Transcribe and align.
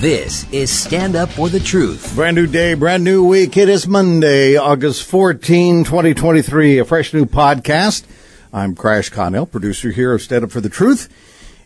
This 0.00 0.50
is 0.50 0.70
Stand 0.70 1.14
Up 1.14 1.28
for 1.28 1.50
the 1.50 1.60
Truth. 1.60 2.14
Brand 2.14 2.34
new 2.34 2.46
day, 2.46 2.72
brand 2.72 3.04
new 3.04 3.22
week. 3.22 3.58
It 3.58 3.68
is 3.68 3.86
Monday, 3.86 4.56
August 4.56 5.04
14, 5.04 5.84
2023, 5.84 6.78
a 6.78 6.86
fresh 6.86 7.12
new 7.12 7.26
podcast. 7.26 8.04
I'm 8.50 8.74
Crash 8.74 9.10
Connell, 9.10 9.44
producer 9.44 9.90
here 9.90 10.14
of 10.14 10.22
Stand 10.22 10.44
Up 10.44 10.52
for 10.52 10.62
the 10.62 10.70
Truth. 10.70 11.10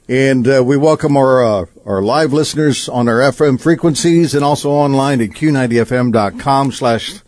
And 0.09 0.49
uh, 0.49 0.65
we 0.65 0.77
welcome 0.77 1.17
our 1.17 1.45
uh, 1.45 1.67
our 1.87 2.03
live 2.03 2.33
listeners 2.33 2.89
on 2.89 3.09
our 3.09 3.21
FM 3.21 3.61
frequencies 3.61 4.35
and 4.35 4.45
also 4.45 4.73
online 4.73 5.21
at 5.21 5.31
q90fm.com 5.31 6.73
slash 6.73 7.21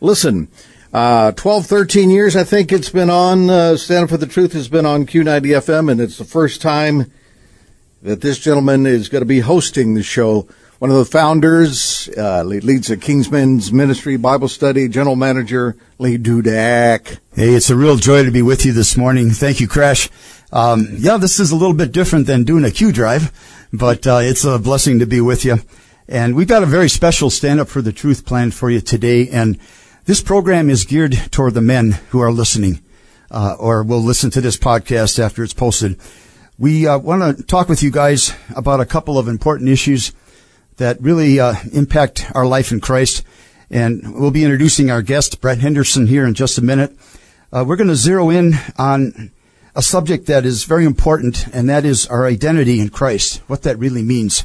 listen. 0.00 0.48
Uh, 0.94 1.32
12, 1.32 1.66
13 1.66 2.08
years, 2.08 2.36
I 2.36 2.44
think 2.44 2.72
it's 2.72 2.88
been 2.88 3.10
on, 3.10 3.50
uh, 3.50 3.76
Stand 3.76 4.04
Up 4.04 4.08
for 4.08 4.16
the 4.16 4.26
Truth 4.26 4.54
has 4.54 4.68
been 4.68 4.86
on 4.86 5.04
Q90FM, 5.04 5.92
and 5.92 6.00
it's 6.00 6.16
the 6.16 6.24
first 6.24 6.62
time 6.62 7.12
that 8.04 8.20
this 8.20 8.38
gentleman 8.38 8.86
is 8.86 9.08
going 9.08 9.22
to 9.22 9.26
be 9.26 9.40
hosting 9.40 9.94
the 9.94 10.02
show. 10.02 10.46
One 10.84 10.90
of 10.90 10.98
the 10.98 11.06
founders, 11.06 12.10
uh, 12.14 12.42
leads 12.42 12.88
the 12.88 12.98
Kingsman's 12.98 13.72
Ministry 13.72 14.18
Bible 14.18 14.48
Study, 14.48 14.86
General 14.86 15.16
Manager 15.16 15.78
Lee 15.98 16.18
Dudek. 16.18 17.20
Hey, 17.34 17.54
it's 17.54 17.70
a 17.70 17.74
real 17.74 17.96
joy 17.96 18.22
to 18.24 18.30
be 18.30 18.42
with 18.42 18.66
you 18.66 18.72
this 18.74 18.94
morning. 18.94 19.30
Thank 19.30 19.60
you, 19.60 19.66
Crash. 19.66 20.10
Um, 20.52 20.88
yeah, 20.98 21.16
this 21.16 21.40
is 21.40 21.52
a 21.52 21.56
little 21.56 21.72
bit 21.72 21.90
different 21.90 22.26
than 22.26 22.44
doing 22.44 22.66
a 22.66 22.70
Q 22.70 22.92
drive, 22.92 23.32
but 23.72 24.06
uh, 24.06 24.18
it's 24.20 24.44
a 24.44 24.58
blessing 24.58 24.98
to 24.98 25.06
be 25.06 25.22
with 25.22 25.42
you. 25.42 25.60
And 26.06 26.36
we've 26.36 26.46
got 26.46 26.62
a 26.62 26.66
very 26.66 26.90
special 26.90 27.30
stand 27.30 27.60
up 27.60 27.68
for 27.68 27.80
the 27.80 27.90
truth 27.90 28.26
plan 28.26 28.50
for 28.50 28.68
you 28.68 28.82
today. 28.82 29.26
And 29.30 29.58
this 30.04 30.20
program 30.20 30.68
is 30.68 30.84
geared 30.84 31.14
toward 31.30 31.54
the 31.54 31.62
men 31.62 31.92
who 32.10 32.20
are 32.20 32.30
listening, 32.30 32.82
uh, 33.30 33.56
or 33.58 33.82
will 33.84 34.02
listen 34.02 34.28
to 34.32 34.42
this 34.42 34.58
podcast 34.58 35.18
after 35.18 35.42
it's 35.42 35.54
posted. 35.54 35.98
We 36.58 36.86
uh, 36.86 36.98
want 36.98 37.38
to 37.38 37.42
talk 37.42 37.70
with 37.70 37.82
you 37.82 37.90
guys 37.90 38.34
about 38.54 38.80
a 38.80 38.84
couple 38.84 39.18
of 39.18 39.28
important 39.28 39.70
issues 39.70 40.12
that 40.76 41.00
really 41.00 41.40
uh, 41.40 41.54
impact 41.72 42.30
our 42.34 42.46
life 42.46 42.72
in 42.72 42.80
Christ. 42.80 43.24
And 43.70 44.18
we'll 44.18 44.30
be 44.30 44.44
introducing 44.44 44.90
our 44.90 45.02
guest, 45.02 45.40
Brent 45.40 45.60
Henderson, 45.60 46.06
here 46.06 46.26
in 46.26 46.34
just 46.34 46.58
a 46.58 46.62
minute. 46.62 46.96
Uh, 47.52 47.64
we're 47.66 47.76
going 47.76 47.88
to 47.88 47.96
zero 47.96 48.30
in 48.30 48.54
on 48.76 49.30
a 49.74 49.82
subject 49.82 50.26
that 50.26 50.44
is 50.44 50.64
very 50.64 50.84
important, 50.84 51.46
and 51.48 51.68
that 51.68 51.84
is 51.84 52.06
our 52.06 52.26
identity 52.26 52.80
in 52.80 52.88
Christ, 52.88 53.42
what 53.46 53.62
that 53.62 53.78
really 53.78 54.02
means. 54.02 54.44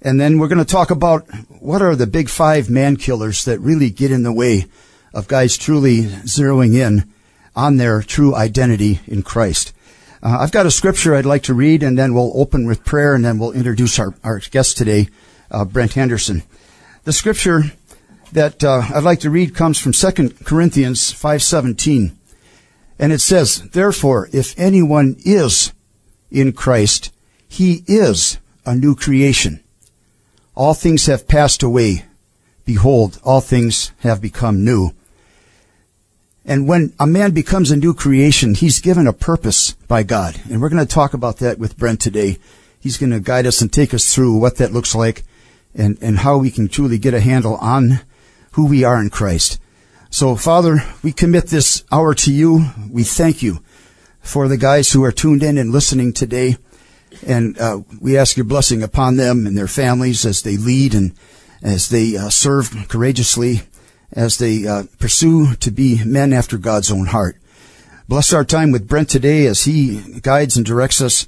And 0.00 0.20
then 0.20 0.38
we're 0.38 0.48
going 0.48 0.58
to 0.58 0.64
talk 0.64 0.90
about 0.90 1.26
what 1.48 1.82
are 1.82 1.96
the 1.96 2.06
big 2.06 2.28
five 2.28 2.68
man 2.68 2.96
killers 2.96 3.44
that 3.44 3.60
really 3.60 3.90
get 3.90 4.10
in 4.10 4.22
the 4.22 4.32
way 4.32 4.66
of 5.14 5.28
guys 5.28 5.56
truly 5.56 6.02
zeroing 6.02 6.74
in 6.74 7.10
on 7.56 7.76
their 7.76 8.02
true 8.02 8.34
identity 8.34 9.00
in 9.06 9.22
Christ. 9.22 9.72
Uh, 10.22 10.38
I've 10.40 10.52
got 10.52 10.66
a 10.66 10.70
scripture 10.70 11.14
I'd 11.14 11.26
like 11.26 11.42
to 11.44 11.54
read, 11.54 11.82
and 11.82 11.98
then 11.98 12.14
we'll 12.14 12.32
open 12.34 12.66
with 12.66 12.84
prayer, 12.84 13.14
and 13.14 13.24
then 13.24 13.38
we'll 13.38 13.52
introduce 13.52 13.98
our, 13.98 14.14
our 14.24 14.38
guest 14.38 14.76
today, 14.76 15.08
uh, 15.50 15.64
Brent 15.64 15.94
Henderson. 15.94 16.42
The 17.04 17.12
scripture 17.12 17.64
that 18.32 18.64
uh, 18.64 18.82
I'd 18.94 19.04
like 19.04 19.20
to 19.20 19.30
read 19.30 19.54
comes 19.54 19.78
from 19.78 19.92
2 19.92 20.30
Corinthians 20.44 21.12
5:17, 21.12 22.12
and 22.98 23.12
it 23.12 23.20
says, 23.20 23.62
"Therefore, 23.72 24.28
if 24.32 24.58
anyone 24.58 25.16
is 25.24 25.72
in 26.30 26.52
Christ, 26.52 27.12
he 27.46 27.84
is 27.86 28.38
a 28.66 28.74
new 28.74 28.94
creation. 28.94 29.60
All 30.56 30.74
things 30.74 31.06
have 31.06 31.28
passed 31.28 31.62
away; 31.62 32.04
behold, 32.64 33.20
all 33.22 33.40
things 33.40 33.92
have 34.00 34.20
become 34.20 34.64
new." 34.64 34.92
And 36.44 36.68
when 36.68 36.92
a 36.98 37.06
man 37.06 37.30
becomes 37.30 37.70
a 37.70 37.76
new 37.76 37.94
creation, 37.94 38.54
he's 38.54 38.80
given 38.80 39.06
a 39.06 39.14
purpose 39.14 39.72
by 39.88 40.02
God. 40.02 40.40
And 40.50 40.60
we're 40.60 40.68
going 40.68 40.86
to 40.86 40.94
talk 40.94 41.14
about 41.14 41.38
that 41.38 41.58
with 41.58 41.78
Brent 41.78 42.00
today. 42.00 42.38
He's 42.78 42.98
going 42.98 43.12
to 43.12 43.20
guide 43.20 43.46
us 43.46 43.62
and 43.62 43.72
take 43.72 43.94
us 43.94 44.14
through 44.14 44.36
what 44.36 44.56
that 44.56 44.72
looks 44.72 44.94
like 44.94 45.22
and, 45.74 45.98
and 46.00 46.18
how 46.18 46.38
we 46.38 46.50
can 46.50 46.68
truly 46.68 46.98
get 46.98 47.14
a 47.14 47.20
handle 47.20 47.56
on 47.56 48.00
who 48.52 48.66
we 48.66 48.84
are 48.84 49.00
in 49.00 49.10
Christ. 49.10 49.60
So, 50.10 50.36
Father, 50.36 50.78
we 51.02 51.12
commit 51.12 51.46
this 51.46 51.84
hour 51.90 52.14
to 52.14 52.32
you. 52.32 52.66
We 52.90 53.02
thank 53.02 53.42
you 53.42 53.62
for 54.20 54.46
the 54.48 54.56
guys 54.56 54.92
who 54.92 55.02
are 55.04 55.12
tuned 55.12 55.42
in 55.42 55.58
and 55.58 55.72
listening 55.72 56.12
today. 56.12 56.56
And 57.26 57.58
uh, 57.58 57.80
we 58.00 58.16
ask 58.16 58.36
your 58.36 58.44
blessing 58.44 58.82
upon 58.82 59.16
them 59.16 59.46
and 59.46 59.56
their 59.56 59.68
families 59.68 60.24
as 60.24 60.42
they 60.42 60.56
lead 60.56 60.94
and 60.94 61.14
as 61.62 61.88
they 61.88 62.16
uh, 62.16 62.28
serve 62.28 62.88
courageously 62.88 63.62
as 64.12 64.38
they 64.38 64.66
uh, 64.66 64.84
pursue 64.98 65.54
to 65.56 65.70
be 65.70 66.02
men 66.04 66.32
after 66.32 66.56
God's 66.56 66.90
own 66.90 67.06
heart. 67.06 67.36
Bless 68.08 68.32
our 68.32 68.44
time 68.44 68.70
with 68.70 68.86
Brent 68.86 69.08
today 69.08 69.46
as 69.46 69.64
he 69.64 70.20
guides 70.20 70.56
and 70.56 70.64
directs 70.64 71.00
us 71.00 71.26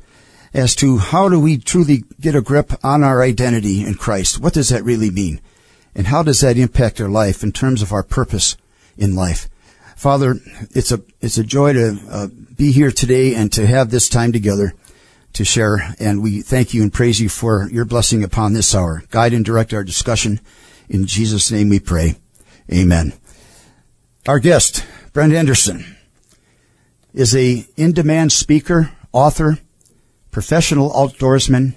as 0.57 0.75
to 0.75 0.97
how 0.97 1.29
do 1.29 1.39
we 1.39 1.59
truly 1.59 2.03
get 2.19 2.35
a 2.35 2.41
grip 2.41 2.73
on 2.83 3.05
our 3.05 3.23
identity 3.23 3.85
in 3.85 3.95
Christ? 3.95 4.41
What 4.41 4.55
does 4.55 4.71
that 4.71 4.83
really 4.83 5.11
mean? 5.11 5.39
And 5.95 6.07
how 6.07 6.23
does 6.23 6.41
that 6.41 6.57
impact 6.57 6.99
our 6.99 7.11
life 7.11 7.43
in 7.43 7.53
terms 7.53 7.83
of 7.83 7.93
our 7.93 8.03
purpose 8.03 8.57
in 8.97 9.15
life? 9.15 9.51
Father, 9.97 10.37
it's 10.71 10.91
a, 10.91 11.03
it's 11.21 11.37
a 11.37 11.45
joy 11.45 11.75
to 11.75 11.99
uh, 12.11 12.27
be 12.57 12.73
here 12.73 12.91
today 12.91 13.35
and 13.35 13.53
to 13.53 13.67
have 13.67 13.91
this 13.91 14.09
time 14.09 14.33
together 14.33 14.73
to 15.35 15.45
share. 15.45 15.95
And 16.01 16.23
we 16.23 16.41
thank 16.41 16.73
you 16.73 16.83
and 16.83 16.91
praise 16.91 17.21
you 17.21 17.29
for 17.29 17.69
your 17.71 17.85
blessing 17.85 18.25
upon 18.25 18.55
this 18.55 18.75
hour. 18.75 19.03
Guide 19.11 19.35
and 19.35 19.45
direct 19.45 19.75
our 19.75 19.85
discussion. 19.85 20.41
In 20.89 21.05
Jesus' 21.05 21.53
name 21.53 21.69
we 21.69 21.81
pray. 21.81 22.17
Amen. 22.73 23.13
Our 24.27 24.39
guest, 24.39 24.87
Brent 25.13 25.35
Henderson, 25.35 25.85
is 27.13 27.37
a 27.37 27.67
in-demand 27.77 28.33
speaker, 28.33 28.93
author, 29.13 29.59
professional 30.37 30.91
outdoorsman, 30.91 31.73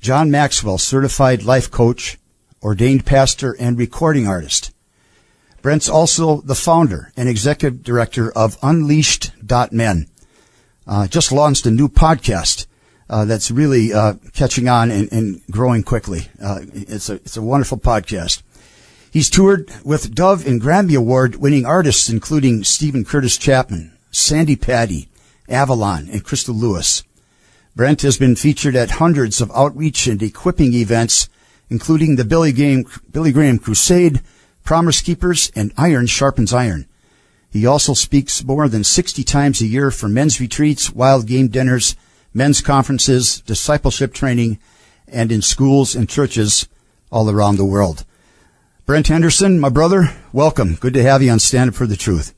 John 0.00 0.30
Maxwell 0.30 0.78
certified 0.78 1.42
life 1.42 1.70
coach, 1.70 2.16
ordained 2.62 3.04
pastor, 3.04 3.54
and 3.60 3.76
recording 3.76 4.26
artist. 4.26 4.72
Brent's 5.60 5.86
also 5.86 6.40
the 6.40 6.54
founder 6.54 7.12
and 7.14 7.28
executive 7.28 7.82
director 7.82 8.32
of 8.32 8.56
Unleashed.men. 8.62 10.08
Uh, 10.86 11.06
just 11.08 11.30
launched 11.30 11.66
a 11.66 11.70
new 11.70 11.90
podcast 11.90 12.66
uh, 13.10 13.26
that's 13.26 13.50
really 13.50 13.92
uh, 13.92 14.14
catching 14.32 14.66
on 14.66 14.90
and, 14.90 15.12
and 15.12 15.42
growing 15.50 15.82
quickly. 15.82 16.28
Uh, 16.42 16.60
it's 16.72 17.10
a 17.10 17.16
it's 17.16 17.36
a 17.36 17.42
wonderful 17.42 17.76
podcast. 17.76 18.42
He's 19.10 19.28
toured 19.28 19.70
with 19.84 20.14
Dove 20.14 20.46
and 20.46 20.58
Grammy 20.58 20.96
Award 20.96 21.36
winning 21.36 21.66
artists 21.66 22.08
including 22.08 22.64
Steven 22.64 23.04
Curtis 23.04 23.36
Chapman, 23.36 23.92
Sandi 24.10 24.56
Patty, 24.56 25.10
Avalon, 25.50 26.08
and 26.10 26.24
Crystal 26.24 26.54
Lewis. 26.54 27.02
Brent 27.76 28.02
has 28.02 28.16
been 28.16 28.36
featured 28.36 28.76
at 28.76 29.02
hundreds 29.02 29.40
of 29.40 29.50
outreach 29.50 30.06
and 30.06 30.22
equipping 30.22 30.74
events, 30.74 31.28
including 31.68 32.14
the 32.14 32.24
Billy 32.24 32.52
Graham, 32.52 32.84
Billy 33.10 33.32
Graham 33.32 33.58
Crusade, 33.58 34.20
Promise 34.62 35.00
Keepers, 35.00 35.50
and 35.56 35.72
Iron 35.76 36.06
Sharpens 36.06 36.52
Iron. 36.52 36.86
He 37.50 37.66
also 37.66 37.92
speaks 37.92 38.44
more 38.44 38.68
than 38.68 38.84
60 38.84 39.24
times 39.24 39.60
a 39.60 39.66
year 39.66 39.90
for 39.90 40.08
men's 40.08 40.40
retreats, 40.40 40.92
wild 40.92 41.26
game 41.26 41.48
dinners, 41.48 41.96
men's 42.32 42.60
conferences, 42.60 43.40
discipleship 43.40 44.14
training, 44.14 44.60
and 45.08 45.32
in 45.32 45.42
schools 45.42 45.96
and 45.96 46.08
churches 46.08 46.68
all 47.10 47.28
around 47.28 47.56
the 47.56 47.64
world. 47.64 48.04
Brent 48.86 49.08
Henderson, 49.08 49.58
my 49.58 49.68
brother, 49.68 50.10
welcome. 50.32 50.76
Good 50.76 50.94
to 50.94 51.02
have 51.02 51.22
you 51.22 51.30
on 51.32 51.40
Stand 51.40 51.70
Up 51.70 51.74
for 51.74 51.88
the 51.88 51.96
Truth. 51.96 52.34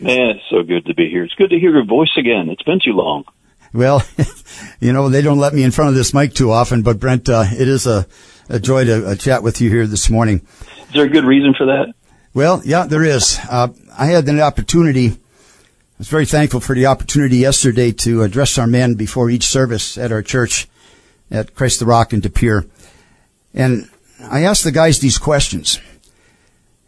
Man, 0.00 0.30
it's 0.30 0.50
so 0.50 0.64
good 0.64 0.86
to 0.86 0.94
be 0.94 1.08
here. 1.08 1.22
It's 1.22 1.34
good 1.34 1.50
to 1.50 1.58
hear 1.58 1.70
your 1.70 1.84
voice 1.84 2.16
again. 2.16 2.48
It's 2.48 2.62
been 2.64 2.80
too 2.84 2.94
long. 2.94 3.24
Well, 3.72 4.02
you 4.80 4.92
know, 4.92 5.08
they 5.08 5.22
don't 5.22 5.38
let 5.38 5.54
me 5.54 5.62
in 5.62 5.70
front 5.70 5.90
of 5.90 5.94
this 5.94 6.12
mic 6.12 6.34
too 6.34 6.50
often, 6.50 6.82
but 6.82 7.00
Brent, 7.00 7.28
uh, 7.28 7.44
it 7.50 7.68
is 7.68 7.86
a, 7.86 8.06
a 8.48 8.60
joy 8.60 8.84
to 8.84 9.06
uh, 9.08 9.14
chat 9.14 9.42
with 9.42 9.60
you 9.60 9.70
here 9.70 9.86
this 9.86 10.10
morning. 10.10 10.46
Is 10.88 10.94
there 10.94 11.04
a 11.04 11.08
good 11.08 11.24
reason 11.24 11.54
for 11.54 11.66
that? 11.66 11.94
Well, 12.34 12.62
yeah, 12.64 12.86
there 12.86 13.04
is. 13.04 13.38
Uh, 13.48 13.68
I 13.96 14.06
had 14.06 14.26
the 14.26 14.40
opportunity, 14.40 15.08
I 15.08 15.18
was 15.98 16.08
very 16.08 16.26
thankful 16.26 16.60
for 16.60 16.74
the 16.74 16.86
opportunity 16.86 17.38
yesterday 17.38 17.92
to 17.92 18.22
address 18.22 18.58
our 18.58 18.66
men 18.66 18.94
before 18.94 19.30
each 19.30 19.44
service 19.44 19.98
at 19.98 20.12
our 20.12 20.22
church 20.22 20.68
at 21.30 21.54
Christ 21.54 21.80
the 21.80 21.86
Rock 21.86 22.12
in 22.12 22.20
De 22.20 22.28
Pere. 22.28 22.66
And 23.54 23.88
I 24.20 24.44
asked 24.44 24.64
the 24.64 24.72
guys 24.72 24.98
these 24.98 25.18
questions, 25.18 25.80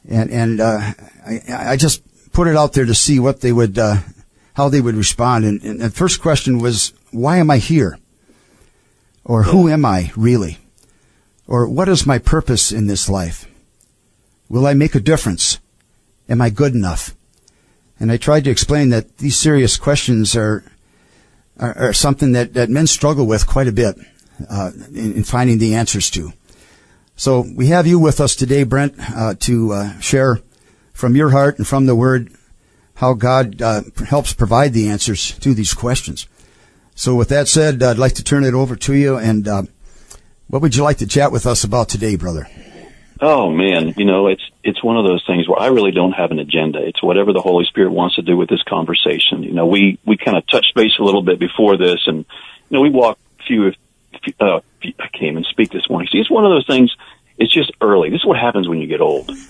and 0.08 0.30
and 0.30 0.60
uh, 0.60 0.92
I, 1.26 1.40
I 1.48 1.76
just 1.76 2.02
put 2.32 2.48
it 2.48 2.56
out 2.56 2.72
there 2.72 2.84
to 2.84 2.94
see 2.94 3.18
what 3.18 3.40
they 3.40 3.52
would, 3.52 3.78
uh, 3.78 3.96
how 4.54 4.68
they 4.68 4.80
would 4.80 4.96
respond. 4.96 5.44
And, 5.44 5.62
and 5.62 5.80
the 5.80 5.90
first 5.90 6.20
question 6.20 6.58
was, 6.58 6.92
"Why 7.10 7.36
am 7.38 7.50
I 7.50 7.58
here?" 7.58 7.98
Or 9.24 9.44
"Who 9.44 9.68
am 9.68 9.84
I 9.84 10.12
really?" 10.16 10.58
Or 11.46 11.68
"What 11.68 11.88
is 11.88 12.06
my 12.06 12.18
purpose 12.18 12.72
in 12.72 12.86
this 12.86 13.08
life?" 13.08 13.46
Will 14.48 14.66
I 14.66 14.74
make 14.74 14.94
a 14.94 15.00
difference 15.00 15.58
Am 16.28 16.40
I 16.40 16.50
good 16.50 16.74
enough? 16.74 17.14
And 18.00 18.10
I 18.10 18.16
tried 18.16 18.44
to 18.44 18.50
explain 18.50 18.90
that 18.90 19.18
these 19.18 19.36
serious 19.36 19.76
questions 19.76 20.34
are 20.34 20.64
are, 21.58 21.78
are 21.78 21.92
something 21.92 22.32
that, 22.32 22.54
that 22.54 22.68
men 22.68 22.86
struggle 22.86 23.26
with 23.26 23.46
quite 23.46 23.68
a 23.68 23.72
bit 23.72 23.96
uh, 24.50 24.72
in, 24.92 25.12
in, 25.12 25.22
finding 25.22 25.58
the 25.58 25.76
answers 25.76 26.10
to. 26.10 26.32
So 27.14 27.44
we 27.54 27.68
have 27.68 27.86
you 27.86 28.00
with 28.00 28.20
us 28.20 28.34
today, 28.34 28.64
Brent, 28.64 28.96
uh, 28.98 29.34
to 29.40 29.72
uh, 29.72 30.00
share 30.00 30.40
from 30.92 31.14
your 31.14 31.30
heart 31.30 31.58
and 31.58 31.66
from 31.66 31.86
the 31.86 31.94
Word 31.94 32.32
how 32.94 33.14
God 33.14 33.60
uh, 33.60 33.82
helps 34.06 34.32
provide 34.32 34.72
the 34.72 34.88
answers 34.88 35.36
to 35.38 35.54
these 35.54 35.74
questions. 35.74 36.28
So 36.94 37.14
with 37.14 37.28
that 37.30 37.48
said, 37.48 37.82
I'd 37.82 37.98
like 37.98 38.14
to 38.14 38.24
turn 38.24 38.44
it 38.44 38.54
over 38.54 38.76
to 38.76 38.94
you. 38.94 39.16
And 39.16 39.48
uh, 39.48 39.62
what 40.48 40.62
would 40.62 40.76
you 40.76 40.84
like 40.84 40.98
to 40.98 41.06
chat 41.06 41.32
with 41.32 41.46
us 41.46 41.64
about 41.64 41.88
today, 41.88 42.16
brother? 42.16 42.48
Oh 43.20 43.50
man, 43.50 43.94
you 43.96 44.04
know, 44.04 44.26
it's 44.26 44.42
it's 44.62 44.82
one 44.82 44.96
of 44.96 45.04
those 45.04 45.24
things 45.26 45.48
where 45.48 45.60
I 45.60 45.68
really 45.68 45.92
don't 45.92 46.12
have 46.12 46.30
an 46.30 46.38
agenda. 46.38 46.80
It's 46.84 47.02
whatever 47.02 47.32
the 47.32 47.40
Holy 47.40 47.64
Spirit 47.64 47.92
wants 47.92 48.16
to 48.16 48.22
do 48.22 48.36
with 48.36 48.48
this 48.48 48.62
conversation. 48.64 49.42
You 49.44 49.52
know, 49.52 49.66
we 49.66 49.98
we 50.04 50.16
kind 50.16 50.36
of 50.36 50.46
touched 50.46 50.74
base 50.74 50.98
a 50.98 51.02
little 51.02 51.22
bit 51.22 51.38
before 51.38 51.76
this, 51.76 52.02
and 52.06 52.18
you 52.18 52.70
know, 52.70 52.80
we 52.80 52.90
walked 52.90 53.20
a 53.40 53.42
few. 53.44 53.72
Uh, 54.40 54.60
I 54.98 55.08
came 55.12 55.36
and 55.36 55.46
speak 55.46 55.70
this 55.70 55.88
morning. 55.88 56.08
See, 56.10 56.18
it's 56.18 56.30
one 56.30 56.44
of 56.44 56.50
those 56.50 56.66
things. 56.66 56.94
It's 57.36 57.52
just 57.52 57.72
early. 57.80 58.10
This 58.10 58.20
is 58.20 58.26
what 58.26 58.38
happens 58.38 58.68
when 58.68 58.78
you 58.78 58.86
get 58.86 59.00
old. 59.00 59.30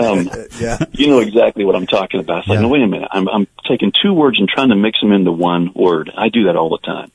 Um, 0.00 0.30
yeah. 0.58 0.78
You 0.92 1.08
know 1.08 1.18
exactly 1.18 1.64
what 1.64 1.76
I'm 1.76 1.86
talking 1.86 2.20
about. 2.20 2.40
It's 2.40 2.48
like, 2.48 2.56
yeah. 2.56 2.62
no, 2.62 2.68
wait 2.68 2.82
a 2.82 2.86
minute. 2.86 3.08
I'm, 3.10 3.28
I'm 3.28 3.46
taking 3.66 3.92
two 3.92 4.14
words 4.14 4.38
and 4.38 4.48
trying 4.48 4.70
to 4.70 4.76
mix 4.76 5.00
them 5.00 5.12
into 5.12 5.30
one 5.32 5.72
word. 5.74 6.10
I 6.16 6.28
do 6.30 6.44
that 6.44 6.56
all 6.56 6.70
the 6.70 6.78
time. 6.78 7.10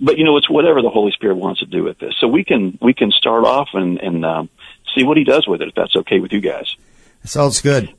But 0.00 0.18
you 0.18 0.24
know, 0.24 0.36
it's 0.36 0.48
whatever 0.50 0.82
the 0.82 0.90
Holy 0.90 1.12
Spirit 1.12 1.36
wants 1.36 1.60
to 1.60 1.66
do 1.66 1.82
with 1.84 1.98
this. 1.98 2.14
So 2.18 2.28
we 2.28 2.44
can 2.44 2.78
we 2.82 2.92
can 2.92 3.10
start 3.10 3.44
off 3.44 3.68
and 3.72 3.98
and 3.98 4.24
um, 4.24 4.50
see 4.94 5.04
what 5.04 5.16
he 5.16 5.24
does 5.24 5.46
with 5.46 5.62
it, 5.62 5.68
if 5.68 5.74
that's 5.74 5.96
okay 5.96 6.18
with 6.20 6.32
you 6.32 6.40
guys. 6.40 6.76
Sounds 7.24 7.60
good. 7.60 7.92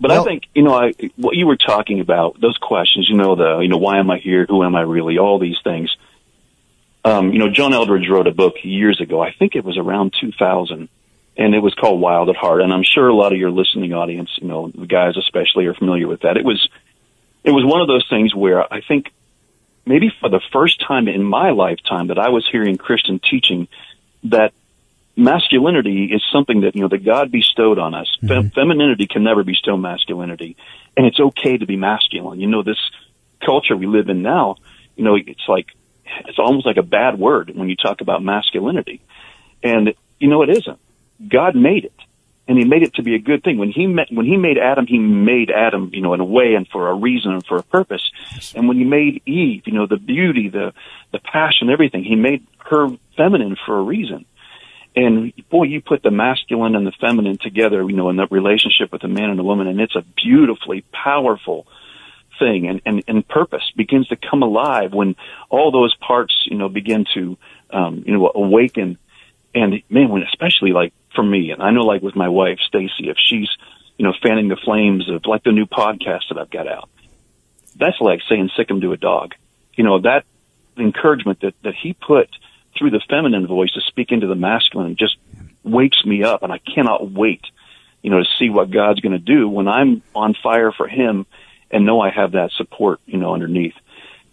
But 0.00 0.10
well, 0.10 0.22
I 0.22 0.24
think 0.24 0.44
you 0.54 0.62
know 0.62 0.74
I, 0.74 0.92
what 1.16 1.36
you 1.36 1.46
were 1.46 1.56
talking 1.56 2.00
about 2.00 2.40
those 2.40 2.56
questions. 2.58 3.08
You 3.08 3.16
know 3.16 3.36
the 3.36 3.58
you 3.60 3.68
know 3.68 3.78
why 3.78 3.98
am 3.98 4.10
I 4.10 4.18
here? 4.18 4.46
Who 4.48 4.64
am 4.64 4.74
I 4.74 4.82
really? 4.82 5.18
All 5.18 5.38
these 5.38 5.58
things. 5.62 5.94
Um, 7.08 7.32
you 7.32 7.38
know, 7.38 7.48
John 7.48 7.72
Eldredge 7.72 8.08
wrote 8.10 8.26
a 8.26 8.32
book 8.32 8.56
years 8.62 9.00
ago. 9.00 9.22
I 9.22 9.32
think 9.32 9.56
it 9.56 9.64
was 9.64 9.78
around 9.78 10.14
2000, 10.20 10.88
and 11.38 11.54
it 11.54 11.60
was 11.60 11.74
called 11.74 12.00
Wild 12.00 12.28
at 12.28 12.36
Heart. 12.36 12.60
And 12.60 12.72
I'm 12.72 12.82
sure 12.82 13.08
a 13.08 13.14
lot 13.14 13.32
of 13.32 13.38
your 13.38 13.50
listening 13.50 13.94
audience, 13.94 14.30
you 14.40 14.46
know, 14.46 14.68
the 14.68 14.86
guys 14.86 15.16
especially, 15.16 15.66
are 15.66 15.74
familiar 15.74 16.06
with 16.06 16.20
that. 16.22 16.36
It 16.36 16.44
was 16.44 16.68
it 17.44 17.50
was 17.50 17.64
one 17.64 17.80
of 17.80 17.88
those 17.88 18.06
things 18.10 18.34
where 18.34 18.70
I 18.70 18.82
think 18.86 19.06
maybe 19.86 20.12
for 20.20 20.28
the 20.28 20.40
first 20.52 20.84
time 20.86 21.08
in 21.08 21.24
my 21.24 21.50
lifetime 21.50 22.08
that 22.08 22.18
I 22.18 22.28
was 22.28 22.46
hearing 22.50 22.76
Christian 22.76 23.20
teaching 23.20 23.68
that 24.24 24.52
masculinity 25.16 26.10
is 26.12 26.22
something 26.30 26.60
that 26.60 26.76
you 26.76 26.82
know 26.82 26.88
that 26.88 27.06
God 27.06 27.32
bestowed 27.32 27.78
on 27.78 27.94
us. 27.94 28.14
Mm-hmm. 28.22 28.48
femininity 28.48 29.06
can 29.06 29.24
never 29.24 29.44
bestow 29.44 29.78
masculinity, 29.78 30.58
and 30.94 31.06
it's 31.06 31.18
okay 31.18 31.56
to 31.56 31.64
be 31.64 31.76
masculine. 31.76 32.38
You 32.38 32.48
know, 32.48 32.62
this 32.62 32.78
culture 33.42 33.76
we 33.78 33.86
live 33.86 34.10
in 34.10 34.20
now, 34.20 34.56
you 34.94 35.04
know, 35.04 35.14
it's 35.14 35.48
like 35.48 35.68
it's 36.26 36.38
almost 36.38 36.66
like 36.66 36.76
a 36.76 36.82
bad 36.82 37.18
word 37.18 37.52
when 37.54 37.68
you 37.68 37.76
talk 37.76 38.00
about 38.00 38.22
masculinity, 38.22 39.00
and 39.62 39.94
you 40.18 40.28
know 40.28 40.42
it 40.42 40.50
isn't. 40.50 40.78
God 41.26 41.56
made 41.56 41.84
it, 41.84 41.92
and 42.46 42.58
He 42.58 42.64
made 42.64 42.82
it 42.82 42.94
to 42.94 43.02
be 43.02 43.14
a 43.14 43.18
good 43.18 43.42
thing. 43.42 43.58
When 43.58 43.70
He 43.70 43.86
met, 43.86 44.08
when 44.10 44.26
He 44.26 44.36
made 44.36 44.58
Adam, 44.58 44.86
He 44.86 44.98
made 44.98 45.50
Adam, 45.50 45.90
you 45.92 46.02
know, 46.02 46.14
in 46.14 46.20
a 46.20 46.24
way 46.24 46.54
and 46.54 46.66
for 46.68 46.88
a 46.88 46.94
reason 46.94 47.32
and 47.32 47.46
for 47.46 47.58
a 47.58 47.62
purpose. 47.62 48.10
And 48.54 48.68
when 48.68 48.76
He 48.76 48.84
made 48.84 49.22
Eve, 49.26 49.62
you 49.66 49.72
know, 49.72 49.86
the 49.86 49.96
beauty, 49.96 50.48
the 50.48 50.72
the 51.12 51.18
passion, 51.18 51.70
everything, 51.70 52.04
He 52.04 52.16
made 52.16 52.46
her 52.58 52.88
feminine 53.16 53.56
for 53.66 53.78
a 53.78 53.82
reason 53.82 54.26
and 54.98 55.32
boy, 55.48 55.64
you 55.64 55.80
put 55.80 56.02
the 56.02 56.10
masculine 56.10 56.74
and 56.74 56.86
the 56.86 56.92
feminine 57.00 57.38
together, 57.38 57.88
you 57.88 57.94
know, 57.94 58.10
in 58.10 58.16
that 58.16 58.32
relationship 58.32 58.90
with 58.90 59.04
a 59.04 59.08
man 59.08 59.30
and 59.30 59.38
a 59.38 59.44
woman, 59.44 59.68
and 59.68 59.80
it's 59.80 59.94
a 59.94 60.04
beautifully 60.16 60.84
powerful 60.92 61.66
thing. 62.38 62.68
And, 62.68 62.80
and, 62.84 63.02
and 63.06 63.26
purpose 63.26 63.62
begins 63.76 64.08
to 64.08 64.16
come 64.16 64.42
alive 64.42 64.92
when 64.92 65.16
all 65.50 65.70
those 65.70 65.94
parts, 65.96 66.46
you 66.50 66.56
know, 66.56 66.68
begin 66.68 67.06
to, 67.14 67.36
um, 67.70 68.04
you 68.06 68.16
know, 68.16 68.30
awaken. 68.34 68.98
And 69.54 69.82
man, 69.88 70.08
when 70.08 70.22
especially 70.22 70.72
like 70.72 70.92
for 71.14 71.22
me, 71.22 71.50
and 71.50 71.62
I 71.62 71.70
know 71.70 71.82
like 71.82 72.02
with 72.02 72.16
my 72.16 72.28
wife, 72.28 72.58
Stacy, 72.66 73.08
if 73.08 73.16
she's, 73.18 73.48
you 73.96 74.04
know, 74.04 74.12
fanning 74.22 74.48
the 74.48 74.56
flames 74.56 75.08
of 75.08 75.26
like 75.26 75.42
the 75.42 75.52
new 75.52 75.66
podcast 75.66 76.28
that 76.28 76.38
I've 76.38 76.50
got 76.50 76.68
out, 76.68 76.88
that's 77.76 78.00
like 78.00 78.20
saying 78.28 78.50
sick 78.56 78.70
him 78.70 78.80
to 78.80 78.92
a 78.92 78.96
dog. 78.96 79.34
You 79.74 79.84
know, 79.84 80.00
that 80.00 80.24
encouragement 80.76 81.40
that, 81.40 81.54
that 81.62 81.74
he 81.74 81.94
put– 81.94 82.28
through 82.78 82.90
the 82.90 83.02
feminine 83.08 83.46
voice 83.46 83.72
to 83.72 83.80
speak 83.80 84.12
into 84.12 84.26
the 84.26 84.34
masculine 84.34 84.96
just 84.96 85.16
wakes 85.64 86.04
me 86.04 86.22
up 86.22 86.42
and 86.42 86.52
I 86.52 86.58
cannot 86.58 87.10
wait, 87.10 87.42
you 88.02 88.10
know, 88.10 88.18
to 88.18 88.28
see 88.38 88.48
what 88.48 88.70
God's 88.70 89.00
going 89.00 89.12
to 89.12 89.18
do 89.18 89.48
when 89.48 89.68
I'm 89.68 90.02
on 90.14 90.34
fire 90.42 90.72
for 90.72 90.86
him 90.86 91.26
and 91.70 91.84
know 91.84 92.00
I 92.00 92.10
have 92.10 92.32
that 92.32 92.50
support, 92.52 93.00
you 93.06 93.18
know, 93.18 93.34
underneath. 93.34 93.74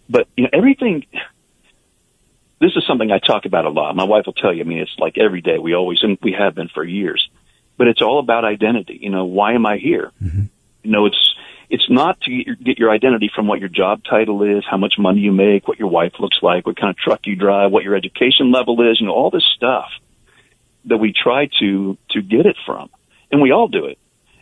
But, 0.08 0.28
you 0.36 0.44
know, 0.44 0.50
everything, 0.52 1.06
this 2.60 2.72
is 2.76 2.84
something 2.86 3.10
I 3.10 3.18
talk 3.18 3.44
about 3.44 3.66
a 3.66 3.70
lot. 3.70 3.94
My 3.96 4.04
wife 4.04 4.26
will 4.26 4.32
tell 4.32 4.52
you, 4.52 4.62
I 4.62 4.66
mean, 4.66 4.78
it's 4.78 4.96
like 4.98 5.18
every 5.18 5.40
day 5.40 5.58
we 5.58 5.74
always, 5.74 6.02
and 6.02 6.18
we 6.22 6.32
have 6.32 6.54
been 6.54 6.68
for 6.68 6.84
years, 6.84 7.28
but 7.76 7.88
it's 7.88 8.02
all 8.02 8.18
about 8.18 8.44
identity. 8.44 8.98
You 9.02 9.10
know, 9.10 9.24
why 9.24 9.54
am 9.54 9.66
I 9.66 9.78
here? 9.78 10.12
Mm-hmm. 10.22 10.44
You 10.82 10.90
know, 10.90 11.06
it's, 11.06 11.34
it's 11.68 11.90
not 11.90 12.20
to 12.22 12.30
get 12.30 12.46
your, 12.46 12.56
get 12.56 12.78
your 12.78 12.90
identity 12.90 13.30
from 13.34 13.48
what 13.48 13.58
your 13.58 13.68
job 13.68 14.02
title 14.08 14.42
is, 14.44 14.64
how 14.70 14.76
much 14.76 14.94
money 14.98 15.20
you 15.20 15.32
make, 15.32 15.66
what 15.66 15.78
your 15.78 15.88
wife 15.88 16.12
looks 16.20 16.38
like, 16.40 16.64
what 16.64 16.76
kind 16.76 16.90
of 16.90 16.96
truck 16.96 17.26
you 17.26 17.34
drive, 17.34 17.72
what 17.72 17.82
your 17.82 17.96
education 17.96 18.52
level 18.52 18.88
is, 18.88 19.00
you 19.00 19.06
know, 19.06 19.12
all 19.12 19.30
this 19.30 19.44
stuff 19.56 19.90
that 20.84 20.98
we 20.98 21.12
try 21.12 21.48
to, 21.58 21.98
to 22.10 22.22
get 22.22 22.46
it 22.46 22.56
from. 22.64 22.88
And 23.32 23.42
we 23.42 23.50
all 23.50 23.66
do 23.66 23.86
it. 23.86 23.98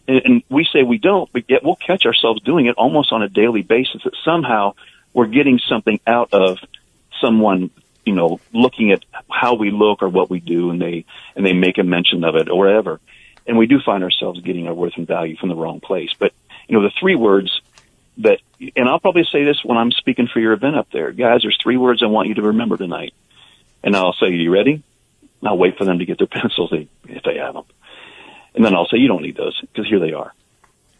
And, 0.07 0.43
we 0.51 0.67
say 0.71 0.83
we 0.83 0.99
don't, 0.99 1.33
but 1.33 1.45
yet 1.49 1.65
we'll 1.65 1.77
catch 1.77 2.05
ourselves 2.05 2.43
doing 2.43 2.67
it 2.67 2.75
almost 2.77 3.11
on 3.13 3.23
a 3.23 3.29
daily 3.29 3.63
basis 3.63 4.03
that 4.05 4.15
somehow 4.25 4.75
we're 5.15 5.27
getting 5.27 5.59
something 5.59 5.99
out 6.07 6.35
of 6.35 6.59
someone 7.21 7.71
you 8.05 8.15
know, 8.15 8.41
looking 8.53 8.93
at 8.93 9.05
how 9.31 9.55
we 9.55 9.71
look 9.71 10.03
or 10.03 10.09
what 10.09 10.29
we 10.29 10.41
do, 10.41 10.71
and 10.71 10.81
they 10.81 11.07
and 11.35 11.45
they 11.45 11.53
make 11.53 11.79
a 11.79 11.83
mention 11.83 12.25
of 12.25 12.37
it 12.37 12.51
or 12.51 12.59
whatever, 12.59 13.01
and 13.47 13.57
we 13.57 13.67
do 13.67 13.81
find 13.81 14.05
ourselves 14.05 14.41
getting 14.41 14.69
our 14.69 14.75
worth 14.75 14.93
and 14.97 15.07
value 15.07 15.37
from 15.37 15.49
the 15.49 15.55
wrong 15.55 15.81
place. 15.81 16.11
But 16.19 16.33
you 16.69 16.77
know, 16.77 16.83
the 16.83 16.93
three 17.01 17.15
words 17.15 17.61
that, 18.19 18.41
and 18.77 18.89
I'll 18.89 19.01
probably 19.01 19.27
say 19.31 19.45
this 19.45 19.65
when 19.65 19.77
I'm 19.79 19.91
speaking 19.91 20.29
for 20.33 20.41
your 20.41 20.53
event 20.53 20.77
up 20.77 20.89
there. 20.93 21.13
Guys, 21.13 21.43
there's 21.43 21.59
three 21.63 21.77
words 21.77 22.03
I 22.03 22.07
want 22.07 22.29
you 22.29 22.35
to 22.35 22.43
remember 22.43 22.77
tonight. 22.77 23.13
And 23.83 23.95
I'll 23.95 24.15
say, 24.15 24.31
you 24.31 24.53
ready? 24.53 24.83
I'll 25.43 25.59
wait 25.59 25.77
for 25.77 25.85
them 25.85 25.99
to 25.99 26.07
get 26.07 26.19
their 26.19 26.27
pencils 26.41 26.73
if 26.73 27.23
they 27.23 27.39
have 27.39 27.55
them. 27.55 27.65
And 28.55 28.65
then 28.65 28.75
I'll 28.75 28.87
say, 28.87 28.99
you 28.99 29.09
don't 29.09 29.23
need 29.23 29.37
those 29.37 29.61
because 29.61 29.87
here 29.89 30.01
they 30.01 30.13
are. 30.13 30.33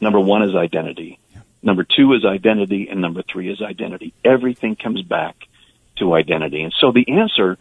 Number 0.01 0.21
one 0.21 0.43
is 0.43 0.55
identity. 0.55 1.19
Number 1.63 1.85
two 1.85 2.13
is 2.15 2.25
identity. 2.25 2.89
And 2.91 3.01
number 3.01 3.23
three 3.23 3.51
is 3.51 3.63
identity. 3.63 4.13
Everything 4.25 4.77
comes 4.77 5.03
back 5.03 5.37
to 5.97 6.15
identity. 6.15 6.63
And 6.63 6.75
so 6.79 6.93
the 6.93 7.09
answer 7.09 7.57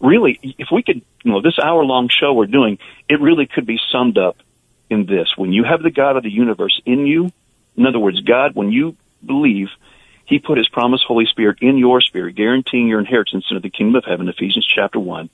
really, 0.00 0.38
if 0.58 0.68
we 0.72 0.82
could, 0.82 1.02
you 1.24 1.32
know, 1.32 1.42
this 1.42 1.58
hour 1.62 1.84
long 1.84 2.08
show 2.08 2.32
we're 2.32 2.46
doing, 2.46 2.78
it 3.08 3.20
really 3.20 3.46
could 3.46 3.66
be 3.66 3.78
summed 3.92 4.18
up 4.18 4.36
in 4.88 5.06
this. 5.06 5.28
When 5.36 5.52
you 5.52 5.64
have 5.64 5.82
the 5.82 5.90
God 5.90 6.16
of 6.16 6.22
the 6.22 6.30
universe 6.30 6.80
in 6.84 7.06
you, 7.06 7.30
in 7.76 7.86
other 7.86 7.98
words, 7.98 8.20
God, 8.20 8.54
when 8.54 8.72
you 8.72 8.96
believe, 9.24 9.68
He 10.24 10.38
put 10.38 10.58
His 10.58 10.68
promised 10.68 11.04
Holy 11.06 11.26
Spirit 11.26 11.58
in 11.60 11.78
your 11.78 12.00
spirit, 12.00 12.34
guaranteeing 12.34 12.88
your 12.88 12.98
inheritance 12.98 13.44
into 13.50 13.60
the 13.60 13.70
kingdom 13.70 13.96
of 13.96 14.04
heaven, 14.04 14.28
Ephesians 14.28 14.66
chapter 14.66 14.98
1. 14.98 15.30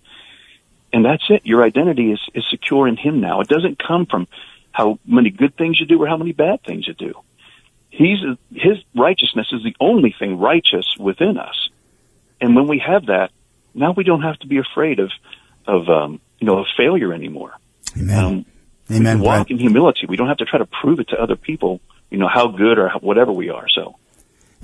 And 0.97 1.05
that's 1.05 1.25
it. 1.29 1.43
Your 1.45 1.63
identity 1.63 2.11
is, 2.11 2.21
is 2.35 2.43
secure 2.51 2.89
in 2.89 2.97
Him 2.97 3.21
now. 3.21 3.43
It 3.43 3.49
doesn't 3.49 3.79
come 3.79 4.07
from 4.07 4.27
how 4.73 4.99
many 5.05 5.29
good 5.29 5.55
things 5.55 5.79
you 5.79 5.85
do 5.85 6.03
or 6.03 6.07
how 6.07 6.17
many 6.17 6.33
bad 6.33 6.63
things 6.65 6.89
you 6.89 6.95
do. 6.95 7.13
He's, 7.91 8.17
His 8.51 8.79
righteousness 8.95 9.49
is 9.53 9.63
the 9.63 9.77
only 9.79 10.17
thing 10.19 10.39
righteous 10.39 10.87
within 10.99 11.37
us. 11.37 11.69
And 12.41 12.57
when 12.57 12.67
we 12.67 12.79
have 12.79 13.07
that, 13.07 13.31
now 13.75 13.93
we 13.93 14.05
don't 14.05 14.23
have 14.23 14.39
to 14.39 14.47
be 14.47 14.57
afraid 14.57 14.99
of, 14.99 15.11
of, 15.67 15.87
um, 15.91 16.19
you 16.39 16.47
know, 16.47 16.61
of 16.61 16.67
failure 16.79 17.13
anymore. 17.13 17.53
Amen. 17.95 18.25
Um, 18.25 18.47
Amen. 18.91 19.19
We 19.19 19.27
walk 19.27 19.51
in 19.51 19.59
humility. 19.59 20.07
We 20.07 20.17
don't 20.17 20.29
have 20.29 20.39
to 20.39 20.47
try 20.47 20.61
to 20.61 20.67
prove 20.81 20.99
it 20.99 21.09
to 21.09 21.21
other 21.21 21.37
people, 21.37 21.83
you 22.09 22.17
know, 22.17 22.29
how 22.29 22.47
good 22.49 22.79
or 22.79 22.89
whatever 23.03 23.33
we 23.33 23.51
are. 23.51 23.67
So. 23.69 23.97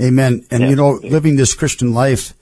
Amen. 0.01 0.47
And 0.51 0.63
yeah. 0.63 0.71
you 0.71 0.77
know, 0.77 0.93
living 0.93 1.37
this 1.37 1.53
Christian 1.53 1.93
life, 1.93 2.33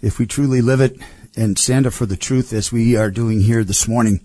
if 0.00 0.20
we 0.20 0.26
truly 0.26 0.60
live 0.60 0.80
it 0.80 0.96
and 1.36 1.58
stand 1.58 1.86
up 1.86 1.92
for 1.92 2.06
the 2.06 2.16
truth 2.16 2.52
as 2.52 2.72
we 2.72 2.96
are 2.96 3.10
doing 3.10 3.40
here 3.40 3.64
this 3.64 3.88
morning, 3.88 4.20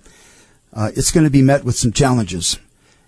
uh, 0.74 0.92
it's 0.96 1.12
going 1.12 1.24
to 1.24 1.30
be 1.30 1.42
met 1.42 1.64
with 1.64 1.76
some 1.76 1.92
challenges. 1.92 2.60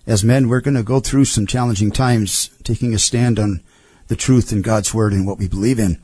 As 0.06 0.24
men, 0.24 0.48
we're 0.48 0.60
going 0.60 0.76
to 0.76 0.82
go 0.82 1.00
through 1.00 1.26
some 1.26 1.46
challenging 1.46 1.90
times, 1.90 2.50
taking 2.64 2.94
a 2.94 2.98
stand 2.98 3.38
on 3.38 3.62
the 4.08 4.16
truth 4.16 4.52
in 4.52 4.62
God's 4.62 4.94
word 4.94 5.12
and 5.12 5.26
what 5.26 5.38
we 5.38 5.48
believe 5.48 5.78
in. 5.78 6.00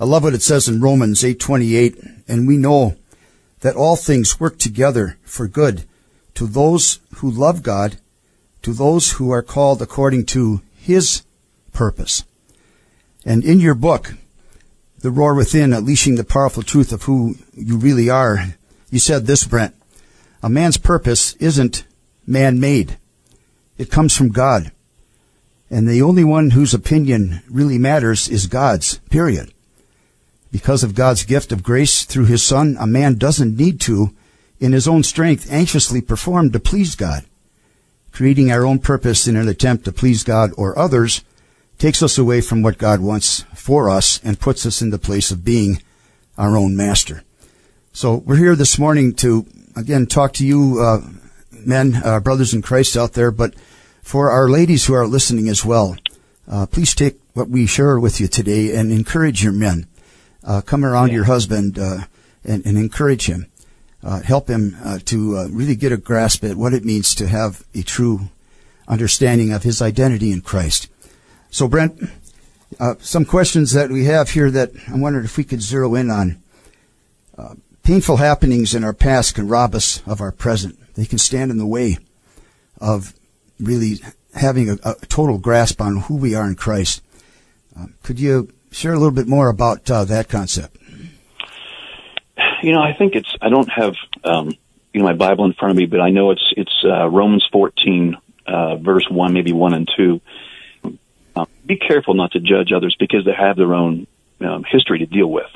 I 0.00 0.04
love 0.04 0.24
what 0.24 0.34
it 0.34 0.42
says 0.42 0.66
in 0.66 0.80
Romans 0.80 1.22
8:28, 1.22 2.24
and 2.26 2.48
we 2.48 2.56
know 2.56 2.96
that 3.60 3.76
all 3.76 3.96
things 3.96 4.40
work 4.40 4.58
together 4.58 5.18
for 5.22 5.46
good 5.46 5.84
to 6.34 6.46
those 6.46 6.98
who 7.16 7.30
love 7.30 7.62
God, 7.62 7.98
to 8.62 8.72
those 8.72 9.12
who 9.12 9.30
are 9.30 9.42
called 9.42 9.80
according 9.80 10.26
to 10.26 10.62
His 10.74 11.22
purpose. 11.72 12.24
And 13.24 13.44
in 13.44 13.60
your 13.60 13.74
book, 13.74 14.14
The 15.04 15.10
Roar 15.10 15.34
Within, 15.34 15.74
Unleashing 15.74 16.14
the 16.14 16.24
Powerful 16.24 16.62
Truth 16.62 16.90
of 16.90 17.02
Who 17.02 17.34
You 17.54 17.76
Really 17.76 18.08
Are, 18.08 18.54
you 18.90 18.98
said 18.98 19.26
this, 19.26 19.44
Brent. 19.44 19.74
A 20.42 20.48
man's 20.48 20.78
purpose 20.78 21.34
isn't 21.34 21.84
man-made. 22.26 22.96
It 23.76 23.90
comes 23.90 24.16
from 24.16 24.30
God. 24.30 24.72
And 25.68 25.86
the 25.86 26.00
only 26.00 26.24
one 26.24 26.52
whose 26.52 26.72
opinion 26.72 27.42
really 27.50 27.76
matters 27.76 28.30
is 28.30 28.46
God's, 28.46 28.96
period. 29.10 29.52
Because 30.50 30.82
of 30.82 30.94
God's 30.94 31.24
gift 31.24 31.52
of 31.52 31.62
grace 31.62 32.04
through 32.04 32.24
his 32.24 32.42
son, 32.42 32.74
a 32.80 32.86
man 32.86 33.16
doesn't 33.16 33.58
need 33.58 33.82
to, 33.82 34.14
in 34.58 34.72
his 34.72 34.88
own 34.88 35.02
strength, 35.02 35.52
anxiously 35.52 36.00
perform 36.00 36.50
to 36.52 36.58
please 36.58 36.94
God. 36.94 37.26
Creating 38.10 38.50
our 38.50 38.64
own 38.64 38.78
purpose 38.78 39.28
in 39.28 39.36
an 39.36 39.48
attempt 39.48 39.84
to 39.84 39.92
please 39.92 40.24
God 40.24 40.52
or 40.56 40.78
others 40.78 41.20
takes 41.78 42.02
us 42.02 42.18
away 42.18 42.40
from 42.40 42.62
what 42.62 42.78
God 42.78 43.00
wants 43.00 43.44
for 43.54 43.90
us 43.90 44.20
and 44.24 44.40
puts 44.40 44.64
us 44.66 44.80
in 44.82 44.90
the 44.90 44.98
place 44.98 45.30
of 45.30 45.44
being 45.44 45.82
our 46.38 46.56
own 46.56 46.76
master. 46.76 47.22
So 47.92 48.16
we're 48.16 48.36
here 48.36 48.56
this 48.56 48.78
morning 48.78 49.14
to, 49.16 49.46
again, 49.76 50.06
talk 50.06 50.32
to 50.34 50.46
you, 50.46 50.80
uh, 50.80 51.08
men, 51.52 52.00
uh, 52.04 52.20
brothers 52.20 52.52
in 52.52 52.62
Christ 52.62 52.96
out 52.96 53.12
there, 53.12 53.30
but 53.30 53.54
for 54.02 54.30
our 54.30 54.48
ladies 54.48 54.86
who 54.86 54.94
are 54.94 55.06
listening 55.06 55.48
as 55.48 55.64
well, 55.64 55.96
uh, 56.48 56.66
please 56.66 56.94
take 56.94 57.18
what 57.32 57.48
we 57.48 57.66
share 57.66 57.98
with 57.98 58.20
you 58.20 58.28
today 58.28 58.74
and 58.74 58.92
encourage 58.92 59.42
your 59.42 59.52
men. 59.52 59.86
Uh, 60.42 60.60
come 60.60 60.84
around 60.84 61.08
yeah. 61.08 61.14
your 61.14 61.24
husband 61.24 61.78
uh, 61.78 61.98
and, 62.44 62.64
and, 62.66 62.76
encourage 62.76 63.26
him. 63.26 63.46
Uh, 64.02 64.20
help 64.20 64.48
him 64.48 64.76
uh, 64.84 64.98
to 65.06 65.38
uh, 65.38 65.48
really 65.48 65.74
get 65.74 65.90
a 65.90 65.96
grasp 65.96 66.44
at 66.44 66.56
what 66.56 66.74
it 66.74 66.84
means 66.84 67.14
to 67.14 67.26
have 67.26 67.64
a 67.74 67.82
true 67.82 68.28
understanding 68.86 69.52
of 69.52 69.62
his 69.62 69.80
identity 69.80 70.30
in 70.30 70.42
Christ. 70.42 70.88
So, 71.54 71.68
Brent, 71.68 72.02
uh, 72.80 72.96
some 72.98 73.24
questions 73.24 73.74
that 73.74 73.88
we 73.88 74.06
have 74.06 74.30
here 74.30 74.50
that 74.50 74.72
I 74.92 74.96
wondered 74.98 75.24
if 75.24 75.36
we 75.36 75.44
could 75.44 75.62
zero 75.62 75.94
in 75.94 76.10
on. 76.10 76.42
painful 77.84 78.16
happenings 78.16 78.74
in 78.74 78.82
our 78.82 78.92
past 78.92 79.36
can 79.36 79.46
rob 79.46 79.72
us 79.72 80.02
of 80.04 80.20
our 80.20 80.32
present. 80.32 80.76
They 80.96 81.04
can 81.04 81.18
stand 81.18 81.52
in 81.52 81.58
the 81.58 81.64
way 81.64 81.98
of 82.80 83.14
really 83.60 84.00
having 84.34 84.68
a, 84.68 84.78
a 84.84 84.94
total 85.06 85.38
grasp 85.38 85.80
on 85.80 85.98
who 85.98 86.16
we 86.16 86.34
are 86.34 86.48
in 86.48 86.56
Christ. 86.56 87.02
could 88.02 88.18
you 88.18 88.48
share 88.72 88.92
a 88.92 88.98
little 88.98 89.14
bit 89.14 89.28
more 89.28 89.48
about 89.48 89.88
uh, 89.88 90.04
that 90.06 90.28
concept. 90.28 90.76
You 92.64 92.72
know, 92.72 92.82
I 92.82 92.94
think 92.94 93.14
it's. 93.14 93.32
I 93.40 93.48
don't 93.48 93.70
have 93.70 93.94
um, 94.24 94.50
you 94.92 95.00
know 95.00 95.04
my 95.04 95.14
Bible 95.14 95.44
in 95.44 95.52
front 95.52 95.70
of 95.70 95.76
me, 95.76 95.86
but 95.86 96.00
I 96.00 96.10
know 96.10 96.32
it's 96.32 96.52
it's 96.56 96.84
uh, 96.84 97.08
Romans 97.08 97.46
fourteen, 97.52 98.16
uh, 98.44 98.74
verse 98.74 99.06
one, 99.08 99.32
maybe 99.32 99.52
one 99.52 99.72
and 99.72 99.88
two. 99.96 100.20
Um, 101.36 101.46
be 101.64 101.76
careful 101.76 102.14
not 102.14 102.32
to 102.32 102.40
judge 102.40 102.72
others 102.74 102.96
because 102.98 103.24
they 103.24 103.32
have 103.32 103.56
their 103.56 103.74
own 103.74 104.06
um, 104.40 104.64
history 104.64 105.00
to 105.00 105.06
deal 105.06 105.26
with. 105.26 105.50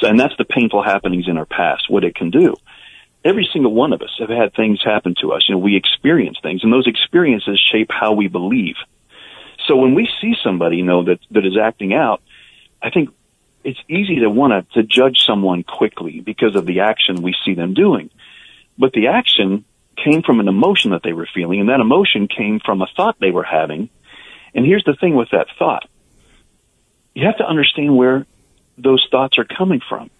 So, 0.00 0.08
and 0.08 0.18
that's 0.18 0.36
the 0.36 0.44
painful 0.44 0.82
happenings 0.82 1.28
in 1.28 1.38
our 1.38 1.46
past. 1.46 1.88
What 1.88 2.04
it 2.04 2.14
can 2.14 2.30
do. 2.30 2.54
Every 3.24 3.48
single 3.52 3.72
one 3.72 3.92
of 3.92 4.02
us 4.02 4.10
have 4.18 4.30
had 4.30 4.54
things 4.54 4.80
happen 4.84 5.14
to 5.20 5.32
us. 5.32 5.44
You 5.48 5.54
know, 5.54 5.60
we 5.60 5.76
experience 5.76 6.38
things, 6.42 6.64
and 6.64 6.72
those 6.72 6.88
experiences 6.88 7.60
shape 7.72 7.90
how 7.90 8.14
we 8.14 8.26
believe. 8.26 8.74
So 9.68 9.76
when 9.76 9.94
we 9.94 10.08
see 10.20 10.34
somebody, 10.42 10.78
you 10.78 10.84
know, 10.84 11.04
that, 11.04 11.20
that 11.30 11.46
is 11.46 11.56
acting 11.56 11.94
out, 11.94 12.20
I 12.82 12.90
think 12.90 13.10
it's 13.62 13.78
easy 13.88 14.20
to 14.20 14.30
want 14.30 14.70
to, 14.72 14.82
to 14.82 14.86
judge 14.86 15.24
someone 15.24 15.62
quickly 15.62 16.20
because 16.20 16.56
of 16.56 16.66
the 16.66 16.80
action 16.80 17.22
we 17.22 17.34
see 17.44 17.54
them 17.54 17.74
doing. 17.74 18.10
But 18.76 18.92
the 18.92 19.08
action 19.08 19.64
came 20.02 20.22
from 20.22 20.40
an 20.40 20.48
emotion 20.48 20.90
that 20.90 21.02
they 21.04 21.12
were 21.12 21.28
feeling, 21.32 21.60
and 21.60 21.68
that 21.68 21.80
emotion 21.80 22.26
came 22.26 22.58
from 22.58 22.82
a 22.82 22.88
thought 22.96 23.16
they 23.20 23.30
were 23.30 23.44
having. 23.44 23.88
And 24.54 24.66
here's 24.66 24.84
the 24.84 24.94
thing 24.94 25.14
with 25.14 25.30
that 25.30 25.46
thought. 25.58 25.88
You 27.14 27.26
have 27.26 27.38
to 27.38 27.46
understand 27.46 27.96
where 27.96 28.26
those 28.78 29.06
thoughts 29.10 29.38
are 29.38 29.44
coming 29.44 29.80
from. 29.86 30.10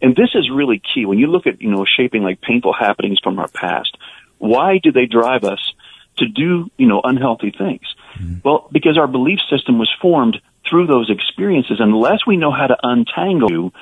And 0.00 0.14
this 0.14 0.30
is 0.34 0.50
really 0.50 0.80
key. 0.80 1.06
When 1.06 1.18
you 1.18 1.26
look 1.26 1.46
at, 1.46 1.60
you 1.60 1.70
know, 1.70 1.84
shaping 1.84 2.22
like 2.22 2.40
painful 2.40 2.72
happenings 2.72 3.18
from 3.22 3.38
our 3.38 3.48
past, 3.48 3.96
why 4.38 4.78
do 4.78 4.92
they 4.92 5.06
drive 5.06 5.44
us 5.44 5.72
to 6.18 6.26
do, 6.26 6.70
you 6.76 6.86
know, 6.86 7.00
unhealthy 7.02 7.50
things? 7.50 7.94
Mm-hmm. 8.18 8.36
Well, 8.44 8.68
because 8.70 8.96
our 8.98 9.08
belief 9.08 9.40
system 9.50 9.78
was 9.78 9.90
formed 10.00 10.40
through 10.68 10.86
those 10.86 11.10
experiences, 11.10 11.78
unless 11.80 12.26
we 12.26 12.36
know 12.36 12.52
how 12.52 12.66
to 12.66 12.76
untangle 12.82 13.50
you, 13.50 13.72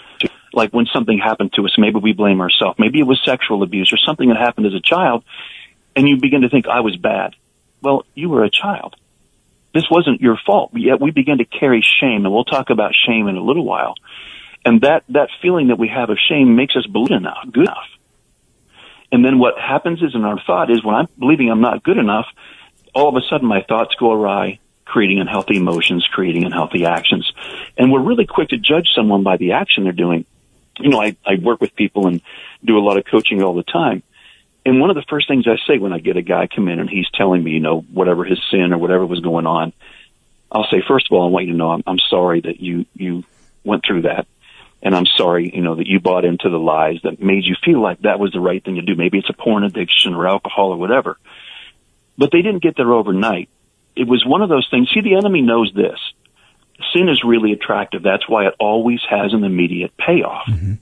like 0.52 0.70
when 0.70 0.86
something 0.86 1.18
happened 1.18 1.52
to 1.54 1.64
us, 1.64 1.74
maybe 1.76 1.98
we 1.98 2.12
blame 2.12 2.40
ourselves, 2.40 2.78
maybe 2.78 3.00
it 3.00 3.06
was 3.06 3.20
sexual 3.24 3.62
abuse 3.62 3.92
or 3.92 3.98
something 3.98 4.28
that 4.28 4.38
happened 4.38 4.66
as 4.66 4.74
a 4.74 4.80
child, 4.80 5.24
and 5.96 6.08
you 6.08 6.18
begin 6.18 6.42
to 6.42 6.48
think, 6.48 6.68
I 6.68 6.80
was 6.80 6.96
bad. 6.96 7.34
Well, 7.82 8.06
you 8.14 8.28
were 8.28 8.44
a 8.44 8.50
child. 8.50 8.94
This 9.76 9.90
wasn't 9.90 10.22
your 10.22 10.38
fault. 10.46 10.70
Yet 10.72 11.02
we 11.02 11.10
begin 11.10 11.36
to 11.36 11.44
carry 11.44 11.84
shame, 12.00 12.24
and 12.24 12.32
we'll 12.32 12.46
talk 12.46 12.70
about 12.70 12.94
shame 12.94 13.28
in 13.28 13.36
a 13.36 13.42
little 13.42 13.62
while. 13.62 13.94
And 14.64 14.80
that, 14.80 15.04
that 15.10 15.28
feeling 15.42 15.68
that 15.68 15.78
we 15.78 15.88
have 15.88 16.08
of 16.08 16.16
shame 16.30 16.56
makes 16.56 16.74
us 16.76 16.86
believe 16.86 17.10
enough, 17.10 17.36
good 17.52 17.64
enough. 17.64 17.84
And 19.12 19.22
then 19.22 19.38
what 19.38 19.58
happens 19.58 20.00
is 20.00 20.14
in 20.14 20.24
our 20.24 20.40
thought 20.46 20.70
is 20.70 20.82
when 20.82 20.94
I'm 20.94 21.08
believing 21.18 21.50
I'm 21.50 21.60
not 21.60 21.82
good 21.82 21.98
enough, 21.98 22.24
all 22.94 23.10
of 23.10 23.16
a 23.16 23.26
sudden 23.28 23.46
my 23.46 23.64
thoughts 23.68 23.94
go 24.00 24.12
awry, 24.12 24.60
creating 24.86 25.20
unhealthy 25.20 25.58
emotions, 25.58 26.08
creating 26.10 26.44
unhealthy 26.44 26.86
actions. 26.86 27.30
And 27.76 27.92
we're 27.92 28.00
really 28.00 28.24
quick 28.24 28.48
to 28.48 28.56
judge 28.56 28.88
someone 28.96 29.24
by 29.24 29.36
the 29.36 29.52
action 29.52 29.84
they're 29.84 29.92
doing. 29.92 30.24
You 30.78 30.88
know, 30.88 31.02
I, 31.02 31.18
I 31.26 31.34
work 31.34 31.60
with 31.60 31.76
people 31.76 32.06
and 32.06 32.22
do 32.64 32.78
a 32.78 32.80
lot 32.80 32.96
of 32.96 33.04
coaching 33.04 33.42
all 33.42 33.52
the 33.54 33.62
time. 33.62 34.02
And 34.66 34.80
one 34.80 34.90
of 34.90 34.96
the 34.96 35.04
first 35.08 35.28
things 35.28 35.46
I 35.46 35.58
say 35.68 35.78
when 35.78 35.92
I 35.92 36.00
get 36.00 36.16
a 36.16 36.22
guy 36.22 36.48
come 36.48 36.66
in 36.66 36.80
and 36.80 36.90
he's 36.90 37.08
telling 37.14 37.44
me, 37.44 37.52
you 37.52 37.60
know, 37.60 37.82
whatever 37.82 38.24
his 38.24 38.40
sin 38.50 38.72
or 38.72 38.78
whatever 38.78 39.06
was 39.06 39.20
going 39.20 39.46
on, 39.46 39.72
I'll 40.50 40.66
say, 40.68 40.82
first 40.86 41.06
of 41.08 41.16
all, 41.16 41.28
I 41.28 41.30
want 41.30 41.46
you 41.46 41.52
to 41.52 41.56
know 41.56 41.70
I'm, 41.70 41.84
I'm 41.86 42.00
sorry 42.10 42.40
that 42.40 42.58
you, 42.58 42.84
you 42.92 43.22
went 43.62 43.84
through 43.86 44.02
that. 44.02 44.26
And 44.82 44.92
I'm 44.92 45.06
sorry, 45.06 45.52
you 45.54 45.62
know, 45.62 45.76
that 45.76 45.86
you 45.86 46.00
bought 46.00 46.24
into 46.24 46.50
the 46.50 46.58
lies 46.58 46.98
that 47.04 47.22
made 47.22 47.44
you 47.44 47.54
feel 47.64 47.80
like 47.80 48.00
that 48.00 48.18
was 48.18 48.32
the 48.32 48.40
right 48.40 48.62
thing 48.62 48.74
to 48.74 48.82
do. 48.82 48.96
Maybe 48.96 49.18
it's 49.18 49.30
a 49.30 49.34
porn 49.34 49.62
addiction 49.62 50.14
or 50.14 50.26
alcohol 50.26 50.72
or 50.72 50.76
whatever. 50.78 51.16
But 52.18 52.32
they 52.32 52.42
didn't 52.42 52.62
get 52.62 52.76
there 52.76 52.92
overnight. 52.92 53.48
It 53.94 54.08
was 54.08 54.26
one 54.26 54.42
of 54.42 54.48
those 54.48 54.66
things. 54.68 54.88
See, 54.92 55.00
the 55.00 55.14
enemy 55.14 55.42
knows 55.42 55.72
this. 55.76 55.98
Sin 56.92 57.08
is 57.08 57.22
really 57.24 57.52
attractive. 57.52 58.02
That's 58.02 58.28
why 58.28 58.48
it 58.48 58.54
always 58.58 59.00
has 59.08 59.32
an 59.32 59.44
immediate 59.44 59.96
payoff. 59.96 60.46
Mm-hmm. 60.48 60.74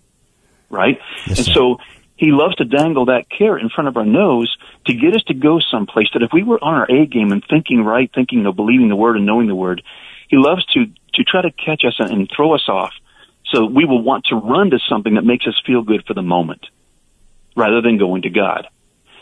Right? 0.70 0.98
Yes, 1.26 1.38
and 1.38 1.46
so 1.48 1.78
he 2.25 2.33
loves 2.33 2.57
to 2.57 2.64
dangle 2.64 3.07
that 3.07 3.28
carrot 3.28 3.62
in 3.62 3.69
front 3.69 3.88
of 3.88 3.97
our 3.97 4.07
nose 4.07 4.54
to 4.87 4.95
get 4.95 5.14
us 5.14 5.23
to 5.25 5.35
go 5.35 5.61
someplace 5.61 6.09
that 6.14 6.23
if 6.23 6.31
we 6.33 6.43
were 6.43 6.62
on 6.62 6.75
our 6.75 6.90
A 6.90 7.07
game 7.07 7.33
and 7.33 7.45
thinking 7.49 7.85
right, 7.85 8.11
thinking, 8.14 8.43
know, 8.43 8.52
believing 8.52 8.88
the 8.88 8.97
word 8.97 9.16
and 9.16 9.26
knowing 9.26 9.47
the 9.47 9.54
word, 9.54 9.83
he 10.28 10.37
loves 10.37 10.64
to, 10.73 10.87
to 11.14 11.25
try 11.25 11.43
to 11.43 11.50
catch 11.50 11.85
us 11.85 11.97
and 11.99 12.31
throw 12.35 12.54
us 12.54 12.64
off 12.69 12.93
so 13.52 13.66
we 13.66 13.85
will 13.85 14.02
want 14.02 14.25
to 14.26 14.37
run 14.37 14.71
to 14.71 14.78
something 14.88 15.14
that 15.14 15.25
makes 15.25 15.47
us 15.47 15.61
feel 15.66 15.83
good 15.83 16.04
for 16.07 16.14
the 16.14 16.23
moment 16.23 16.66
rather 17.57 17.83
than 17.83 17.99
going 17.99 18.23
to 18.23 18.31
God 18.31 18.66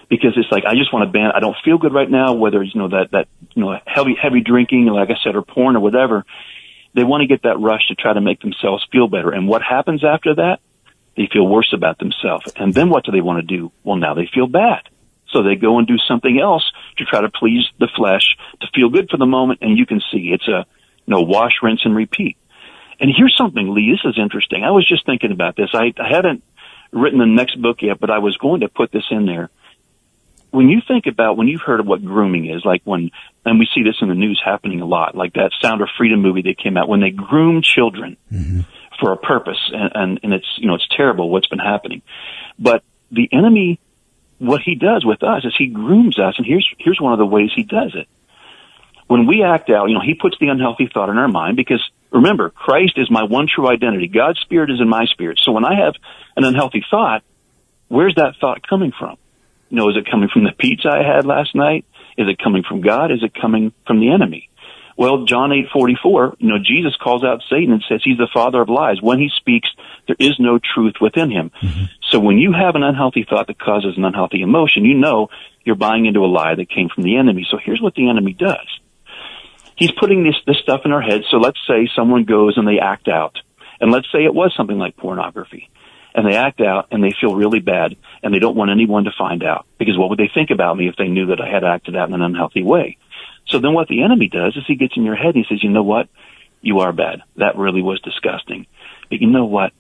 because 0.09 0.33
it's 0.37 0.51
like 0.51 0.65
I 0.67 0.75
just 0.75 0.93
want 0.93 1.09
to 1.09 1.13
ban. 1.13 1.33
I 1.35 1.41
don't 1.41 1.57
feel 1.65 1.79
good 1.79 1.93
right 1.93 2.09
now. 2.09 2.35
Whether 2.35 2.63
it's 2.63 2.75
you 2.75 2.81
know 2.81 2.89
that 2.89 3.11
that 3.13 3.29
you 3.55 3.65
know 3.65 3.79
heavy 3.87 4.15
heavy 4.21 4.41
drinking, 4.41 4.87
like 4.87 5.11
I 5.11 5.17
said, 5.25 5.35
or 5.35 5.43
porn 5.43 5.77
or 5.77 5.81
whatever. 5.81 6.25
They 6.95 7.05
want 7.05 7.23
to 7.23 7.27
get 7.27 7.45
that 7.45 7.59
rush 7.59 7.89
to 7.89 7.95
try 7.95 8.13
to 8.13 8.21
make 8.21 8.41
themselves 8.41 8.87
feel 8.93 9.09
better. 9.09 9.31
And 9.31 9.49
what 9.49 9.63
happens 9.63 10.05
after 10.05 10.35
that? 10.35 10.61
They 11.17 11.29
feel 11.33 11.47
worse 11.47 11.73
about 11.75 11.99
themselves. 11.99 12.53
And 12.57 12.73
then 12.73 12.89
what 12.89 13.05
do 13.05 13.13
they 13.13 13.21
want 13.21 13.47
to 13.47 13.57
do? 13.57 13.73
Well, 13.85 13.97
now 13.97 14.15
they 14.15 14.29
feel 14.33 14.47
bad. 14.47 14.83
So 15.29 15.43
they 15.43 15.57
go 15.57 15.79
and 15.79 15.87
do 15.87 15.97
something 16.09 16.39
else 16.39 16.71
to 16.99 17.05
try 17.05 17.23
to 17.23 17.31
please 17.31 17.65
the 17.79 17.89
flesh, 17.95 18.37
to 18.61 18.67
feel 18.75 18.91
good 18.91 19.09
for 19.11 19.17
the 19.17 19.27
moment. 19.27 19.61
And 19.63 19.79
you 19.79 19.87
can 19.87 20.01
see 20.13 20.31
it's 20.33 20.49
a 20.49 20.67
you 21.07 21.15
know 21.15 21.23
wash, 21.23 21.55
rinse, 21.63 21.85
and 21.85 21.97
repeat. 21.97 22.37
And 23.01 23.11
here's 23.15 23.37
something, 23.37 23.75
Lee. 23.75 23.93
This 23.93 24.11
is 24.11 24.19
interesting. 24.19 24.63
I 24.65 24.71
was 24.71 24.87
just 24.89 25.05
thinking 25.07 25.33
about 25.33 25.57
this. 25.57 25.71
I, 25.73 25.93
I 25.99 26.09
hadn't 26.09 26.45
written 26.93 27.19
the 27.19 27.27
next 27.27 27.61
book 27.61 27.83
yet, 27.83 27.99
but 27.99 28.11
I 28.11 28.19
was 28.19 28.37
going 28.37 28.61
to 28.61 28.69
put 28.69 28.93
this 28.93 29.05
in 29.11 29.27
there 29.27 29.51
when 30.53 30.69
you 30.69 30.81
think 30.87 31.07
about 31.07 31.37
when 31.37 31.49
you've 31.49 31.63
heard 31.63 31.81
of 31.81 31.87
what 31.87 32.05
grooming 32.05 32.49
is, 32.49 32.63
like 32.65 32.83
when, 32.85 33.11
and 33.45 33.59
we 33.59 33.67
see 33.75 33.83
this 33.83 33.97
in 34.01 34.09
the 34.09 34.15
news 34.15 34.41
happening 34.45 34.83
a 34.83 34.87
lot, 34.87 35.17
like 35.17 35.33
that 35.33 35.51
Sound 35.61 35.81
of 35.81 35.89
Freedom 35.97 36.21
movie 36.21 36.43
that 36.43 36.59
came 36.59 36.77
out, 36.77 36.89
when 36.89 37.01
they 37.01 37.11
groom 37.11 37.63
children 37.63 38.17
mm-hmm. 38.31 38.61
For 39.03 39.13
a 39.13 39.17
purpose, 39.17 39.59
and, 39.73 39.91
and, 39.95 40.21
and 40.23 40.33
it's, 40.33 40.47
you 40.57 40.69
know, 40.69 40.75
it's 40.77 40.87
terrible 40.97 41.29
what's 41.29 41.49
been 41.49 41.59
happening. 41.59 42.03
But 42.59 42.85
the 43.11 43.29
enemy, 43.33 43.81
what 44.39 44.63
he 44.63 44.77
does 44.77 45.05
with 45.05 45.25
us 45.25 45.45
is 45.45 45.53
he 45.59 45.67
grooms 45.67 46.19
us, 46.21 46.35
and 46.39 46.47
here's, 46.47 46.67
here's 46.79 47.01
one 47.01 47.13
of 47.13 47.19
the 47.19 47.27
ways 47.27 47.51
he 47.55 47.65
does 47.65 47.95
it. 47.95 48.07
When 49.09 49.27
we 49.27 49.43
act 49.43 49.69
out, 49.69 49.89
you 49.89 49.95
know, 49.95 50.01
he 50.01 50.15
puts 50.15 50.37
the 50.41 50.49
unhealthy 50.49 50.89
thought 50.93 51.11
in 51.11 51.19
our 51.19 51.29
mind 51.29 51.57
because 51.57 51.83
remember, 52.13 52.51
Christ 52.51 52.95
is 52.97 53.11
my 53.11 53.25
one 53.25 53.49
true 53.53 53.69
identity. 53.69 54.07
God's 54.07 54.39
spirit 54.41 54.71
is 54.71 54.81
in 54.81 54.89
my 54.89 55.05
spirit. 55.07 55.41
So 55.43 55.53
when 55.53 55.65
I 55.65 55.85
have 55.85 55.95
an 56.37 56.45
unhealthy 56.45 56.85
thought, 56.89 57.23
where's 57.89 58.15
that 58.15 58.37
thought 58.41 58.67
coming 58.67 58.93
from? 58.97 59.17
You 59.69 59.79
know, 59.79 59.89
is 59.91 59.97
it 59.97 60.11
coming 60.11 60.29
from 60.33 60.45
the 60.45 60.53
pizza 60.53 60.89
I 60.89 61.03
had 61.03 61.27
last 61.27 61.55
night? 61.55 61.85
Is 62.17 62.29
it 62.29 62.39
coming 62.39 62.63
from 62.63 62.81
God? 62.81 63.11
Is 63.11 63.23
it 63.23 63.33
coming 63.35 63.73
from 63.87 64.01
the 64.01 64.13
enemy? 64.13 64.49
Well, 64.97 65.25
John 65.25 65.51
8:44, 65.51 66.37
you 66.39 66.49
know, 66.49 66.59
Jesus 66.59 66.95
calls 66.97 67.25
out 67.25 67.43
Satan 67.49 67.73
and 67.73 67.85
says 67.89 68.01
he's 68.05 68.19
the 68.19 68.29
father 68.33 68.61
of 68.61 68.69
lies. 68.69 69.01
When 69.01 69.19
he 69.19 69.31
speaks, 69.37 69.69
there 70.07 70.17
is 70.19 70.35
no 70.39 70.59
truth 70.59 70.95
within 71.01 71.31
him. 71.31 71.51
Mm-hmm. 71.63 71.85
So 72.11 72.21
when 72.21 72.39
you 72.39 72.53
have 72.53 72.75
an 72.75 72.83
unhealthy 72.83 73.25
thought 73.29 73.47
that 73.47 73.59
causes 73.59 73.95
an 73.97 74.05
unhealthy 74.05 74.43
emotion, 74.43 74.85
you 74.85 74.95
know 74.95 75.29
you're 75.65 75.77
buying 75.77 76.07
into 76.07 76.21
a 76.21 76.27
lie 76.27 76.55
that 76.55 76.69
came 76.69 76.89
from 76.89 77.05
the 77.05 77.17
enemy. 77.17 77.47
So 77.51 77.59
here's 77.63 77.81
what 77.81 77.95
the 77.95 78.09
enemy 78.09 78.33
does. 78.33 78.67
He's 79.77 79.93
putting 79.93 80.25
this 80.25 80.37
this 80.47 80.59
stuff 80.63 80.83
in 80.85 80.93
our 80.93 81.03
heads. 81.03 81.25
So 81.31 81.39
let's 81.39 81.59
say 81.67 81.89
someone 81.97 82.25
goes 82.25 82.55
and 82.57 82.67
they 82.69 82.79
act 82.79 83.09
out. 83.09 83.37
And 83.81 83.91
let's 83.91 84.07
say 84.13 84.25
it 84.25 84.35
was 84.35 84.53
something 84.57 84.79
like 84.79 84.97
pornography 84.97 85.69
and 86.15 86.27
they 86.27 86.37
act 86.37 86.61
out 86.61 86.89
and 86.91 87.03
they 87.03 87.15
feel 87.21 87.35
really 87.35 87.61
bad 87.61 87.97
and 88.23 88.33
they 88.35 88.39
don't 88.39 88.57
want 88.57 88.71
anyone 88.71 89.05
to 89.05 89.11
find 89.17 89.43
out 89.43 89.67
because 89.79 89.99
what 89.99 90.11
would 90.11 90.19
they 90.19 90.31
think 90.33 90.51
about 90.51 90.77
me 90.77 90.89
if 90.89 90.97
they 90.97 91.09
knew 91.09 91.27
that 91.27 91.41
I 91.41 91.49
had 91.49 91.65
acted 91.65 91.97
out 91.97 92.09
in 92.09 92.15
an 92.15 92.23
unhealthy 92.23 92.63
way? 92.63 92.99
So 93.47 93.59
then 93.59 93.75
what 93.75 93.89
the 93.89 94.03
enemy 94.03 94.29
does 94.29 94.57
is 94.57 94.65
he 94.67 94.77
gets 94.77 94.97
in 94.97 95.05
your 95.05 95.17
head 95.17 95.35
and 95.35 95.45
he 95.45 95.45
says, 95.49 95.63
you 95.63 95.71
know 95.71 95.83
what? 95.83 96.09
You 96.61 96.81
are 96.81 96.93
bad. 96.93 97.23
That 97.37 97.57
really 97.57 97.83
was 97.83 98.01
disgusting. 98.01 98.67
But 99.11 99.21
you 99.21 99.29
know 99.29 99.45
what? 99.45 99.73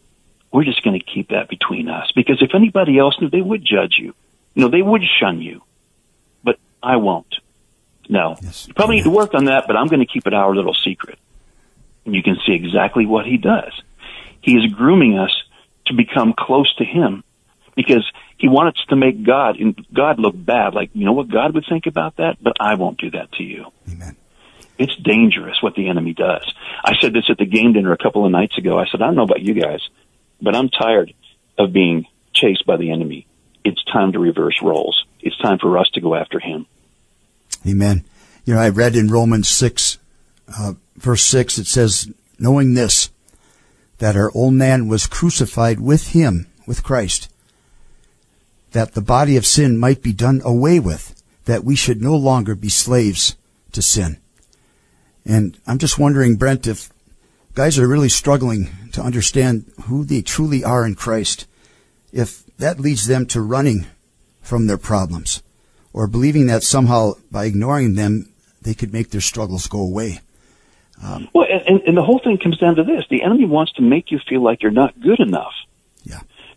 We're 0.52 0.64
just 0.64 0.83
going 0.83 0.99
to 0.99 1.04
keep 1.04 1.28
that 1.31 1.49
between 1.49 1.88
us 1.88 2.12
because 2.14 2.42
if 2.42 2.54
anybody 2.54 2.99
else 2.99 3.16
knew, 3.21 3.31
they 3.31 3.40
would 3.40 3.64
judge 3.64 3.95
you. 3.99 4.14
You 4.54 4.62
know, 4.64 4.69
they 4.69 4.83
would 4.83 5.02
shun 5.21 5.40
you, 5.40 5.62
but 6.45 6.59
I 6.83 6.97
won't. 6.97 7.35
No, 8.09 8.37
Yes. 8.42 8.66
you 8.69 8.75
probably 8.75 8.97
need 8.97 9.04
to 9.04 9.11
work 9.11 9.33
on 9.33 9.47
that, 9.47 9.64
but 9.66 9.76
I'm 9.76 9.87
going 9.87 10.00
to 10.00 10.07
keep 10.12 10.26
it 10.26 10.35
our 10.35 10.54
little 10.54 10.75
secret. 10.75 11.19
And 12.04 12.14
you 12.14 12.23
can 12.23 12.37
see 12.45 12.52
exactly 12.52 13.07
what 13.07 13.25
he 13.25 13.38
does. 13.38 13.73
He 14.42 14.57
is 14.57 14.71
grooming 14.73 15.19
us 15.19 15.31
to 15.87 15.95
become 15.95 16.35
close 16.37 16.75
to 16.76 16.85
him 16.85 17.23
because 17.76 18.04
he 18.42 18.49
wants 18.49 18.84
to 18.87 18.96
make 18.96 19.22
God 19.25 19.56
and 19.61 19.87
God 19.94 20.18
look 20.18 20.34
bad. 20.37 20.75
Like, 20.75 20.90
you 20.94 21.04
know 21.04 21.12
what 21.12 21.30
God 21.30 21.54
would 21.54 21.64
think 21.68 21.87
about 21.87 22.16
that? 22.16 22.38
But 22.42 22.54
I 22.58 22.75
won't 22.75 22.99
do 22.99 23.08
that 23.12 23.30
to 23.34 23.44
you. 23.44 23.66
Amen. 23.88 24.16
It's 24.78 24.96
dangerous 24.96 25.62
what 25.62 25.76
the 25.76 25.88
enemy 25.88 26.12
does. 26.12 26.52
I 26.84 26.96
said 27.00 27.12
this 27.12 27.30
at 27.30 27.38
the 27.38 27.46
game 27.46 27.72
dinner 27.72 27.92
a 27.92 27.96
couple 27.96 28.26
of 28.26 28.32
nights 28.32 28.58
ago. 28.58 28.80
I 28.80 28.87
said, 28.90 29.00
I 29.00 29.06
don't 29.06 29.14
know 29.14 29.22
about 29.22 29.42
you 29.42 29.54
guys, 29.54 29.78
but 30.40 30.56
I'm 30.56 30.70
tired 30.70 31.14
of 31.56 31.72
being 31.72 32.06
chased 32.32 32.66
by 32.66 32.78
the 32.78 32.90
enemy. 32.90 33.28
It's 33.64 33.84
time 33.84 34.11
to 34.11 34.18
reverse 34.18 34.61
roles. 34.61 35.04
It's 35.20 35.38
time 35.38 35.61
for 35.61 35.78
us 35.78 35.88
to 35.90 36.00
go 36.00 36.16
after 36.16 36.40
him. 36.40 36.66
Amen. 37.64 38.04
You 38.44 38.54
know, 38.54 38.61
I 38.61 38.70
read 38.70 38.96
in 38.96 39.06
Romans 39.06 39.49
6, 39.50 39.99
uh, 40.58 40.72
verse 40.96 41.22
6, 41.26 41.58
it 41.58 41.68
says, 41.68 42.12
knowing 42.40 42.75
this, 42.75 43.11
that 43.99 44.16
our 44.16 44.32
old 44.34 44.54
man 44.54 44.88
was 44.88 45.06
crucified 45.06 45.78
with 45.78 46.08
him, 46.08 46.49
with 46.66 46.82
Christ, 46.82 47.28
that 48.73 48.93
the 48.93 49.02
body 49.02 49.37
of 49.37 49.47
sin 49.47 49.79
might 49.79 50.02
be 50.02 50.12
done 50.12 50.41
away 50.45 50.81
with, 50.81 51.23
that 51.45 51.64
we 51.64 51.76
should 51.76 52.02
no 52.02 52.17
longer 52.17 52.55
be 52.55 52.69
slaves 52.69 53.37
to 53.73 53.83
sin. 53.83 54.19
And 55.25 55.59
I'm 55.67 55.79
just 55.79 55.99
wondering, 55.99 56.37
Brent, 56.37 56.67
if 56.67 56.91
guys 57.55 57.79
are 57.79 57.87
really 57.87 58.09
struggling 58.09 58.71
to 58.93 59.02
understand 59.02 59.71
who 59.85 60.05
they 60.05 60.23
truly 60.23 60.64
are 60.64 60.85
in 60.85 60.95
Christ, 60.95 61.47
if 62.12 62.45
that 62.57 62.81
leads 62.81 63.07
them 63.07 63.26
to 63.26 63.41
running 63.41 63.87
from 64.41 64.67
their 64.67 64.79
problems 64.79 65.43
or 65.93 66.07
believing 66.07 66.47
that 66.47 66.62
somehow 66.62 67.12
by 67.31 67.45
ignoring 67.45 67.95
them, 67.95 68.33
they 68.62 68.75
could 68.75 68.93
make 68.93 69.11
their 69.11 69.21
struggles 69.21 69.67
go 69.67 69.81
away. 69.81 70.21
Um, 71.02 71.29
well, 71.35 71.47
and, 71.50 71.62
and, 71.62 71.81
and 71.83 71.97
the 71.97 72.02
whole 72.02 72.21
thing 72.21 72.38
comes 72.38 72.59
down 72.59 72.76
to 72.76 72.85
this. 72.85 73.05
The 73.11 73.23
enemy 73.23 73.45
wants 73.45 73.73
to 73.73 73.83
make 73.83 74.11
you 74.11 74.21
feel 74.29 74.43
like 74.43 74.62
you're 74.62 74.71
not 74.71 75.00
good 75.00 75.21
enough. 75.21 75.52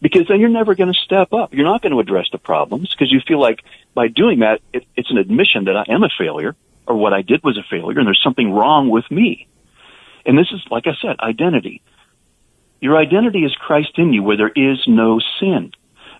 Because 0.05 0.27
then 0.27 0.39
you're 0.39 0.49
never 0.49 0.75
going 0.75 0.93
to 0.93 0.99
step 0.99 1.33
up. 1.33 1.55
You're 1.55 1.65
not 1.65 1.81
going 1.81 1.91
to 1.91 1.99
address 1.99 2.27
the 2.31 2.37
problems 2.37 2.93
because 2.93 3.11
you 3.11 3.21
feel 3.27 3.41
like 3.41 3.63
by 3.95 4.07
doing 4.07 4.41
that, 4.41 4.61
it, 4.71 4.85
it's 4.95 5.09
an 5.09 5.17
admission 5.17 5.63
that 5.63 5.75
I 5.75 5.91
am 5.91 6.03
a 6.03 6.09
failure 6.15 6.55
or 6.85 6.95
what 6.95 7.11
I 7.11 7.23
did 7.23 7.43
was 7.43 7.57
a 7.57 7.63
failure 7.67 7.97
and 7.97 8.05
there's 8.05 8.21
something 8.23 8.51
wrong 8.51 8.91
with 8.91 9.09
me. 9.09 9.47
And 10.23 10.37
this 10.37 10.45
is, 10.53 10.61
like 10.69 10.85
I 10.85 10.91
said, 11.01 11.15
identity. 11.19 11.81
Your 12.79 12.97
identity 12.97 13.39
is 13.45 13.55
Christ 13.55 13.97
in 13.97 14.13
you 14.13 14.21
where 14.21 14.37
there 14.37 14.51
is 14.55 14.77
no 14.85 15.19
sin. 15.39 15.71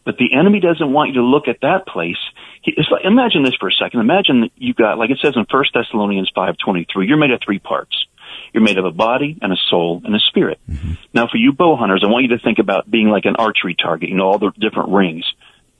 But 0.03 0.17
the 0.17 0.33
enemy 0.33 0.61
doesn't 0.61 0.91
want 0.91 1.09
you 1.09 1.21
to 1.21 1.27
look 1.27 1.47
at 1.47 1.61
that 1.61 1.85
place. 1.85 2.17
He, 2.63 2.73
it's 2.75 2.89
like, 2.89 3.05
imagine 3.05 3.43
this 3.43 3.53
for 3.59 3.69
a 3.69 3.71
second. 3.71 3.99
Imagine 3.99 4.41
that 4.41 4.51
you 4.55 4.73
got, 4.73 4.97
like 4.97 5.11
it 5.11 5.19
says 5.21 5.35
in 5.35 5.45
1 5.47 5.63
Thessalonians 5.75 6.31
5.23, 6.35 7.07
you're 7.07 7.17
made 7.17 7.29
of 7.29 7.39
three 7.45 7.59
parts. 7.59 8.07
You're 8.55 8.63
made 8.63 8.77
of 8.77 8.85
a 8.85 8.91
body 8.91 9.37
and 9.41 9.51
a 9.51 9.57
soul 9.69 10.01
and 10.05 10.15
a 10.15 10.19
spirit. 10.29 10.61
Mm-hmm. 10.71 10.93
Now 11.13 11.27
for 11.27 11.35
you 11.35 11.51
bow 11.51 11.75
hunters, 11.75 12.05
I 12.05 12.09
want 12.09 12.23
you 12.23 12.37
to 12.37 12.41
think 12.41 12.57
about 12.57 12.89
being 12.89 13.09
like 13.09 13.25
an 13.25 13.35
archery 13.35 13.75
target, 13.75 14.07
you 14.07 14.15
know, 14.15 14.27
all 14.27 14.39
the 14.39 14.53
different 14.57 14.93
rings. 14.93 15.25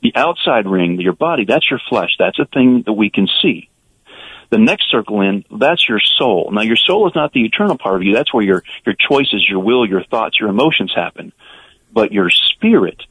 The 0.04 0.12
outside 0.14 0.68
ring, 0.68 1.00
your 1.00 1.14
body, 1.14 1.46
that's 1.46 1.72
your 1.72 1.80
flesh. 1.88 2.10
That's 2.20 2.38
a 2.38 2.44
thing 2.44 2.84
that 2.86 2.92
we 2.92 3.10
can 3.10 3.30
see. 3.42 3.70
The 4.50 4.58
next 4.58 4.92
circle 4.92 5.22
in, 5.22 5.46
that's 5.58 5.88
your 5.88 6.02
soul. 6.02 6.52
Now 6.52 6.64
your 6.64 6.76
soul 6.76 7.08
is 7.08 7.16
not 7.16 7.32
the 7.32 7.46
eternal 7.46 7.78
part 7.78 7.96
of 7.96 8.04
you. 8.04 8.14
That's 8.14 8.34
where 8.34 8.44
your, 8.44 8.62
your 8.86 8.96
choices, 9.00 9.48
your 9.50 9.60
will, 9.60 9.88
your 9.88 10.04
thoughts, 10.04 10.38
your 10.38 10.50
emotions 10.50 10.92
happen. 10.94 11.32
But 11.94 12.12
your 12.12 12.30
spirit, 12.30 13.02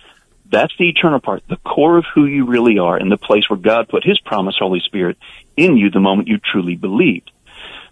that's 0.44 0.74
the 0.78 0.90
eternal 0.90 1.20
part, 1.20 1.42
the 1.48 1.56
core 1.56 1.96
of 1.96 2.04
who 2.14 2.26
you 2.26 2.44
really 2.44 2.78
are 2.78 2.98
and 2.98 3.10
the 3.10 3.16
place 3.16 3.48
where 3.48 3.58
God 3.58 3.88
put 3.88 4.04
His 4.04 4.20
promise, 4.20 4.56
Holy 4.58 4.80
Spirit, 4.80 5.16
in 5.56 5.78
you 5.78 5.88
the 5.88 6.00
moment 6.00 6.28
you 6.28 6.36
truly 6.36 6.76
believed. 6.76 7.30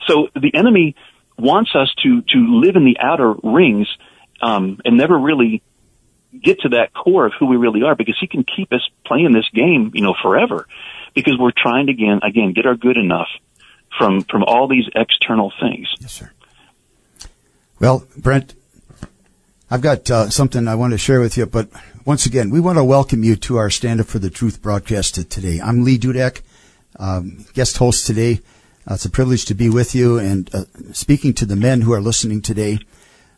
So 0.06 0.28
the 0.34 0.54
enemy 0.54 0.96
wants 1.38 1.74
us 1.74 1.92
to, 2.02 2.22
to 2.22 2.60
live 2.60 2.76
in 2.76 2.84
the 2.84 2.96
outer 3.00 3.34
rings, 3.42 3.88
um, 4.40 4.80
and 4.84 4.96
never 4.96 5.18
really 5.18 5.62
get 6.40 6.60
to 6.60 6.70
that 6.70 6.92
core 6.94 7.26
of 7.26 7.32
who 7.38 7.46
we 7.46 7.56
really 7.56 7.82
are 7.82 7.94
because 7.94 8.16
he 8.18 8.26
can 8.26 8.44
keep 8.44 8.72
us 8.72 8.86
playing 9.04 9.32
this 9.32 9.48
game, 9.52 9.90
you 9.94 10.02
know, 10.02 10.14
forever 10.22 10.66
because 11.14 11.34
we're 11.38 11.52
trying 11.56 11.86
to 11.86 11.92
again, 11.92 12.20
again, 12.22 12.52
get 12.52 12.66
our 12.66 12.74
good 12.74 12.96
enough 12.96 13.28
from, 13.98 14.22
from 14.22 14.42
all 14.44 14.68
these 14.68 14.84
external 14.94 15.52
things. 15.60 15.88
Yes, 16.00 16.12
sir. 16.12 16.32
Well, 17.78 18.06
Brent, 18.16 18.54
I've 19.70 19.82
got 19.82 20.10
uh, 20.10 20.30
something 20.30 20.68
I 20.68 20.74
want 20.74 20.92
to 20.92 20.98
share 20.98 21.20
with 21.20 21.36
you, 21.36 21.46
but 21.46 21.68
once 22.04 22.26
again, 22.26 22.50
we 22.50 22.60
want 22.60 22.78
to 22.78 22.84
welcome 22.84 23.24
you 23.24 23.36
to 23.36 23.56
our 23.56 23.70
Stand 23.70 24.00
Up 24.00 24.06
for 24.06 24.18
the 24.18 24.30
Truth 24.30 24.62
broadcast 24.62 25.14
today. 25.30 25.60
I'm 25.60 25.84
Lee 25.84 25.98
Dudek, 25.98 26.40
um, 26.98 27.44
guest 27.54 27.76
host 27.76 28.06
today. 28.06 28.40
Uh, 28.88 28.94
it's 28.94 29.04
a 29.04 29.10
privilege 29.10 29.44
to 29.44 29.54
be 29.54 29.68
with 29.68 29.94
you 29.94 30.18
and 30.18 30.52
uh, 30.52 30.64
speaking 30.92 31.32
to 31.32 31.46
the 31.46 31.54
men 31.54 31.82
who 31.82 31.92
are 31.92 32.00
listening 32.00 32.42
today. 32.42 32.80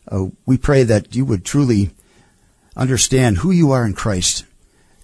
Uh, 0.07 0.25
we 0.45 0.57
pray 0.57 0.83
that 0.83 1.15
you 1.15 1.23
would 1.23 1.45
truly 1.45 1.91
understand 2.75 3.37
who 3.37 3.51
you 3.51 3.71
are 3.71 3.85
in 3.85 3.93
Christ 3.93 4.43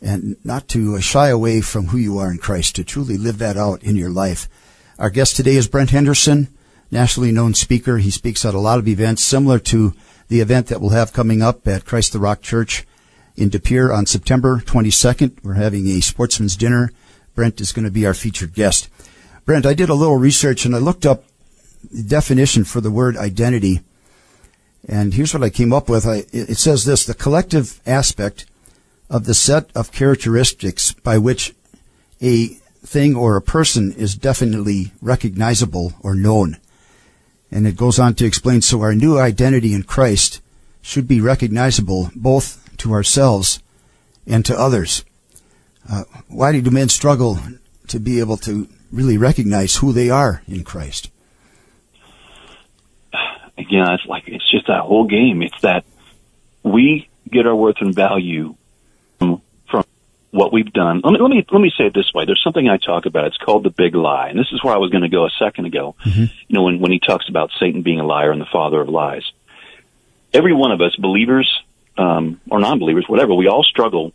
and 0.02 0.36
not 0.44 0.68
to 0.68 1.00
shy 1.00 1.28
away 1.28 1.62
from 1.62 1.88
who 1.88 1.98
you 1.98 2.18
are 2.18 2.32
in 2.32 2.40
Christ, 2.40 2.76
to 2.76 2.84
truly 2.84 3.18
live 3.18 3.38
that 3.38 3.56
out 3.56 3.84
in 3.84 3.96
your 3.96 4.10
life. 4.10 4.50
Our 4.98 5.12
guest 5.12 5.36
today 5.36 5.56
is 5.56 5.68
Brent 5.68 5.92
Henderson, 5.92 6.48
nationally 6.90 7.32
known 7.32 7.54
speaker. 7.54 8.00
He 8.00 8.10
speaks 8.10 8.44
at 8.44 8.56
a 8.56 8.60
lot 8.60 8.80
of 8.80 8.88
events 8.88 9.24
similar 9.24 9.60
to 9.60 9.94
the 10.28 10.42
event 10.42 10.68
that 10.68 10.82
we'll 10.82 10.90
have 10.90 11.14
coming 11.14 11.44
up 11.44 11.68
at 11.68 11.86
Christ 11.86 12.14
the 12.14 12.20
Rock 12.20 12.42
Church 12.42 12.88
in 13.36 13.50
De 13.50 13.60
Pere 13.60 13.94
on 13.94 14.08
September 14.08 14.58
22nd. 14.66 15.44
We're 15.44 15.54
having 15.54 15.88
a 15.88 16.02
sportsman's 16.02 16.56
dinner. 16.56 16.92
Brent 17.36 17.62
is 17.62 17.72
going 17.72 17.86
to 17.86 17.92
be 17.92 18.08
our 18.08 18.16
featured 18.16 18.54
guest. 18.54 18.90
Brent, 19.46 19.66
I 19.66 19.74
did 19.74 19.90
a 19.90 19.96
little 19.96 20.18
research 20.18 20.66
and 20.66 20.76
I 20.76 20.80
looked 20.80 21.06
up 21.06 21.24
the 21.92 22.04
definition 22.04 22.64
for 22.64 22.80
the 22.80 22.92
word 22.92 23.18
identity. 23.18 23.82
And 24.88 25.14
here's 25.14 25.34
what 25.34 25.44
I 25.44 25.50
came 25.50 25.74
up 25.74 25.90
with. 25.90 26.06
I, 26.06 26.24
it 26.32 26.58
says 26.58 26.86
this, 26.86 27.06
the 27.06 27.14
collective 27.14 27.82
aspect 27.86 28.46
of 29.10 29.26
the 29.26 29.34
set 29.34 29.70
of 29.76 29.92
characteristics 29.92 30.94
by 30.94 31.18
which 31.18 31.54
a 32.22 32.48
thing 32.84 33.16
or 33.16 33.36
a 33.36 33.42
person 33.42 33.92
is 33.94 34.16
definitely 34.16 34.92
recognizable 35.02 35.94
or 36.02 36.16
known. 36.16 36.58
And 37.52 37.68
it 37.68 37.76
goes 37.76 38.00
on 38.00 38.16
to 38.16 38.26
explain, 38.26 38.62
so 38.62 38.82
our 38.82 38.96
new 38.96 39.20
identity 39.20 39.74
in 39.74 39.84
Christ 39.84 40.42
should 40.82 41.08
be 41.08 41.20
recognizable 41.20 42.12
both 42.16 42.78
to 42.78 42.94
ourselves 42.94 43.62
and 44.26 44.46
to 44.46 44.58
others. 44.58 45.04
Uh, 45.90 46.04
why 46.28 46.58
do 46.60 46.72
men 46.72 46.90
struggle 46.90 47.40
to 47.88 48.00
be 48.00 48.20
able 48.20 48.38
to 48.38 48.68
really 48.92 49.18
recognize 49.18 49.76
who 49.76 49.92
they 49.92 50.10
are 50.10 50.44
in 50.48 50.64
Christ? 50.64 51.10
Again, 53.58 53.92
it's 53.92 54.06
like, 54.06 54.24
it's 54.28 54.50
just 54.50 54.68
that 54.68 54.82
whole 54.82 55.06
game. 55.06 55.42
It's 55.42 55.62
that 55.62 55.86
we 56.64 57.10
get 57.30 57.46
our 57.46 57.56
worth 57.56 57.78
and 57.80 57.94
value 57.94 58.56
from, 59.20 59.42
from 59.70 59.86
what 60.32 60.52
we've 60.52 60.72
done. 60.72 61.02
Let 61.04 61.14
me, 61.14 61.20
let 61.20 61.30
me, 61.30 61.46
let 61.52 61.62
me 61.62 61.72
say 61.78 61.86
it 61.86 61.94
this 61.94 62.12
way. 62.14 62.26
There's 62.26 62.42
something 62.44 62.68
I 62.68 62.78
talk 62.78 63.06
about. 63.06 63.28
It's 63.28 63.38
called 63.38 63.64
the 63.64 63.70
big 63.70 63.94
lie. 63.96 64.30
And 64.30 64.40
this 64.40 64.52
is 64.52 64.64
where 64.64 64.74
I 64.74 64.78
was 64.78 64.90
going 64.90 65.04
to 65.04 65.10
go 65.10 65.26
a 65.26 65.30
second 65.38 65.66
ago. 65.66 65.96
You 66.48 66.56
know, 66.56 66.64
when, 66.64 66.80
when 66.80 66.92
he 66.92 67.00
talks 67.00 67.30
about 67.30 67.52
Satan 67.60 67.82
being 67.84 68.00
a 68.00 68.06
liar 68.06 68.32
and 68.32 68.42
the 68.42 68.48
father 68.52 68.82
of 68.82 68.90
lies. 68.90 69.24
Every 70.34 70.54
one 70.54 70.72
of 70.72 70.82
us, 70.82 70.96
believers, 70.96 71.52
um, 71.98 72.40
or 72.50 72.60
non-believers, 72.60 73.06
whatever, 73.08 73.36
we 73.36 73.48
all 73.48 73.64
struggle 73.64 74.14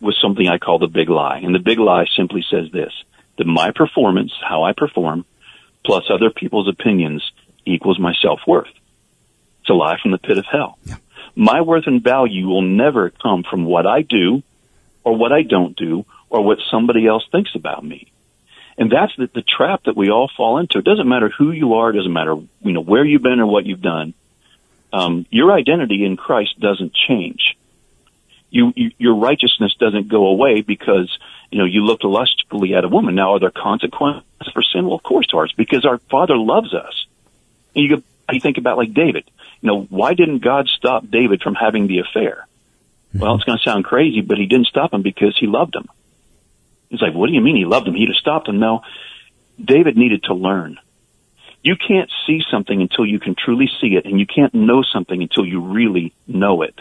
with 0.00 0.16
something 0.20 0.46
I 0.46 0.58
call 0.58 0.78
the 0.78 0.88
big 0.88 1.08
lie. 1.08 1.38
And 1.38 1.54
the 1.54 1.60
big 1.60 1.78
lie 1.78 2.06
simply 2.16 2.44
says 2.50 2.70
this, 2.72 2.92
that 3.38 3.46
my 3.46 3.70
performance, 3.72 4.32
how 4.42 4.64
I 4.64 4.72
perform, 4.72 5.24
plus 5.84 6.04
other 6.08 6.30
people's 6.30 6.68
opinions 6.68 7.22
equals 7.66 7.98
my 7.98 8.14
self-worth. 8.22 8.68
It's 9.60 9.70
a 9.70 9.74
lie 9.74 9.98
from 10.00 10.12
the 10.12 10.18
pit 10.18 10.38
of 10.38 10.46
hell. 10.50 10.78
Yeah. 10.84 10.96
My 11.36 11.62
worth 11.62 11.86
and 11.86 12.02
value 12.02 12.46
will 12.46 12.62
never 12.62 13.10
come 13.10 13.44
from 13.48 13.64
what 13.64 13.86
I 13.86 14.02
do 14.02 14.42
or 15.02 15.16
what 15.16 15.32
I 15.32 15.42
don't 15.42 15.76
do 15.76 16.04
or 16.30 16.42
what 16.44 16.58
somebody 16.70 17.06
else 17.06 17.24
thinks 17.32 17.54
about 17.54 17.84
me. 17.84 18.12
And 18.76 18.90
that's 18.90 19.12
the, 19.16 19.28
the 19.32 19.42
trap 19.42 19.84
that 19.84 19.96
we 19.96 20.10
all 20.10 20.30
fall 20.36 20.58
into. 20.58 20.78
It 20.78 20.84
doesn't 20.84 21.08
matter 21.08 21.28
who 21.28 21.50
you 21.52 21.74
are, 21.74 21.90
it 21.90 21.96
doesn't 21.96 22.12
matter, 22.12 22.36
you 22.60 22.72
know, 22.72 22.82
where 22.82 23.04
you've 23.04 23.22
been 23.22 23.40
or 23.40 23.46
what 23.46 23.66
you've 23.66 23.82
done. 23.82 24.14
Um, 24.92 25.26
your 25.30 25.52
identity 25.52 26.04
in 26.04 26.16
Christ 26.16 26.58
doesn't 26.60 26.92
change. 26.94 27.56
You, 28.50 28.72
you, 28.76 28.90
your 28.98 29.16
righteousness 29.16 29.74
doesn't 29.78 30.08
go 30.08 30.26
away 30.26 30.60
because, 30.60 31.16
you 31.54 31.60
know, 31.60 31.66
you 31.66 31.84
looked 31.84 32.02
lustfully 32.02 32.74
at 32.74 32.82
a 32.82 32.88
woman. 32.88 33.14
Now, 33.14 33.34
are 33.34 33.38
there 33.38 33.52
consequences 33.52 34.24
for 34.52 34.60
sin? 34.60 34.86
Well, 34.86 34.96
of 34.96 35.04
course 35.04 35.28
there 35.30 35.40
are, 35.40 35.48
because 35.56 35.86
our 35.86 35.98
Father 35.98 36.36
loves 36.36 36.74
us. 36.74 37.06
And 37.76 37.84
you, 37.84 37.96
go, 37.96 38.02
you 38.32 38.40
think 38.40 38.58
about 38.58 38.76
like 38.76 38.92
David. 38.92 39.30
You 39.60 39.68
know, 39.68 39.82
why 39.82 40.14
didn't 40.14 40.40
God 40.40 40.66
stop 40.66 41.08
David 41.08 41.42
from 41.42 41.54
having 41.54 41.86
the 41.86 42.00
affair? 42.00 42.48
Mm-hmm. 43.10 43.20
Well, 43.20 43.36
it's 43.36 43.44
going 43.44 43.56
to 43.56 43.62
sound 43.62 43.84
crazy, 43.84 44.20
but 44.20 44.36
he 44.36 44.46
didn't 44.46 44.66
stop 44.66 44.92
him 44.92 45.02
because 45.02 45.36
he 45.38 45.46
loved 45.46 45.76
him. 45.76 45.86
He's 46.88 47.00
like, 47.00 47.14
what 47.14 47.28
do 47.28 47.34
you 47.34 47.40
mean 47.40 47.54
he 47.54 47.66
loved 47.66 47.86
him? 47.86 47.94
He'd 47.94 48.08
have 48.08 48.16
stopped 48.16 48.48
him. 48.48 48.58
No, 48.58 48.82
David 49.64 49.96
needed 49.96 50.24
to 50.24 50.34
learn 50.34 50.80
You 51.62 51.76
can't 51.76 52.10
see 52.26 52.42
something 52.50 52.80
until 52.80 53.06
you 53.06 53.20
can 53.20 53.36
truly 53.36 53.70
see 53.80 53.94
it, 53.94 54.06
and 54.06 54.18
you 54.18 54.26
can't 54.26 54.54
know 54.54 54.82
something 54.82 55.22
until 55.22 55.46
you 55.46 55.60
really 55.60 56.14
know 56.26 56.62
it. 56.62 56.80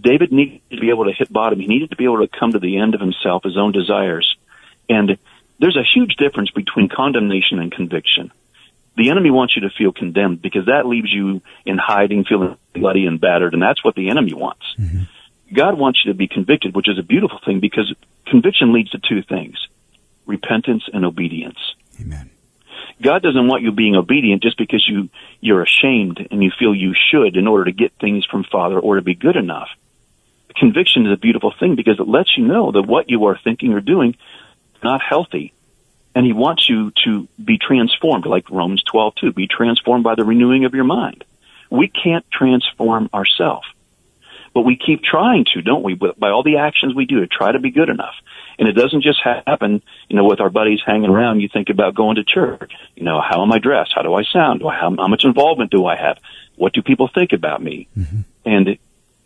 David 0.00 0.32
needed 0.32 0.60
to 0.70 0.80
be 0.80 0.90
able 0.90 1.06
to 1.06 1.12
hit 1.12 1.32
bottom. 1.32 1.60
He 1.60 1.66
needed 1.66 1.90
to 1.90 1.96
be 1.96 2.04
able 2.04 2.26
to 2.26 2.28
come 2.28 2.52
to 2.52 2.58
the 2.58 2.78
end 2.78 2.94
of 2.94 3.00
himself, 3.00 3.44
his 3.44 3.56
own 3.56 3.72
desires. 3.72 4.36
And 4.88 5.18
there's 5.58 5.76
a 5.76 5.84
huge 5.94 6.16
difference 6.16 6.50
between 6.50 6.88
condemnation 6.88 7.58
and 7.58 7.72
conviction. 7.72 8.32
The 8.96 9.10
enemy 9.10 9.30
wants 9.30 9.54
you 9.56 9.62
to 9.62 9.70
feel 9.70 9.92
condemned 9.92 10.42
because 10.42 10.66
that 10.66 10.86
leaves 10.86 11.12
you 11.12 11.40
in 11.64 11.78
hiding, 11.78 12.24
feeling 12.24 12.56
bloody 12.74 13.06
and 13.06 13.20
battered, 13.20 13.54
and 13.54 13.62
that's 13.62 13.84
what 13.84 13.94
the 13.94 14.10
enemy 14.10 14.34
wants. 14.34 14.64
Mm-hmm. 14.78 15.02
God 15.54 15.78
wants 15.78 16.00
you 16.04 16.12
to 16.12 16.18
be 16.18 16.28
convicted, 16.28 16.74
which 16.74 16.88
is 16.88 16.98
a 16.98 17.02
beautiful 17.02 17.38
thing 17.44 17.60
because 17.60 17.94
conviction 18.26 18.72
leads 18.72 18.90
to 18.90 18.98
two 18.98 19.22
things 19.22 19.56
repentance 20.26 20.82
and 20.92 21.06
obedience. 21.06 21.58
Amen. 22.00 22.30
God 23.00 23.22
doesn't 23.22 23.48
want 23.48 23.62
you 23.62 23.72
being 23.72 23.94
obedient 23.94 24.42
just 24.42 24.58
because 24.58 24.84
you, 24.86 25.08
you're 25.40 25.62
ashamed 25.62 26.26
and 26.30 26.42
you 26.42 26.50
feel 26.58 26.74
you 26.74 26.94
should 27.10 27.36
in 27.36 27.46
order 27.46 27.64
to 27.64 27.72
get 27.72 27.92
things 28.00 28.26
from 28.26 28.44
Father 28.44 28.78
or 28.78 28.96
to 28.96 29.02
be 29.02 29.14
good 29.14 29.36
enough. 29.36 29.68
Conviction 30.58 31.06
is 31.06 31.12
a 31.12 31.16
beautiful 31.16 31.52
thing 31.58 31.76
because 31.76 32.00
it 32.00 32.08
lets 32.08 32.36
you 32.36 32.46
know 32.46 32.72
that 32.72 32.82
what 32.82 33.08
you 33.08 33.26
are 33.26 33.38
thinking 33.42 33.72
or 33.72 33.80
doing 33.80 34.10
is 34.10 34.82
not 34.82 35.00
healthy. 35.02 35.52
And 36.14 36.26
he 36.26 36.32
wants 36.32 36.68
you 36.68 36.92
to 37.04 37.28
be 37.42 37.58
transformed, 37.58 38.26
like 38.26 38.50
Romans 38.50 38.82
12, 38.90 39.14
2. 39.20 39.32
Be 39.32 39.46
transformed 39.46 40.02
by 40.02 40.14
the 40.16 40.24
renewing 40.24 40.64
of 40.64 40.74
your 40.74 40.84
mind. 40.84 41.24
We 41.70 41.88
can't 41.88 42.24
transform 42.30 43.08
ourselves. 43.14 43.66
But 44.54 44.62
we 44.62 44.76
keep 44.76 45.02
trying 45.04 45.44
to, 45.52 45.62
don't 45.62 45.84
we? 45.84 45.94
By 45.94 46.30
all 46.30 46.42
the 46.42 46.56
actions 46.56 46.94
we 46.94 47.04
do 47.04 47.20
to 47.20 47.26
try 47.28 47.52
to 47.52 47.60
be 47.60 47.70
good 47.70 47.88
enough. 47.88 48.14
And 48.58 48.68
it 48.68 48.72
doesn't 48.72 49.02
just 49.02 49.20
happen, 49.22 49.82
you 50.08 50.16
know, 50.16 50.24
with 50.24 50.40
our 50.40 50.50
buddies 50.50 50.80
hanging 50.84 51.10
around. 51.10 51.40
You 51.40 51.48
think 51.48 51.68
about 51.68 51.94
going 51.94 52.16
to 52.16 52.24
church. 52.24 52.72
You 52.96 53.04
know, 53.04 53.20
how 53.20 53.42
am 53.42 53.52
I 53.52 53.58
dressed? 53.58 53.92
How 53.94 54.02
do 54.02 54.14
I 54.14 54.24
sound? 54.24 54.60
Do 54.60 54.68
I, 54.68 54.74
how, 54.74 54.96
how 54.96 55.06
much 55.06 55.24
involvement 55.24 55.70
do 55.70 55.86
I 55.86 55.96
have? 55.96 56.18
What 56.56 56.72
do 56.72 56.82
people 56.82 57.08
think 57.14 57.32
about 57.32 57.62
me? 57.62 57.86
Mm-hmm. 57.96 58.20
And, 58.44 58.78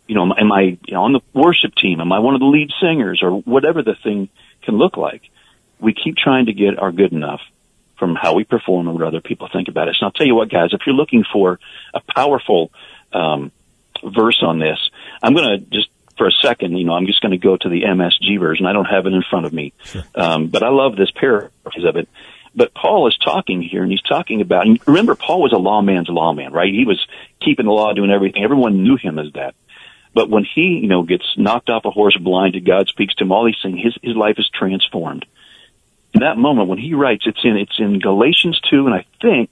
you 0.07 0.15
know, 0.15 0.33
am 0.37 0.51
I 0.51 0.77
you 0.85 0.93
know, 0.93 1.03
on 1.03 1.13
the 1.13 1.21
worship 1.33 1.75
team? 1.75 1.99
Am 2.01 2.11
I 2.11 2.19
one 2.19 2.35
of 2.35 2.41
the 2.41 2.47
lead 2.47 2.71
singers 2.81 3.21
or 3.23 3.31
whatever 3.31 3.81
the 3.81 3.95
thing 4.03 4.29
can 4.63 4.77
look 4.77 4.97
like? 4.97 5.21
We 5.79 5.93
keep 5.93 6.17
trying 6.17 6.47
to 6.47 6.53
get 6.53 6.79
our 6.79 6.91
good 6.91 7.13
enough 7.13 7.41
from 7.97 8.15
how 8.15 8.33
we 8.35 8.43
perform 8.43 8.87
and 8.87 8.97
what 8.97 9.07
other 9.07 9.21
people 9.21 9.49
think 9.51 9.67
about 9.67 9.87
us. 9.87 9.97
And 9.99 10.07
I'll 10.07 10.11
tell 10.11 10.27
you 10.27 10.35
what, 10.35 10.49
guys, 10.49 10.69
if 10.71 10.81
you're 10.85 10.95
looking 10.95 11.23
for 11.31 11.59
a 11.93 12.01
powerful, 12.15 12.71
um, 13.11 13.51
verse 14.03 14.41
on 14.41 14.59
this, 14.59 14.77
I'm 15.21 15.33
going 15.33 15.59
to 15.59 15.65
just 15.65 15.89
for 16.17 16.27
a 16.27 16.31
second, 16.41 16.77
you 16.77 16.85
know, 16.85 16.93
I'm 16.93 17.07
just 17.07 17.21
going 17.21 17.31
to 17.31 17.37
go 17.37 17.57
to 17.57 17.69
the 17.69 17.81
MSG 17.81 18.39
version. 18.39 18.65
I 18.65 18.73
don't 18.73 18.85
have 18.85 19.05
it 19.05 19.13
in 19.13 19.23
front 19.29 19.45
of 19.45 19.53
me, 19.53 19.73
sure. 19.83 20.03
um, 20.15 20.47
but 20.47 20.63
I 20.63 20.69
love 20.69 20.95
this 20.95 21.11
paraphrase 21.11 21.85
of 21.85 21.95
it. 21.95 22.07
But 22.55 22.73
Paul 22.75 23.07
is 23.07 23.17
talking 23.17 23.63
here, 23.63 23.81
and 23.81 23.91
he's 23.91 24.01
talking 24.01 24.41
about. 24.41 24.67
And 24.67 24.79
remember, 24.85 25.15
Paul 25.15 25.41
was 25.41 25.53
a 25.53 25.57
lawman's 25.57 26.09
lawman, 26.09 26.53
right? 26.53 26.71
He 26.71 26.85
was 26.85 27.03
keeping 27.41 27.65
the 27.65 27.71
law, 27.71 27.93
doing 27.93 28.11
everything. 28.11 28.43
Everyone 28.43 28.83
knew 28.83 28.95
him 28.95 29.17
as 29.17 29.33
that. 29.33 29.55
But 30.13 30.29
when 30.29 30.45
he, 30.45 30.79
you 30.81 30.87
know, 30.87 31.03
gets 31.03 31.25
knocked 31.37 31.69
off 31.69 31.85
a 31.85 31.91
horse, 31.91 32.17
blinded, 32.17 32.65
God 32.65 32.87
speaks 32.87 33.15
to 33.15 33.23
him. 33.23 33.31
All 33.31 33.45
these 33.45 33.61
things, 33.61 33.79
his 33.81 33.97
his 34.01 34.15
life 34.15 34.35
is 34.37 34.49
transformed. 34.49 35.25
In 36.13 36.21
that 36.21 36.37
moment, 36.37 36.69
when 36.69 36.77
he 36.77 36.93
writes, 36.93 37.23
it's 37.25 37.43
in 37.43 37.57
it's 37.57 37.79
in 37.79 37.99
Galatians 37.99 38.59
two, 38.69 38.85
and 38.85 38.93
I 38.93 39.05
think 39.21 39.51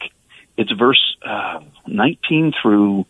it's 0.58 0.72
verse 0.72 1.18
uh, 1.26 1.62
19 1.88 2.54
through 2.62 3.06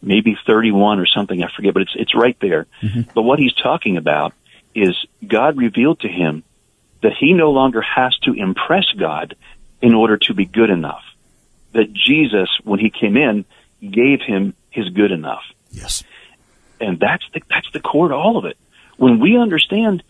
maybe 0.00 0.36
31 0.46 0.98
or 0.98 1.06
something. 1.06 1.42
I 1.42 1.50
forget, 1.54 1.74
but 1.74 1.82
it's, 1.82 1.92
it's 1.94 2.14
right 2.14 2.36
there. 2.40 2.66
Mm-hmm. 2.82 3.10
But 3.14 3.22
what 3.22 3.38
he's 3.38 3.54
talking 3.54 3.96
about 3.96 4.32
is 4.74 4.96
God 5.26 5.56
revealed 5.56 6.00
to 6.00 6.08
him 6.08 6.42
that 7.02 7.12
he 7.18 7.34
no 7.34 7.50
longer 7.50 7.82
has 7.82 8.16
to 8.22 8.32
impress 8.32 8.86
God 8.98 9.36
in 9.80 9.94
order 9.94 10.16
to 10.16 10.34
be 10.34 10.46
good 10.46 10.70
enough. 10.70 11.02
That 11.72 11.92
Jesus, 11.92 12.48
when 12.64 12.78
he 12.78 12.90
came 12.90 13.16
in, 13.16 13.44
gave 13.80 14.20
him 14.20 14.54
his 14.70 14.88
good 14.90 15.10
enough. 15.10 15.42
Yes. 15.70 16.04
And 16.82 16.98
that's 16.98 17.24
the, 17.32 17.40
that's 17.48 17.70
the 17.72 17.80
core 17.80 18.08
to 18.08 18.14
all 18.14 18.36
of 18.36 18.44
it. 18.44 18.58
When 18.96 19.20
we 19.20 19.38
understand 19.38 20.02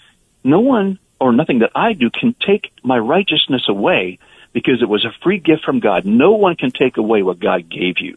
no 0.43 0.61
one 0.61 0.99
or 1.21 1.33
nothing 1.33 1.61
that 1.61 1.71
I 1.75 1.93
do 1.93 2.11
can 2.11 2.35
take 2.45 2.73
my 2.83 2.99
righteousness 2.99 3.69
away 3.69 4.19
because 4.53 4.83
it 4.83 4.89
was 4.89 5.05
a 5.05 5.13
free 5.23 5.39
gift 5.39 5.65
from 5.65 5.81
God. 5.81 6.05
No 6.05 6.33
one 6.33 6.57
can 6.57 6.71
take 6.71 6.97
away 6.97 7.23
what 7.23 7.39
God 7.39 7.69
gave 7.69 8.01
you. 8.01 8.17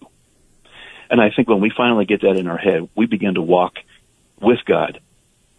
And 1.10 1.22
I 1.22 1.30
think 1.30 1.48
when 1.48 1.62
we 1.62 1.70
finally 1.70 2.06
get 2.06 2.22
that 2.22 2.36
in 2.36 2.48
our 2.48 2.58
head, 2.58 2.90
we 2.96 3.06
begin 3.06 3.36
to 3.36 3.42
walk 3.42 3.76
with 4.42 4.60
God 4.66 5.00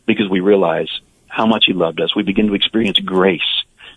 because 0.07 0.29
we 0.29 0.41
realize 0.41 0.89
how 1.29 1.47
much 1.47 1.65
He 1.67 1.73
loved 1.73 2.01
us. 2.01 2.17
We 2.17 2.23
begin 2.23 2.49
to 2.49 2.55
experience 2.55 2.99
grace. 2.99 3.41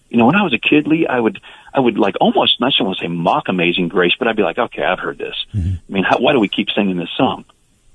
You 0.09 0.17
know, 0.17 0.25
when 0.25 0.35
I 0.35 0.43
was 0.43 0.53
a 0.53 0.59
kid, 0.59 0.87
Lee, 0.87 1.07
I 1.07 1.19
would, 1.19 1.39
I 1.73 1.79
would 1.79 1.97
like 1.97 2.15
almost, 2.19 2.59
not 2.59 2.73
want 2.79 2.97
to 2.97 3.03
say 3.03 3.07
mock 3.07 3.47
amazing 3.47 3.87
grace, 3.87 4.13
but 4.17 4.27
I'd 4.27 4.35
be 4.35 4.43
like, 4.43 4.57
okay, 4.57 4.83
I've 4.83 4.99
heard 4.99 5.17
this. 5.17 5.35
Mm-hmm. 5.53 5.73
I 5.89 5.91
mean, 5.93 6.03
how, 6.03 6.19
why 6.19 6.33
do 6.33 6.39
we 6.39 6.49
keep 6.49 6.69
singing 6.75 6.97
this 6.97 7.09
song? 7.15 7.45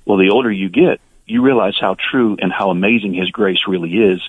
Well, 0.05 0.19
the 0.19 0.31
older 0.31 0.51
you 0.51 0.69
get, 0.69 1.01
you 1.27 1.43
realize 1.43 1.75
how 1.81 1.97
true 2.11 2.37
and 2.41 2.53
how 2.53 2.71
amazing 2.71 3.15
His 3.15 3.31
grace 3.31 3.61
really 3.67 3.93
is. 3.93 4.21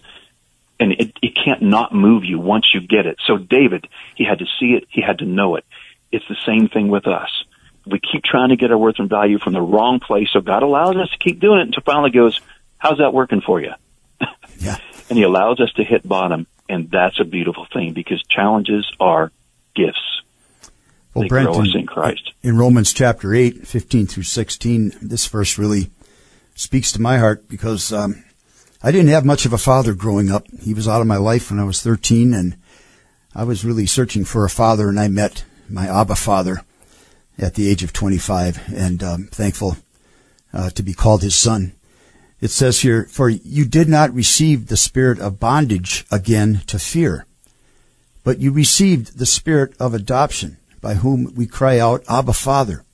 And 0.80 0.92
it, 0.92 1.14
it 1.22 1.34
can't 1.44 1.62
not 1.62 1.94
move 1.94 2.26
you 2.26 2.40
once 2.40 2.68
you 2.74 2.82
get 2.82 3.06
it. 3.06 3.18
So 3.26 3.38
David, 3.38 3.88
he 4.16 4.26
had 4.26 4.40
to 4.40 4.46
see 4.60 4.74
it. 4.74 4.86
He 4.90 5.02
had 5.02 5.20
to 5.20 5.26
know 5.26 5.56
it. 5.56 5.66
It's 6.12 6.28
the 6.28 6.38
same 6.46 6.68
thing 6.68 6.90
with 6.90 7.08
us 7.08 7.30
we 7.86 8.00
keep 8.00 8.24
trying 8.24 8.50
to 8.50 8.56
get 8.56 8.72
our 8.72 8.78
worth 8.78 8.96
and 9.00 9.10
value 9.10 9.40
from 9.40 9.54
the 9.54 9.62
wrong 9.62 10.00
place. 10.00 10.30
So 10.34 10.42
God 10.42 10.64
allows 10.64 10.96
us 10.96 11.10
to 11.12 11.18
keep 11.18 11.40
doing 11.40 11.60
it 11.60 11.68
until 11.68 11.84
finally 11.84 12.12
goes, 12.12 12.40
how's 12.78 12.98
that 12.98 13.14
working 13.14 13.42
for 13.42 13.62
you? 13.62 13.72
Yeah. 14.58 14.78
and 15.10 15.18
he 15.18 15.24
allows 15.24 15.60
us 15.60 15.72
to 15.74 15.84
hit 15.84 16.08
bottom. 16.08 16.48
And 16.70 16.90
that's 16.90 17.20
a 17.20 17.26
beautiful 17.26 17.68
thing 17.72 17.92
because 17.92 18.24
challenges 18.24 18.90
are 19.02 19.32
gifts. 19.76 20.22
Well, 21.16 21.24
they 21.24 21.30
Brent, 21.30 21.48
grow 21.48 21.62
us 21.62 21.74
in 21.74 21.88
Christ. 21.88 22.34
In 22.44 22.58
Romans 22.58 22.92
chapter 22.92 23.34
8, 23.34 23.66
15 23.66 24.06
through 24.06 24.24
16, 24.24 24.98
this 25.02 25.26
verse 25.28 25.58
really 25.58 25.90
speaks 26.56 26.92
to 26.92 27.02
my 27.02 27.20
heart 27.20 27.48
because 27.48 27.94
um, 27.94 28.26
I 28.84 28.92
didn't 28.92 29.12
have 29.12 29.24
much 29.24 29.46
of 29.46 29.54
a 29.54 29.58
father 29.58 29.94
growing 29.94 30.30
up. 30.30 30.46
He 30.62 30.74
was 30.74 30.90
out 30.90 31.00
of 31.00 31.08
my 31.08 31.16
life 31.16 31.50
when 31.50 31.60
I 31.60 31.64
was 31.64 31.82
13 31.82 32.34
and 32.34 32.58
I 33.34 33.46
was 33.46 33.64
really 33.64 33.86
searching 33.86 34.26
for 34.26 34.44
a 34.44 34.50
father 34.50 34.90
and 34.90 35.00
I 35.00 35.08
met 35.08 35.46
my 35.70 35.88
Abba 35.88 36.16
father 36.16 36.64
at 37.38 37.56
the 37.56 37.70
age 37.70 37.82
of 37.82 37.94
25 37.94 38.74
and 38.76 39.02
um, 39.02 39.30
thankful 39.32 39.78
uh, 40.54 40.70
to 40.72 40.84
be 40.84 40.94
called 40.94 41.24
his 41.24 41.36
son. 41.36 41.72
It 42.42 42.52
says 42.52 42.82
here, 42.82 43.06
for 43.06 43.30
you 43.30 43.64
did 43.64 43.88
not 43.88 44.14
receive 44.14 44.68
the 44.68 44.76
spirit 44.76 45.20
of 45.20 45.40
bondage 45.40 46.06
again 46.12 46.62
to 46.68 46.78
fear, 46.78 47.26
but 48.26 48.40
you 48.40 48.52
received 48.52 49.18
the 49.18 49.26
spirit 49.26 49.74
of 49.80 49.94
adoption 49.94 50.58
by 50.86 50.94
whom 50.94 51.34
we 51.34 51.48
cry 51.48 51.80
out, 51.80 52.04
Abba 52.08 52.32
Father. 52.32 52.86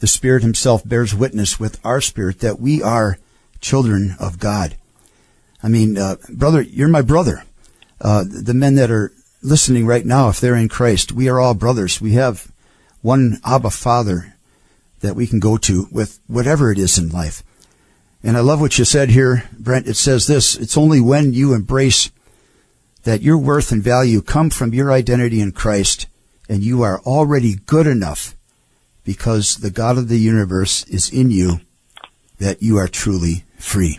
The 0.00 0.06
Spirit 0.06 0.42
himself 0.42 0.86
bears 0.86 1.14
witness 1.14 1.58
with 1.58 1.80
our 1.82 2.02
spirit 2.02 2.40
that 2.40 2.60
we 2.60 2.82
are 2.82 3.16
children 3.62 4.14
of 4.20 4.38
God. 4.38 4.76
I 5.62 5.68
mean, 5.68 5.96
uh, 5.96 6.16
brother, 6.28 6.60
you're 6.60 6.86
my 6.88 7.00
brother. 7.00 7.44
Uh, 7.98 8.24
the 8.28 8.52
men 8.52 8.74
that 8.74 8.90
are 8.90 9.10
listening 9.40 9.86
right 9.86 10.04
now, 10.04 10.28
if 10.28 10.38
they're 10.38 10.54
in 10.54 10.68
Christ, 10.68 11.12
we 11.12 11.30
are 11.30 11.40
all 11.40 11.54
brothers. 11.54 11.98
We 11.98 12.12
have 12.12 12.52
one 13.00 13.40
Abba 13.42 13.70
Father 13.70 14.34
that 15.00 15.16
we 15.16 15.26
can 15.26 15.40
go 15.40 15.56
to 15.56 15.88
with 15.90 16.20
whatever 16.26 16.70
it 16.70 16.78
is 16.78 16.98
in 16.98 17.08
life. 17.08 17.42
And 18.22 18.36
I 18.36 18.40
love 18.40 18.60
what 18.60 18.78
you 18.78 18.84
said 18.84 19.08
here, 19.08 19.48
Brent. 19.58 19.88
It 19.88 19.96
says 19.96 20.26
this, 20.26 20.56
it's 20.56 20.76
only 20.76 21.00
when 21.00 21.32
you 21.32 21.54
embrace 21.54 22.10
that 23.04 23.22
your 23.22 23.38
worth 23.38 23.72
and 23.72 23.82
value 23.82 24.20
come 24.20 24.50
from 24.50 24.74
your 24.74 24.92
identity 24.92 25.40
in 25.40 25.52
Christ 25.52 26.06
and 26.48 26.62
you 26.62 26.82
are 26.82 27.00
already 27.00 27.56
good 27.66 27.86
enough 27.86 28.34
because 29.04 29.56
the 29.56 29.70
God 29.70 29.98
of 29.98 30.08
the 30.08 30.18
universe 30.18 30.84
is 30.84 31.10
in 31.12 31.30
you 31.30 31.60
that 32.38 32.62
you 32.62 32.76
are 32.78 32.88
truly 32.88 33.44
free. 33.58 33.98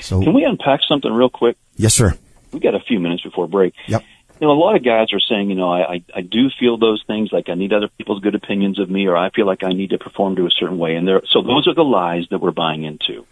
So 0.00 0.22
Can 0.22 0.34
we 0.34 0.44
unpack 0.44 0.80
something 0.88 1.12
real 1.12 1.28
quick? 1.28 1.56
Yes, 1.76 1.94
sir. 1.94 2.14
We've 2.52 2.62
got 2.62 2.74
a 2.74 2.80
few 2.80 3.00
minutes 3.00 3.22
before 3.22 3.48
break. 3.48 3.74
Yep 3.86 4.04
you 4.40 4.46
know, 4.46 4.52
a 4.52 4.54
lot 4.54 4.76
of 4.76 4.84
guys 4.84 5.12
are 5.12 5.20
saying, 5.20 5.50
you 5.50 5.56
know, 5.56 5.70
I, 5.70 5.94
I, 5.94 6.04
I 6.16 6.20
do 6.20 6.48
feel 6.58 6.78
those 6.78 7.02
things, 7.06 7.30
like 7.32 7.48
I 7.48 7.54
need 7.54 7.72
other 7.72 7.88
people's 7.88 8.20
good 8.20 8.36
opinions 8.36 8.78
of 8.78 8.88
me, 8.88 9.06
or 9.06 9.16
I 9.16 9.30
feel 9.30 9.46
like 9.46 9.64
I 9.64 9.72
need 9.72 9.90
to 9.90 9.98
perform 9.98 10.36
to 10.36 10.46
a 10.46 10.50
certain 10.50 10.78
way. 10.78 10.94
And 10.94 11.08
there, 11.08 11.22
so 11.28 11.42
those 11.42 11.66
are 11.66 11.74
the 11.74 11.82
lies 11.82 12.26
that 12.30 12.40
we're 12.40 12.52
buying 12.52 12.84
into. 12.84 13.26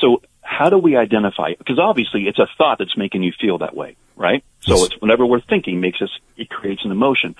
So 0.00 0.22
how 0.60 0.68
do 0.68 0.76
we 0.76 0.94
identify? 0.94 1.54
Because 1.56 1.78
obviously 1.78 2.28
it's 2.28 2.38
a 2.38 2.46
thought 2.58 2.76
that's 2.78 2.94
making 2.94 3.22
you 3.22 3.32
feel 3.40 3.56
that 3.58 3.74
way, 3.74 3.96
right? 4.14 4.44
So 4.60 4.74
yes. 4.74 4.88
it's 4.88 5.00
whenever 5.00 5.24
we're 5.24 5.40
thinking 5.40 5.80
makes 5.80 6.02
us, 6.02 6.10
it 6.36 6.50
creates 6.50 6.84
an 6.84 6.90
emotion. 6.90 7.34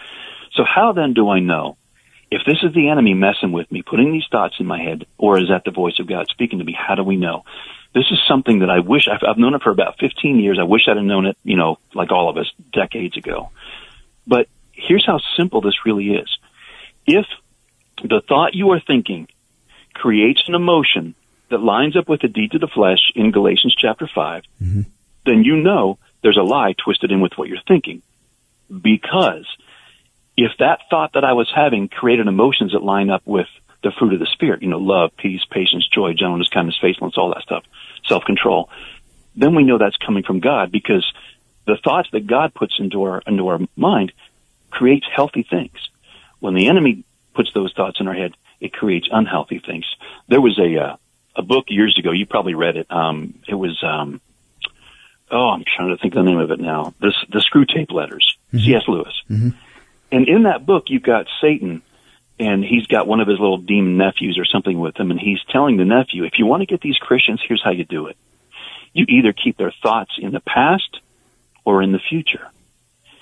So 0.54 0.64
how 0.64 0.92
then 0.92 1.12
do 1.12 1.28
I 1.28 1.40
know 1.40 1.76
if 2.30 2.40
this 2.46 2.56
is 2.62 2.72
the 2.72 2.88
enemy 2.88 3.12
messing 3.12 3.52
with 3.52 3.70
me, 3.70 3.83
putting 3.83 4.11
these 4.11 4.24
thoughts 4.33 4.54
in 4.59 4.64
my 4.64 4.80
head, 4.83 5.04
or 5.18 5.38
is 5.38 5.48
that 5.50 5.64
the 5.66 5.70
voice 5.70 5.98
of 6.00 6.06
God 6.06 6.28
speaking 6.30 6.61
to 6.61 6.64
me? 6.64 6.72
How 6.72 6.94
do 6.94 7.04
we 7.04 7.16
know? 7.16 7.44
this 7.92 8.04
is 8.11 8.18
something 8.28 8.61
that 8.61 8.70
I 8.70 8.78
wish 8.78 9.09
I've, 9.12 9.28
I've 9.28 9.37
known 9.37 9.54
it 9.54 9.62
for 9.62 9.70
about 9.70 9.98
15 9.98 10.38
years. 10.38 10.59
I 10.61 10.64
wish 10.64 10.83
I'd 10.88 10.96
have 10.96 11.04
known 11.04 11.26
it, 11.26 11.37
you 11.42 11.56
know, 11.56 11.78
like 11.92 12.12
all 12.12 12.30
of 12.30 12.37
us 12.37 12.46
decades 12.72 13.16
ago. 13.16 13.50
But 14.28 14.46
here's 14.72 15.04
how 15.04 15.18
simple 15.37 15.61
this 15.61 15.85
really 15.85 16.11
is. 16.11 16.28
If 17.04 17.26
the 18.02 18.22
thought 18.26 18.54
you 18.54 18.70
are 18.70 18.80
thinking 18.80 19.26
creates 19.92 20.44
an 20.46 20.54
emotion 20.54 21.16
that 21.50 21.58
lines 21.58 21.96
up 21.96 22.08
with 22.08 22.20
the 22.20 22.28
deeds 22.28 22.54
of 22.54 22.60
the 22.60 22.68
flesh 22.68 23.12
in 23.14 23.32
Galatians 23.32 23.74
chapter 23.76 24.08
5, 24.12 24.42
mm-hmm. 24.62 24.80
then 25.26 25.44
you 25.44 25.56
know 25.56 25.98
there's 26.22 26.38
a 26.38 26.42
lie 26.42 26.74
twisted 26.82 27.10
in 27.10 27.20
with 27.20 27.32
what 27.36 27.48
you're 27.48 27.58
thinking. 27.66 28.02
Because 28.70 29.46
if 30.36 30.52
that 30.58 30.80
thought 30.88 31.12
that 31.14 31.24
I 31.24 31.32
was 31.32 31.50
having 31.54 31.88
created 31.88 32.26
emotions 32.26 32.72
that 32.72 32.82
line 32.82 33.10
up 33.10 33.22
with 33.24 33.48
the 33.82 33.92
fruit 33.98 34.14
of 34.14 34.20
the 34.20 34.26
spirit, 34.26 34.62
you 34.62 34.68
know, 34.68 34.78
love, 34.78 35.10
peace, 35.16 35.42
patience, 35.50 35.88
joy, 35.88 36.12
gentleness, 36.12 36.48
kindness, 36.48 36.78
faithfulness, 36.80 37.16
all 37.16 37.34
that 37.34 37.42
stuff, 37.42 37.64
self-control, 38.06 38.68
then 39.34 39.54
we 39.54 39.64
know 39.64 39.78
that's 39.78 39.96
coming 39.96 40.22
from 40.22 40.40
God 40.40 40.70
because 40.70 41.10
the 41.66 41.76
thoughts 41.82 42.08
that 42.12 42.26
God 42.26 42.54
puts 42.54 42.74
into 42.78 43.02
our, 43.04 43.22
into 43.26 43.48
our 43.48 43.60
mind 43.76 44.12
creates 44.70 45.06
healthy 45.14 45.46
things. 45.48 45.76
When 46.40 46.54
the 46.54 46.68
enemy 46.68 47.04
puts 47.34 47.52
those 47.52 47.72
thoughts 47.72 47.98
in 48.00 48.08
our 48.08 48.14
head, 48.14 48.32
it 48.60 48.72
creates 48.72 49.08
unhealthy 49.10 49.60
things. 49.64 49.86
There 50.28 50.40
was 50.40 50.58
a, 50.58 50.76
uh, 50.76 50.96
a 51.36 51.42
book 51.42 51.66
years 51.68 51.96
ago, 51.98 52.12
you 52.12 52.26
probably 52.26 52.54
read 52.54 52.76
it, 52.76 52.86
um, 52.90 53.34
it 53.48 53.54
was, 53.54 53.82
um, 53.82 54.20
oh, 55.30 55.48
I'm 55.50 55.64
trying 55.64 55.90
to 55.90 55.96
think 56.00 56.14
the 56.14 56.22
name 56.22 56.38
of 56.38 56.50
it 56.50 56.60
now. 56.60 56.94
This, 57.00 57.14
the 57.30 57.38
Screwtape 57.38 57.92
Letters, 57.92 58.36
C.S. 58.52 58.82
Lewis. 58.88 59.14
And 60.12 60.28
in 60.28 60.42
that 60.44 60.66
book, 60.66 60.84
you've 60.88 61.04
got 61.04 61.26
Satan, 61.40 61.82
and 62.38 62.64
he's 62.64 62.86
got 62.86 63.06
one 63.06 63.20
of 63.20 63.28
his 63.28 63.38
little 63.38 63.58
demon 63.58 63.96
nephews 63.96 64.38
or 64.38 64.44
something 64.44 64.78
with 64.78 64.96
him, 64.98 65.10
and 65.10 65.20
he's 65.20 65.38
telling 65.50 65.76
the 65.76 65.84
nephew, 65.84 66.24
if 66.24 66.32
you 66.38 66.46
want 66.46 66.62
to 66.62 66.66
get 66.66 66.80
these 66.80 66.96
Christians, 66.96 67.40
here's 67.46 67.62
how 67.62 67.70
you 67.70 67.84
do 67.84 68.06
it. 68.08 68.16
You 68.92 69.06
either 69.08 69.32
keep 69.32 69.56
their 69.56 69.72
thoughts 69.82 70.12
in 70.18 70.32
the 70.32 70.40
past 70.40 70.98
or 71.64 71.82
in 71.82 71.92
the 71.92 72.00
future. 72.08 72.48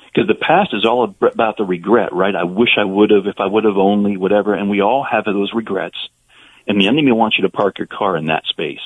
Because 0.07 0.29
the 0.29 0.35
past 0.35 0.71
is 0.73 0.87
all 0.87 1.05
ab- 1.05 1.33
about 1.35 1.59
the 1.59 1.64
regret, 1.64 2.14
right? 2.14 2.35
I 2.35 2.44
wish 2.44 2.71
I 2.79 2.85
would 2.85 3.11
have, 3.11 3.27
if 3.27 3.38
I 3.38 3.47
would 3.47 3.64
have 3.64 3.77
only, 3.77 4.16
whatever, 4.16 4.55
and 4.55 4.71
we 4.71 4.81
all 4.81 5.05
have 5.05 5.25
those 5.27 5.53
regrets. 5.53 5.97
And 6.69 6.81
the 6.81 6.87
enemy 6.87 7.11
wants 7.11 7.39
you 7.39 7.43
to 7.43 7.51
park 7.51 7.79
your 7.79 7.89
car 7.89 8.17
in 8.17 8.27
that 8.27 8.45
space 8.47 8.81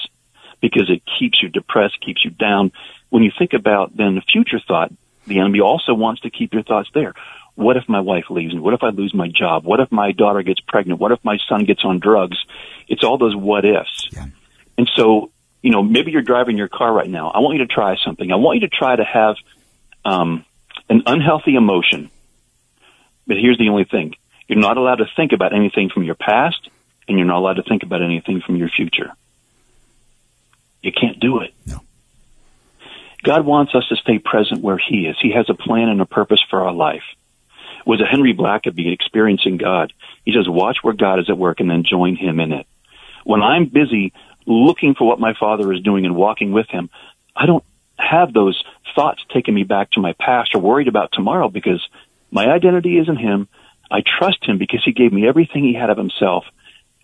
because 0.60 0.88
it 0.88 1.02
keeps 1.18 1.42
you 1.42 1.48
depressed, 1.48 2.00
keeps 2.00 2.24
you 2.24 2.30
down. 2.30 2.72
When 3.10 3.22
you 3.22 3.32
think 3.36 3.52
about 3.52 3.94
then 3.94 4.14
the 4.14 4.22
future 4.22 4.60
thought, 4.66 4.92
the 5.26 5.40
enemy 5.40 5.60
also 5.60 5.92
wants 5.92 6.22
to 6.22 6.30
keep 6.30 6.54
your 6.54 6.62
thoughts 6.62 6.88
there. 6.94 7.14
What 7.54 7.76
if 7.76 7.88
my 7.88 8.00
wife 8.00 8.24
leaves 8.30 8.54
me? 8.54 8.60
What 8.60 8.72
if 8.72 8.82
I 8.82 8.90
lose 8.90 9.12
my 9.12 9.28
job? 9.28 9.64
What 9.64 9.80
if 9.80 9.92
my 9.92 10.12
daughter 10.12 10.42
gets 10.42 10.60
pregnant? 10.60 11.00
What 11.00 11.12
if 11.12 11.18
my 11.22 11.38
son 11.48 11.64
gets 11.64 11.84
on 11.84 11.98
drugs? 11.98 12.38
It's 12.88 13.04
all 13.04 13.18
those 13.18 13.36
what 13.36 13.64
ifs. 13.64 14.08
Yeah. 14.10 14.26
And 14.78 14.90
so, 14.96 15.30
you 15.60 15.70
know, 15.70 15.82
maybe 15.82 16.12
you're 16.12 16.22
driving 16.22 16.56
your 16.56 16.68
car 16.68 16.92
right 16.92 17.10
now. 17.10 17.30
I 17.30 17.40
want 17.40 17.58
you 17.58 17.66
to 17.66 17.72
try 17.72 17.96
something. 18.02 18.32
I 18.32 18.36
want 18.36 18.60
you 18.60 18.68
to 18.68 18.74
try 18.74 18.96
to 18.96 19.04
have 19.04 19.36
um, 20.04 20.44
an 20.88 21.02
unhealthy 21.06 21.56
emotion. 21.56 22.10
But 23.26 23.36
here's 23.36 23.58
the 23.58 23.68
only 23.68 23.84
thing. 23.84 24.14
You're 24.48 24.58
not 24.58 24.76
allowed 24.76 24.96
to 24.96 25.06
think 25.14 25.32
about 25.32 25.54
anything 25.54 25.90
from 25.90 26.04
your 26.04 26.14
past, 26.14 26.68
and 27.08 27.18
you're 27.18 27.26
not 27.26 27.38
allowed 27.38 27.54
to 27.54 27.62
think 27.62 27.82
about 27.82 28.02
anything 28.02 28.40
from 28.40 28.56
your 28.56 28.68
future. 28.68 29.12
You 30.82 30.92
can't 30.92 31.20
do 31.20 31.40
it. 31.40 31.54
No. 31.66 31.80
God 33.22 33.46
wants 33.46 33.74
us 33.74 33.86
to 33.88 33.96
stay 33.96 34.18
present 34.18 34.62
where 34.62 34.78
He 34.78 35.06
is. 35.06 35.16
He 35.20 35.32
has 35.32 35.46
a 35.48 35.54
plan 35.54 35.88
and 35.88 36.00
a 36.00 36.06
purpose 36.06 36.40
for 36.50 36.62
our 36.62 36.72
life. 36.72 37.04
Was 37.86 38.00
a 38.00 38.06
Henry 38.06 38.34
Blackaby 38.34 38.92
experiencing 38.92 39.56
God? 39.56 39.92
He 40.24 40.32
says, 40.32 40.48
watch 40.48 40.78
where 40.82 40.94
God 40.94 41.18
is 41.20 41.28
at 41.28 41.38
work 41.38 41.60
and 41.60 41.70
then 41.70 41.84
join 41.88 42.16
Him 42.16 42.40
in 42.40 42.52
it. 42.52 42.66
When 43.24 43.42
I'm 43.42 43.66
busy 43.66 44.12
looking 44.46 44.94
for 44.94 45.06
what 45.06 45.20
my 45.20 45.34
Father 45.38 45.72
is 45.72 45.82
doing 45.82 46.04
and 46.04 46.16
walking 46.16 46.52
with 46.52 46.68
Him, 46.68 46.90
I 47.34 47.46
don't 47.46 47.64
have 47.96 48.32
those 48.32 48.62
thoughts 48.94 49.22
taking 49.32 49.54
me 49.54 49.62
back 49.62 49.92
to 49.92 50.00
my 50.00 50.14
past 50.18 50.54
or 50.54 50.60
worried 50.60 50.88
about 50.88 51.10
tomorrow 51.12 51.48
because 51.48 51.86
my 52.30 52.46
identity 52.46 52.98
is 52.98 53.08
in 53.08 53.16
Him. 53.16 53.48
I 53.90 54.02
trust 54.18 54.44
Him 54.44 54.58
because 54.58 54.82
He 54.84 54.92
gave 54.92 55.12
me 55.12 55.28
everything 55.28 55.64
He 55.64 55.74
had 55.74 55.90
of 55.90 55.98
Himself. 55.98 56.44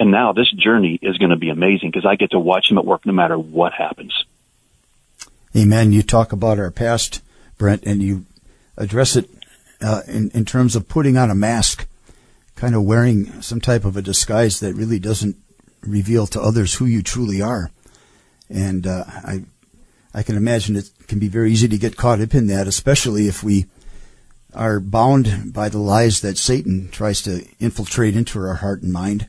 And 0.00 0.10
now 0.10 0.32
this 0.32 0.50
journey 0.50 0.98
is 1.00 1.18
going 1.18 1.30
to 1.30 1.36
be 1.36 1.50
amazing 1.50 1.90
because 1.90 2.06
I 2.06 2.16
get 2.16 2.30
to 2.30 2.38
watch 2.38 2.70
Him 2.70 2.78
at 2.78 2.84
work 2.84 3.04
no 3.04 3.12
matter 3.12 3.38
what 3.38 3.72
happens. 3.72 4.24
Amen. 5.56 5.92
You 5.92 6.02
talk 6.02 6.32
about 6.32 6.58
our 6.58 6.70
past, 6.70 7.22
Brent, 7.56 7.82
and 7.84 8.02
you 8.02 8.26
address 8.76 9.16
it 9.16 9.28
uh, 9.80 10.02
in, 10.06 10.30
in 10.30 10.44
terms 10.44 10.76
of 10.76 10.88
putting 10.88 11.16
on 11.16 11.30
a 11.30 11.34
mask, 11.34 11.86
kind 12.54 12.74
of 12.74 12.84
wearing 12.84 13.42
some 13.42 13.60
type 13.60 13.84
of 13.84 13.96
a 13.96 14.02
disguise 14.02 14.60
that 14.60 14.74
really 14.74 14.98
doesn't 14.98 15.36
reveal 15.80 16.26
to 16.28 16.40
others 16.40 16.74
who 16.74 16.84
you 16.84 17.02
truly 17.02 17.40
are. 17.40 17.70
And 18.48 18.86
uh, 18.86 19.04
I, 19.06 19.44
I 20.14 20.22
can 20.22 20.36
imagine 20.36 20.76
it 20.76 20.90
can 21.06 21.18
be 21.18 21.28
very 21.28 21.52
easy 21.52 21.68
to 21.68 21.78
get 21.78 21.96
caught 21.96 22.20
up 22.20 22.34
in 22.34 22.46
that, 22.48 22.66
especially 22.66 23.26
if 23.26 23.42
we 23.42 23.66
are 24.54 24.80
bound 24.80 25.52
by 25.52 25.68
the 25.68 25.78
lies 25.78 26.20
that 26.20 26.38
Satan 26.38 26.88
tries 26.90 27.22
to 27.22 27.46
infiltrate 27.60 28.16
into 28.16 28.38
our 28.38 28.54
heart 28.54 28.82
and 28.82 28.92
mind. 28.92 29.26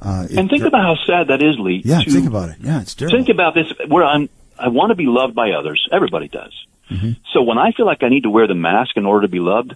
Uh, 0.00 0.26
And 0.36 0.50
think 0.50 0.64
about 0.64 0.82
how 0.82 0.96
sad 1.06 1.28
that 1.28 1.42
is, 1.42 1.58
Lee. 1.58 1.82
yeah, 1.84 2.00
think 2.00 2.26
about 2.26 2.50
it. 2.50 2.56
Yeah, 2.60 2.80
it's 2.80 2.94
terrible. 2.94 3.16
Think 3.18 3.28
about 3.28 3.54
this. 3.54 3.66
Where 3.88 4.04
I'm, 4.04 4.28
I 4.58 4.68
want 4.68 4.90
to 4.90 4.94
be 4.94 5.06
loved 5.06 5.34
by 5.34 5.52
others. 5.52 5.88
Everybody 5.90 6.28
does. 6.28 6.52
Mm-hmm. 6.90 7.12
So 7.32 7.42
when 7.42 7.58
I 7.58 7.72
feel 7.72 7.86
like 7.86 8.02
I 8.02 8.08
need 8.08 8.24
to 8.24 8.30
wear 8.30 8.46
the 8.46 8.54
mask 8.54 8.96
in 8.96 9.06
order 9.06 9.26
to 9.26 9.30
be 9.30 9.40
loved, 9.40 9.74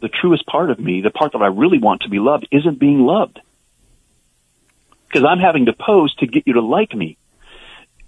the 0.00 0.08
truest 0.08 0.46
part 0.46 0.70
of 0.70 0.78
me, 0.78 1.00
the 1.00 1.10
part 1.10 1.32
that 1.32 1.42
I 1.42 1.46
really 1.46 1.78
want 1.78 2.02
to 2.02 2.08
be 2.08 2.18
loved, 2.18 2.48
isn't 2.50 2.78
being 2.78 3.00
loved. 3.00 3.40
Because 5.06 5.24
I'm 5.24 5.38
having 5.38 5.66
to 5.66 5.72
pose 5.72 6.14
to 6.16 6.26
get 6.26 6.46
you 6.46 6.54
to 6.54 6.60
like 6.60 6.94
me. 6.94 7.16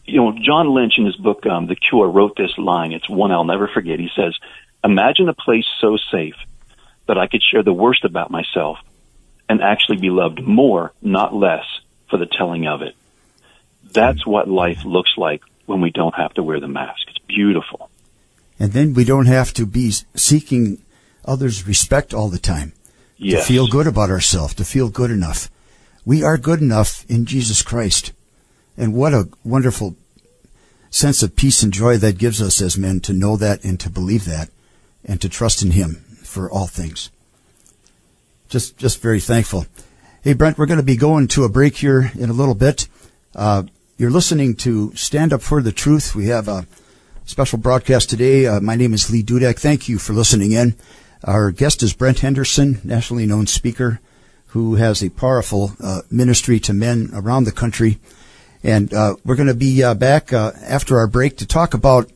You 0.05 0.17
know, 0.17 0.33
John 0.43 0.75
Lynch 0.75 0.95
in 0.99 1.07
his 1.07 1.17
book, 1.17 1.47
um, 1.47 1.67
The 1.67 1.77
Cure, 1.77 2.09
wrote 2.09 2.37
this 2.37 2.57
line. 2.59 2.93
It's 2.93 3.09
one 3.09 3.31
I'll 3.31 3.45
never 3.45 3.69
forget. 3.69 3.99
He 4.01 4.11
says, 4.15 4.37
Imagine 4.83 5.29
a 5.29 5.35
place 5.35 5.67
so 5.81 5.97
safe 6.11 6.35
that 7.07 7.19
I 7.19 7.27
could 7.27 7.43
share 7.43 7.63
the 7.63 7.73
worst 7.73 8.05
about 8.05 8.31
myself 8.31 8.79
and 9.51 9.61
actually 9.63 9.97
be 9.97 10.11
loved 10.11 10.41
more, 10.41 10.93
not 11.03 11.35
less, 11.35 11.65
for 12.09 12.19
the 12.19 12.27
telling 12.39 12.69
of 12.69 12.83
it. 12.83 12.95
That's 13.83 14.25
what 14.25 14.49
life 14.49 14.85
looks 14.85 15.11
like 15.17 15.43
when 15.67 15.81
we 15.81 15.91
don't 15.91 16.15
have 16.15 16.33
to 16.35 16.43
wear 16.45 16.61
the 16.61 16.69
mask. 16.69 17.01
It's 17.09 17.19
beautiful. 17.27 17.91
And 18.61 18.71
then 18.71 18.95
we 18.95 19.03
don't 19.03 19.27
have 19.27 19.53
to 19.55 19.67
be 19.67 19.91
seeking 20.15 20.81
others' 21.25 21.67
respect 21.67 22.15
all 22.15 22.29
the 22.29 22.39
time. 22.39 22.75
Yes. 23.17 23.41
To 23.41 23.53
feel 23.53 23.67
good 23.67 23.89
about 23.89 24.09
ourselves, 24.09 24.55
to 24.55 24.65
feel 24.65 24.89
good 24.89 25.11
enough. 25.11 25.51
We 26.05 26.23
are 26.23 26.39
good 26.39 26.61
enough 26.61 27.05
in 27.11 27.27
Jesus 27.27 27.61
Christ. 27.61 28.13
And 28.77 28.95
what 28.95 29.13
a 29.13 29.29
wonderful 29.43 29.97
sense 30.91 31.25
of 31.25 31.35
peace 31.35 31.65
and 31.65 31.73
joy 31.73 31.97
that 31.97 32.19
gives 32.19 32.41
us 32.41 32.63
as 32.63 32.79
men 32.79 33.01
to 33.01 33.13
know 33.13 33.37
that 33.37 33.65
and 33.65 33.81
to 33.81 33.91
believe 33.91 34.27
that 34.27 34.49
and 35.05 35.21
to 35.21 35.29
trust 35.29 35.61
in 35.61 35.73
Him 35.73 36.05
for 36.23 36.49
all 36.49 36.69
things. 36.69 37.11
Just, 38.51 38.77
just 38.77 39.01
very 39.01 39.21
thankful. 39.21 39.67
Hey, 40.23 40.33
Brent, 40.33 40.59
we're 40.59 40.67
going 40.67 40.81
to 40.81 40.85
be 40.85 40.97
going 40.97 41.29
to 41.29 41.45
a 41.45 41.49
break 41.49 41.77
here 41.77 42.11
in 42.19 42.31
a 42.31 42.33
little 42.33 42.57
bit. 42.57 42.89
Uh, 43.33 43.63
you're 43.97 44.11
listening 44.11 44.57
to 44.57 44.93
Stand 44.97 45.33
Up 45.33 45.41
for 45.41 45.63
the 45.63 45.71
Truth. 45.71 46.17
We 46.17 46.27
have 46.27 46.49
a 46.49 46.67
special 47.27 47.61
broadcast 47.61 48.11
today. 48.11 48.47
Uh, 48.47 48.61
my 48.61 48.75
name 48.75 48.93
is 48.93 49.09
Lee 49.09 49.23
Dudek. 49.23 49.61
Thank 49.61 49.89
you 49.89 50.01
for 50.01 50.15
listening 50.15 50.51
in. 50.51 50.75
Our 51.23 51.53
guest 51.53 51.85
is 51.85 51.93
Brent 51.93 52.19
Henderson, 52.19 52.81
nationally 52.83 53.25
known 53.25 53.47
speaker 53.47 54.01
who 54.47 54.75
has 54.75 55.01
a 55.01 55.11
powerful 55.11 55.75
uh, 55.81 56.03
ministry 56.11 56.59
to 56.59 56.73
men 56.73 57.11
around 57.15 57.45
the 57.45 57.53
country. 57.53 58.01
And 58.65 58.93
uh, 58.93 59.15
we're 59.25 59.37
going 59.37 59.47
to 59.47 59.55
be 59.55 59.85
uh, 59.85 59.95
back 59.95 60.33
uh, 60.33 60.51
after 60.65 60.99
our 60.99 61.07
break 61.07 61.37
to 61.37 61.47
talk 61.47 61.73
about 61.73 62.11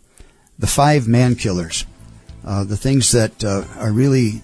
the 0.59 0.67
five 0.67 1.07
man 1.07 1.37
killers, 1.37 1.87
uh, 2.45 2.65
the 2.65 2.77
things 2.77 3.13
that 3.13 3.45
uh, 3.45 3.63
are 3.79 3.93
really 3.93 4.43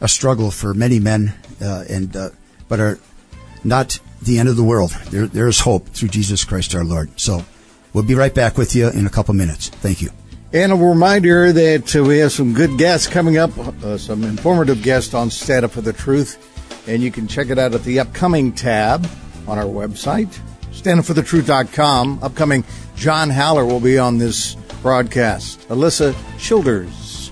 a 0.00 0.08
struggle 0.08 0.50
for 0.50 0.74
many 0.74 0.98
men, 0.98 1.34
uh, 1.60 1.84
and 1.88 2.16
uh, 2.16 2.30
but 2.68 2.80
are 2.80 2.98
not 3.64 4.00
the 4.22 4.38
end 4.38 4.48
of 4.48 4.56
the 4.56 4.64
world. 4.64 4.90
There, 5.10 5.26
there 5.26 5.48
is 5.48 5.60
hope 5.60 5.88
through 5.88 6.08
Jesus 6.08 6.44
Christ 6.44 6.74
our 6.74 6.84
Lord. 6.84 7.18
So 7.18 7.44
we'll 7.92 8.04
be 8.04 8.14
right 8.14 8.34
back 8.34 8.56
with 8.58 8.74
you 8.74 8.88
in 8.88 9.06
a 9.06 9.10
couple 9.10 9.34
minutes. 9.34 9.68
Thank 9.68 10.02
you. 10.02 10.10
And 10.52 10.72
a 10.72 10.76
reminder 10.76 11.52
that 11.52 11.94
uh, 11.94 12.02
we 12.02 12.18
have 12.18 12.32
some 12.32 12.54
good 12.54 12.76
guests 12.76 13.06
coming 13.06 13.38
up, 13.38 13.56
uh, 13.56 13.96
some 13.96 14.24
informative 14.24 14.82
guests 14.82 15.14
on 15.14 15.30
Stand 15.30 15.64
Up 15.64 15.70
for 15.70 15.80
the 15.80 15.92
Truth. 15.92 16.46
And 16.88 17.02
you 17.02 17.12
can 17.12 17.28
check 17.28 17.50
it 17.50 17.58
out 17.58 17.74
at 17.74 17.84
the 17.84 18.00
upcoming 18.00 18.52
tab 18.52 19.06
on 19.46 19.58
our 19.58 19.64
website, 19.64 20.28
standupforthetruth.com. 20.72 22.20
Upcoming, 22.22 22.64
John 22.96 23.30
Haller 23.30 23.64
will 23.64 23.80
be 23.80 23.98
on 23.98 24.18
this 24.18 24.56
broadcast. 24.82 25.68
Alisa 25.68 26.16
Childers, 26.38 27.30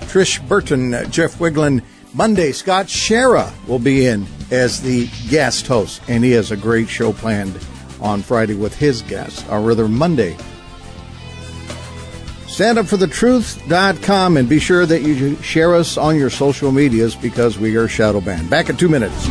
Trish 0.00 0.46
Burton, 0.48 0.92
Jeff 1.10 1.38
Wiglin. 1.38 1.82
Monday, 2.16 2.50
Scott 2.52 2.86
Shara 2.86 3.52
will 3.68 3.78
be 3.78 4.06
in 4.06 4.26
as 4.50 4.80
the 4.80 5.08
guest 5.28 5.66
host. 5.66 6.00
And 6.08 6.24
he 6.24 6.30
has 6.32 6.50
a 6.50 6.56
great 6.56 6.88
show 6.88 7.12
planned 7.12 7.58
on 8.00 8.22
Friday 8.22 8.54
with 8.54 8.74
his 8.76 9.02
guest, 9.02 9.46
or 9.50 9.60
rather 9.60 9.86
Monday 9.86 10.36
standupforthetruth.com 12.56 14.38
and 14.38 14.48
be 14.48 14.58
sure 14.58 14.86
that 14.86 15.02
you 15.02 15.36
share 15.42 15.74
us 15.74 15.98
on 15.98 16.16
your 16.16 16.30
social 16.30 16.72
medias 16.72 17.14
because 17.14 17.58
we 17.58 17.76
are 17.76 17.86
shadow 17.86 18.18
banned. 18.18 18.48
Back 18.48 18.70
in 18.70 18.78
two 18.78 18.88
minutes. 18.88 19.28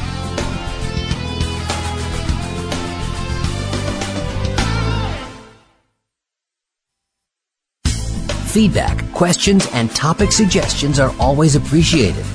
Feedback, 8.52 9.12
questions, 9.12 9.68
and 9.74 9.90
topic 9.96 10.32
suggestions 10.32 11.00
are 11.00 11.14
always 11.20 11.56
appreciated. 11.56 12.26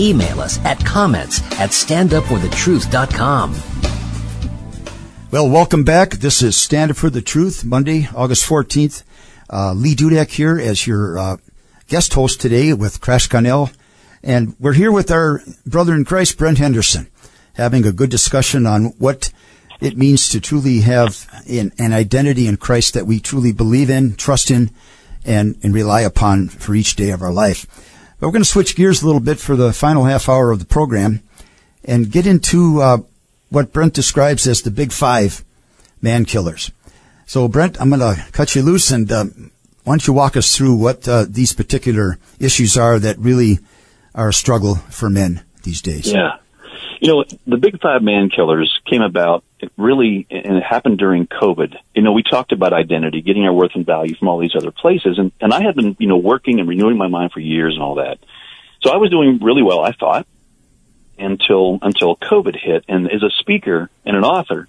Email 0.00 0.40
us 0.40 0.58
at 0.64 0.82
comments 0.84 1.42
at 1.60 1.70
standupforthetruth.com. 1.70 3.54
Well, 5.30 5.48
welcome 5.48 5.84
back. 5.84 6.14
This 6.14 6.42
is 6.42 6.56
Stand 6.56 6.90
Up 6.90 6.96
for 6.96 7.10
the 7.10 7.22
Truth, 7.22 7.64
Monday, 7.64 8.08
August 8.16 8.48
14th. 8.48 9.04
Uh, 9.52 9.74
Lee 9.74 9.94
Dudek 9.94 10.30
here 10.30 10.58
as 10.58 10.86
your 10.86 11.18
uh, 11.18 11.36
guest 11.86 12.14
host 12.14 12.40
today 12.40 12.72
with 12.72 13.00
Crash 13.00 13.28
Connell. 13.28 13.70
And 14.22 14.56
we're 14.58 14.72
here 14.72 14.90
with 14.90 15.10
our 15.10 15.42
brother 15.66 15.94
in 15.94 16.04
Christ, 16.04 16.38
Brent 16.38 16.58
Henderson, 16.58 17.08
having 17.54 17.86
a 17.86 17.92
good 17.92 18.10
discussion 18.10 18.66
on 18.66 18.86
what 18.98 19.30
it 19.80 19.96
means 19.96 20.28
to 20.30 20.40
truly 20.40 20.80
have 20.80 21.28
an, 21.48 21.72
an 21.78 21.92
identity 21.92 22.46
in 22.46 22.56
Christ 22.56 22.94
that 22.94 23.06
we 23.06 23.20
truly 23.20 23.52
believe 23.52 23.90
in, 23.90 24.14
trust 24.14 24.50
in, 24.50 24.70
and, 25.24 25.58
and 25.62 25.74
rely 25.74 26.00
upon 26.00 26.48
for 26.48 26.74
each 26.74 26.96
day 26.96 27.10
of 27.10 27.22
our 27.22 27.32
life. 27.32 27.66
But 28.20 28.26
we're 28.26 28.32
going 28.32 28.42
to 28.42 28.48
switch 28.48 28.76
gears 28.76 29.02
a 29.02 29.06
little 29.06 29.20
bit 29.20 29.38
for 29.38 29.56
the 29.56 29.72
final 29.72 30.04
half 30.04 30.28
hour 30.28 30.50
of 30.50 30.58
the 30.58 30.66
program 30.66 31.22
and 31.82 32.12
get 32.12 32.26
into 32.26 32.82
uh, 32.82 32.98
what 33.48 33.72
Brent 33.72 33.94
describes 33.94 34.46
as 34.46 34.60
the 34.60 34.70
big 34.70 34.92
five 34.92 35.42
man 36.02 36.26
killers. 36.26 36.70
So, 37.24 37.48
Brent, 37.48 37.80
I'm 37.80 37.88
going 37.88 38.00
to 38.00 38.22
cut 38.32 38.54
you 38.54 38.60
loose 38.60 38.90
and 38.90 39.10
uh, 39.10 39.24
why 39.84 39.94
don't 39.94 40.06
you 40.06 40.12
walk 40.12 40.36
us 40.36 40.54
through 40.54 40.74
what 40.74 41.08
uh, 41.08 41.24
these 41.26 41.54
particular 41.54 42.18
issues 42.38 42.76
are 42.76 42.98
that 42.98 43.18
really 43.18 43.58
are 44.14 44.28
a 44.28 44.34
struggle 44.34 44.74
for 44.74 45.08
men 45.08 45.42
these 45.62 45.80
days? 45.80 46.12
Yeah. 46.12 46.36
You 47.00 47.08
know, 47.08 47.24
the 47.46 47.56
big 47.56 47.80
five 47.80 48.02
man 48.02 48.28
killers 48.28 48.80
came 48.84 49.00
about 49.00 49.44
it 49.62 49.72
really, 49.76 50.26
and 50.30 50.56
it 50.56 50.62
happened 50.62 50.98
during 50.98 51.26
COVID. 51.26 51.74
You 51.94 52.02
know, 52.02 52.12
we 52.12 52.22
talked 52.22 52.52
about 52.52 52.72
identity, 52.72 53.22
getting 53.22 53.44
our 53.44 53.52
worth 53.52 53.72
and 53.74 53.86
value 53.86 54.14
from 54.14 54.28
all 54.28 54.38
these 54.38 54.54
other 54.56 54.70
places. 54.70 55.18
And, 55.18 55.32
and 55.40 55.52
I 55.52 55.62
had 55.62 55.74
been, 55.74 55.96
you 55.98 56.08
know, 56.08 56.16
working 56.16 56.60
and 56.60 56.68
renewing 56.68 56.96
my 56.96 57.08
mind 57.08 57.32
for 57.32 57.40
years 57.40 57.74
and 57.74 57.82
all 57.82 57.96
that. 57.96 58.18
So 58.82 58.90
I 58.90 58.96
was 58.96 59.10
doing 59.10 59.40
really 59.42 59.62
well, 59.62 59.80
I 59.80 59.92
thought, 59.92 60.26
until, 61.18 61.78
until 61.82 62.16
COVID 62.16 62.56
hit. 62.58 62.84
And 62.88 63.06
as 63.06 63.22
a 63.22 63.30
speaker 63.38 63.90
and 64.04 64.16
an 64.16 64.24
author, 64.24 64.66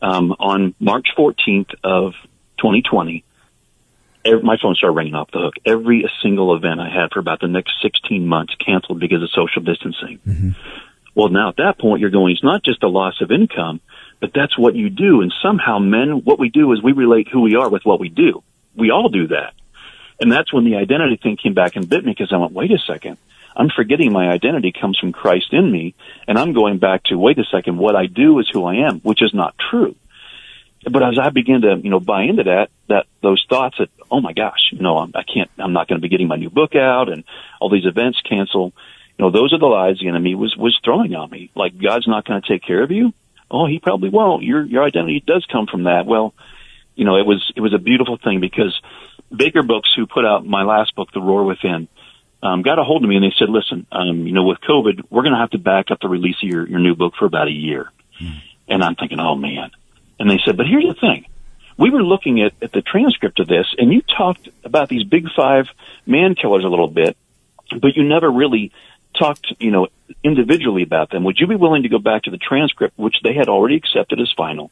um, 0.00 0.32
on 0.38 0.74
March 0.78 1.08
14th 1.16 1.74
of 1.82 2.12
2020, 2.58 3.24
every, 4.24 4.42
my 4.42 4.56
phone 4.60 4.74
started 4.74 4.96
ringing 4.96 5.14
off 5.14 5.30
the 5.32 5.40
hook. 5.40 5.54
Every 5.64 6.08
single 6.22 6.54
event 6.54 6.80
I 6.80 6.88
had 6.88 7.10
for 7.12 7.20
about 7.20 7.40
the 7.40 7.48
next 7.48 7.72
16 7.82 8.26
months 8.26 8.54
canceled 8.64 9.00
because 9.00 9.22
of 9.22 9.30
social 9.30 9.62
distancing. 9.62 10.18
Mm-hmm. 10.26 10.50
Well, 11.14 11.30
now 11.30 11.48
at 11.48 11.56
that 11.56 11.78
point, 11.78 12.00
you're 12.00 12.10
going, 12.10 12.32
it's 12.32 12.44
not 12.44 12.62
just 12.62 12.82
a 12.82 12.88
loss 12.88 13.20
of 13.20 13.32
income, 13.32 13.80
but 14.20 14.32
that's 14.34 14.58
what 14.58 14.74
you 14.74 14.90
do. 14.90 15.20
And 15.20 15.32
somehow 15.42 15.78
men, 15.78 16.22
what 16.24 16.38
we 16.38 16.48
do 16.48 16.72
is 16.72 16.82
we 16.82 16.92
relate 16.92 17.28
who 17.28 17.42
we 17.42 17.56
are 17.56 17.68
with 17.68 17.84
what 17.84 18.00
we 18.00 18.08
do. 18.08 18.42
We 18.74 18.90
all 18.90 19.08
do 19.08 19.28
that. 19.28 19.54
And 20.20 20.32
that's 20.32 20.52
when 20.52 20.64
the 20.64 20.76
identity 20.76 21.16
thing 21.16 21.36
came 21.36 21.54
back 21.54 21.76
and 21.76 21.88
bit 21.88 22.04
me 22.04 22.12
because 22.12 22.32
I 22.32 22.38
went, 22.38 22.52
wait 22.52 22.72
a 22.72 22.78
second. 22.78 23.18
I'm 23.56 23.70
forgetting 23.74 24.12
my 24.12 24.28
identity 24.28 24.72
comes 24.72 24.98
from 24.98 25.12
Christ 25.12 25.52
in 25.52 25.70
me. 25.70 25.94
And 26.26 26.38
I'm 26.38 26.52
going 26.52 26.78
back 26.78 27.04
to, 27.04 27.16
wait 27.16 27.38
a 27.38 27.44
second, 27.44 27.78
what 27.78 27.96
I 27.96 28.06
do 28.06 28.38
is 28.38 28.48
who 28.52 28.64
I 28.64 28.88
am, 28.88 29.00
which 29.00 29.22
is 29.22 29.32
not 29.32 29.54
true. 29.70 29.94
But 30.84 31.02
as 31.02 31.18
I 31.20 31.30
began 31.30 31.62
to, 31.62 31.76
you 31.82 31.90
know, 31.90 32.00
buy 32.00 32.22
into 32.22 32.44
that, 32.44 32.68
that 32.88 33.06
those 33.20 33.44
thoughts 33.48 33.76
that, 33.78 33.88
oh 34.10 34.20
my 34.20 34.32
gosh, 34.32 34.70
you 34.72 34.80
know, 34.80 34.98
I'm, 34.98 35.12
I 35.14 35.22
can't, 35.22 35.50
I'm 35.58 35.72
not 35.72 35.88
going 35.88 36.00
to 36.00 36.02
be 36.02 36.08
getting 36.08 36.28
my 36.28 36.36
new 36.36 36.50
book 36.50 36.74
out 36.76 37.08
and 37.08 37.24
all 37.60 37.68
these 37.68 37.86
events 37.86 38.20
cancel. 38.28 38.72
You 39.18 39.24
know, 39.24 39.30
those 39.30 39.52
are 39.52 39.58
the 39.58 39.66
lies 39.66 39.98
the 40.00 40.08
enemy 40.08 40.34
was, 40.36 40.56
was 40.56 40.78
throwing 40.84 41.14
on 41.14 41.30
me. 41.30 41.50
Like, 41.56 41.72
God's 41.80 42.06
not 42.06 42.24
going 42.24 42.40
to 42.40 42.48
take 42.48 42.62
care 42.62 42.82
of 42.82 42.92
you. 42.92 43.12
Oh, 43.50 43.66
he 43.66 43.78
probably 43.78 44.10
won't. 44.10 44.42
Your, 44.42 44.64
your 44.64 44.82
identity 44.84 45.22
does 45.26 45.46
come 45.50 45.66
from 45.66 45.84
that. 45.84 46.06
Well, 46.06 46.34
you 46.94 47.04
know, 47.04 47.16
it 47.16 47.26
was, 47.26 47.52
it 47.56 47.60
was 47.60 47.72
a 47.72 47.78
beautiful 47.78 48.18
thing 48.18 48.40
because 48.40 48.78
Baker 49.34 49.62
Books, 49.62 49.90
who 49.96 50.06
put 50.06 50.24
out 50.24 50.44
my 50.44 50.64
last 50.64 50.94
book, 50.94 51.08
The 51.12 51.20
Roar 51.20 51.44
Within, 51.44 51.88
um, 52.42 52.62
got 52.62 52.78
a 52.78 52.84
hold 52.84 53.02
of 53.02 53.08
me 53.08 53.16
and 53.16 53.24
they 53.24 53.34
said, 53.38 53.48
listen, 53.48 53.86
um, 53.90 54.26
you 54.26 54.32
know, 54.32 54.44
with 54.44 54.58
COVID, 54.60 55.04
we're 55.10 55.22
going 55.22 55.34
to 55.34 55.40
have 55.40 55.50
to 55.50 55.58
back 55.58 55.90
up 55.90 56.00
the 56.00 56.08
release 56.08 56.36
of 56.42 56.48
your, 56.48 56.68
your 56.68 56.78
new 56.78 56.94
book 56.94 57.14
for 57.18 57.24
about 57.24 57.48
a 57.48 57.52
year. 57.52 57.90
Mm. 58.20 58.40
And 58.68 58.84
I'm 58.84 58.94
thinking, 58.94 59.18
oh 59.18 59.34
man. 59.34 59.70
And 60.20 60.30
they 60.30 60.38
said, 60.44 60.56
but 60.56 60.66
here's 60.66 60.84
the 60.84 60.94
thing. 60.94 61.26
We 61.76 61.90
were 61.90 62.02
looking 62.02 62.42
at, 62.42 62.52
at 62.60 62.72
the 62.72 62.82
transcript 62.82 63.40
of 63.40 63.46
this 63.46 63.66
and 63.76 63.92
you 63.92 64.02
talked 64.02 64.48
about 64.64 64.88
these 64.88 65.04
big 65.04 65.26
five 65.36 65.66
man 66.06 66.34
killers 66.34 66.64
a 66.64 66.68
little 66.68 66.88
bit, 66.88 67.16
but 67.70 67.96
you 67.96 68.04
never 68.04 68.30
really 68.30 68.72
talked, 69.16 69.46
you 69.58 69.70
know, 69.70 69.88
individually 70.22 70.82
about 70.82 71.10
them, 71.10 71.24
would 71.24 71.38
you 71.38 71.46
be 71.46 71.56
willing 71.56 71.82
to 71.82 71.88
go 71.88 71.98
back 71.98 72.22
to 72.22 72.30
the 72.30 72.38
transcript, 72.38 72.98
which 72.98 73.16
they 73.22 73.34
had 73.34 73.48
already 73.48 73.76
accepted 73.76 74.20
as 74.20 74.32
final, 74.36 74.70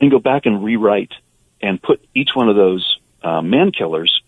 and 0.00 0.10
go 0.10 0.18
back 0.18 0.46
and 0.46 0.62
rewrite 0.62 1.12
and 1.60 1.80
put 1.80 2.04
each 2.14 2.30
one 2.34 2.48
of 2.48 2.56
those 2.56 2.98
uh, 3.22 3.40
man 3.40 3.72
killers 3.72 4.22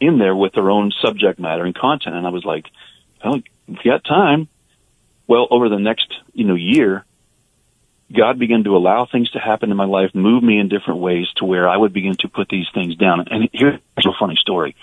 in 0.00 0.18
there 0.18 0.34
with 0.34 0.52
their 0.54 0.70
own 0.70 0.92
subject 1.02 1.38
matter 1.38 1.64
and 1.64 1.74
content? 1.74 2.16
And 2.16 2.26
I 2.26 2.30
was 2.30 2.44
like, 2.44 2.66
well, 3.24 3.40
you 3.68 3.76
got 3.84 4.04
time. 4.04 4.48
Well, 5.26 5.46
over 5.50 5.68
the 5.68 5.78
next, 5.78 6.12
you 6.32 6.44
know, 6.44 6.54
year, 6.54 7.04
God 8.12 8.38
began 8.38 8.64
to 8.64 8.76
allow 8.76 9.06
things 9.06 9.30
to 9.30 9.38
happen 9.38 9.70
in 9.70 9.76
my 9.76 9.84
life, 9.84 10.14
move 10.14 10.42
me 10.42 10.58
in 10.58 10.68
different 10.68 11.00
ways 11.00 11.26
to 11.36 11.44
where 11.44 11.68
I 11.68 11.76
would 11.76 11.92
begin 11.92 12.16
to 12.20 12.28
put 12.28 12.48
these 12.48 12.66
things 12.74 12.96
down. 12.96 13.26
And 13.30 13.48
here's 13.52 13.78
a 13.98 14.18
funny 14.18 14.34
story. 14.40 14.74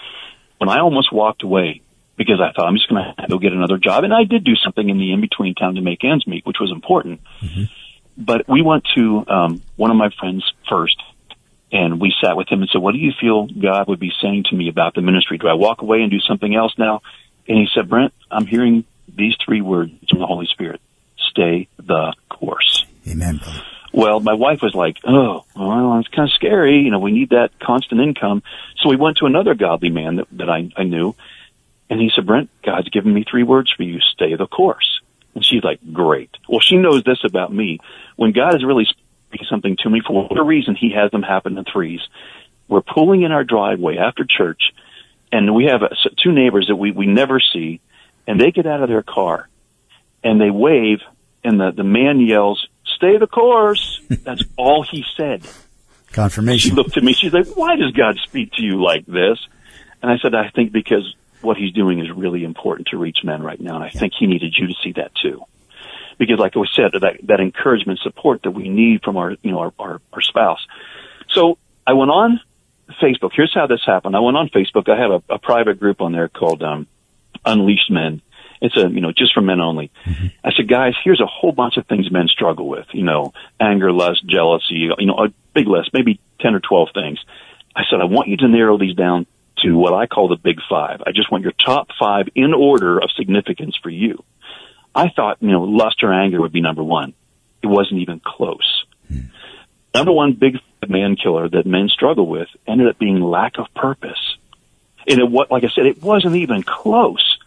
When 0.59 0.69
I 0.69 0.79
almost 0.79 1.11
walked 1.11 1.43
away 1.43 1.81
because 2.17 2.41
I 2.41 2.51
thought 2.51 2.67
I'm 2.67 2.75
just 2.75 2.89
going 2.89 3.03
to 3.03 3.27
go 3.29 3.37
get 3.37 3.53
another 3.53 3.77
job. 3.77 4.03
And 4.03 4.13
I 4.13 4.23
did 4.23 4.43
do 4.43 4.55
something 4.55 4.89
in 4.89 4.97
the 4.97 5.13
in 5.13 5.21
between 5.21 5.55
time 5.55 5.75
to 5.75 5.81
make 5.81 6.03
ends 6.03 6.25
meet, 6.27 6.45
which 6.45 6.57
was 6.59 6.71
important. 6.71 7.21
Mm-hmm. 7.41 7.63
But 8.17 8.49
we 8.49 8.63
went 8.63 8.85
to 8.95 9.23
um, 9.27 9.61
one 9.75 9.91
of 9.91 9.97
my 9.97 10.09
friends 10.19 10.43
first, 10.67 10.97
and 11.71 12.01
we 12.01 12.13
sat 12.21 12.35
with 12.35 12.47
him 12.49 12.61
and 12.61 12.69
said, 12.71 12.81
"What 12.81 12.93
do 12.93 12.97
you 12.97 13.11
feel 13.21 13.45
God 13.45 13.87
would 13.87 13.99
be 13.99 14.11
saying 14.21 14.45
to 14.49 14.55
me 14.55 14.69
about 14.69 14.95
the 14.95 15.01
ministry? 15.01 15.37
Do 15.37 15.47
I 15.47 15.53
walk 15.53 15.83
away 15.83 16.01
and 16.01 16.09
do 16.09 16.19
something 16.19 16.55
else 16.55 16.73
now?" 16.79 17.01
And 17.47 17.57
he 17.59 17.67
said, 17.75 17.87
"Brent, 17.87 18.13
I'm 18.31 18.47
hearing 18.47 18.85
these 19.07 19.35
three 19.45 19.61
words 19.61 19.91
from 20.09 20.19
the 20.19 20.25
Holy 20.25 20.47
Spirit: 20.47 20.81
Stay 21.29 21.67
the 21.77 22.13
course." 22.29 22.85
Amen. 23.07 23.37
Brother. 23.37 23.61
Well, 23.93 24.19
my 24.19 24.33
wife 24.33 24.61
was 24.63 24.73
like, 24.73 24.97
"Oh, 25.05 25.45
well, 25.55 25.99
it's 25.99 26.07
kind 26.07 26.27
of 26.27 26.33
scary. 26.33 26.79
You 26.79 26.89
know, 26.89 26.99
we 26.99 27.11
need 27.11 27.29
that 27.29 27.51
constant 27.59 28.01
income." 28.01 28.41
So 28.81 28.89
we 28.89 28.95
went 28.95 29.17
to 29.17 29.25
another 29.27 29.53
godly 29.53 29.89
man 29.89 30.15
that, 30.15 30.27
that 30.33 30.49
I, 30.49 30.69
I 30.75 30.83
knew, 30.83 31.15
and 31.89 31.99
he 31.99 32.11
said, 32.13 32.25
Brent, 32.25 32.49
God's 32.63 32.89
given 32.89 33.13
me 33.13 33.23
three 33.29 33.43
words 33.43 33.71
for 33.75 33.83
you. 33.83 33.99
Stay 33.99 34.35
the 34.35 34.47
course. 34.47 35.01
And 35.35 35.45
she's 35.45 35.63
like, 35.63 35.79
great. 35.93 36.31
Well, 36.49 36.59
she 36.59 36.77
knows 36.77 37.03
this 37.03 37.19
about 37.23 37.53
me. 37.53 37.79
When 38.15 38.31
God 38.31 38.55
is 38.55 38.65
really 38.65 38.85
speaking 38.85 39.47
something 39.49 39.77
to 39.83 39.89
me, 39.89 40.01
for 40.05 40.23
whatever 40.23 40.43
reason, 40.43 40.75
he 40.75 40.91
has 40.93 41.11
them 41.11 41.21
happen 41.21 41.57
in 41.57 41.63
threes. 41.63 42.01
We're 42.67 42.81
pulling 42.81 43.21
in 43.21 43.31
our 43.31 43.43
driveway 43.43 43.97
after 43.97 44.25
church, 44.25 44.61
and 45.31 45.53
we 45.55 45.65
have 45.65 45.81
two 46.21 46.31
neighbors 46.31 46.67
that 46.67 46.75
we, 46.75 46.91
we 46.91 47.05
never 47.05 47.39
see, 47.39 47.79
and 48.25 48.41
they 48.41 48.51
get 48.51 48.65
out 48.65 48.81
of 48.81 48.89
their 48.89 49.03
car, 49.03 49.47
and 50.23 50.41
they 50.41 50.49
wave, 50.49 50.99
and 51.43 51.59
the, 51.59 51.71
the 51.71 51.83
man 51.83 52.19
yells, 52.19 52.67
stay 52.95 53.17
the 53.17 53.27
course. 53.27 54.01
That's 54.09 54.43
all 54.57 54.83
he 54.83 55.05
said. 55.15 55.47
Confirmation. 56.11 56.71
She 56.71 56.75
looked 56.75 56.97
at 56.97 57.03
me, 57.03 57.13
she's 57.13 57.33
like, 57.33 57.47
why 57.55 57.75
does 57.77 57.91
God 57.91 58.17
speak 58.23 58.53
to 58.53 58.63
you 58.63 58.83
like 58.83 59.05
this? 59.05 59.37
And 60.01 60.11
I 60.11 60.17
said, 60.17 60.35
I 60.35 60.49
think 60.49 60.71
because 60.71 61.15
what 61.41 61.57
he's 61.57 61.73
doing 61.73 61.99
is 61.99 62.09
really 62.11 62.43
important 62.43 62.87
to 62.89 62.97
reach 62.97 63.19
men 63.23 63.41
right 63.43 63.59
now. 63.59 63.75
And 63.75 63.83
I 63.83 63.91
yeah. 63.93 63.99
think 63.99 64.13
he 64.17 64.27
needed 64.27 64.55
you 64.57 64.67
to 64.67 64.73
see 64.83 64.93
that 64.93 65.11
too. 65.15 65.43
Because 66.17 66.39
like 66.39 66.57
I 66.57 66.61
said, 66.73 66.91
that, 66.93 67.19
that 67.23 67.39
encouragement 67.39 67.99
support 67.99 68.43
that 68.43 68.51
we 68.51 68.69
need 68.69 69.03
from 69.03 69.17
our, 69.17 69.31
you 69.41 69.51
know, 69.51 69.59
our, 69.59 69.73
our, 69.77 70.01
our 70.13 70.21
spouse. 70.21 70.65
So 71.29 71.57
I 71.85 71.93
went 71.93 72.09
on 72.09 72.39
Facebook. 73.01 73.31
Here's 73.35 73.53
how 73.53 73.67
this 73.67 73.81
happened. 73.85 74.15
I 74.15 74.19
went 74.19 74.37
on 74.37 74.49
Facebook. 74.49 74.89
I 74.89 74.99
have 74.99 75.11
a, 75.11 75.33
a 75.33 75.39
private 75.39 75.79
group 75.79 76.01
on 76.01 76.11
there 76.11 76.27
called, 76.27 76.63
um, 76.63 76.87
Unleashed 77.45 77.91
Men. 77.91 78.21
It's 78.59 78.75
a, 78.75 78.89
you 78.89 79.01
know, 79.01 79.11
just 79.11 79.33
for 79.33 79.41
men 79.41 79.61
only. 79.61 79.91
Mm-hmm. 80.05 80.27
I 80.43 80.51
said, 80.57 80.67
guys, 80.67 80.93
here's 81.03 81.21
a 81.21 81.27
whole 81.27 81.51
bunch 81.51 81.77
of 81.77 81.85
things 81.85 82.11
men 82.11 82.27
struggle 82.27 82.67
with, 82.67 82.87
you 82.91 83.03
know, 83.03 83.33
anger, 83.59 83.91
lust, 83.91 84.25
jealousy, 84.25 84.89
you 84.97 85.05
know, 85.05 85.25
a 85.25 85.27
big 85.53 85.67
list, 85.67 85.91
maybe 85.93 86.19
10 86.41 86.55
or 86.55 86.59
12 86.59 86.89
things. 86.93 87.19
I 87.75 87.83
said, 87.89 88.01
I 88.01 88.05
want 88.05 88.27
you 88.27 88.37
to 88.37 88.47
narrow 88.47 88.79
these 88.79 88.95
down 88.95 89.27
to 89.63 89.77
what 89.77 89.93
I 89.93 90.07
call 90.07 90.27
the 90.27 90.37
big 90.37 90.59
five. 90.69 91.01
I 91.05 91.11
just 91.11 91.31
want 91.31 91.43
your 91.43 91.53
top 91.53 91.87
five 91.99 92.27
in 92.35 92.53
order 92.53 92.97
of 92.99 93.09
significance 93.17 93.77
for 93.81 93.89
you. 93.89 94.23
I 94.93 95.09
thought, 95.09 95.37
you 95.41 95.51
know, 95.51 95.63
lust 95.63 96.03
or 96.03 96.13
anger 96.13 96.41
would 96.41 96.51
be 96.51 96.61
number 96.61 96.83
one. 96.83 97.13
It 97.61 97.67
wasn't 97.67 98.01
even 98.01 98.19
close. 98.23 98.85
Hmm. 99.07 99.19
Number 99.93 100.11
one 100.11 100.33
big 100.33 100.57
man 100.87 101.15
killer 101.15 101.49
that 101.49 101.65
men 101.65 101.89
struggle 101.89 102.27
with 102.27 102.47
ended 102.67 102.87
up 102.87 102.99
being 102.99 103.19
lack 103.19 103.57
of 103.57 103.65
purpose. 103.75 104.37
And 105.07 105.19
it, 105.19 105.29
what, 105.29 105.49
like 105.49 105.63
I 105.63 105.69
said, 105.69 105.85
it 105.85 106.01
wasn't 106.01 106.35
even 106.35 106.63
close. 106.63 107.37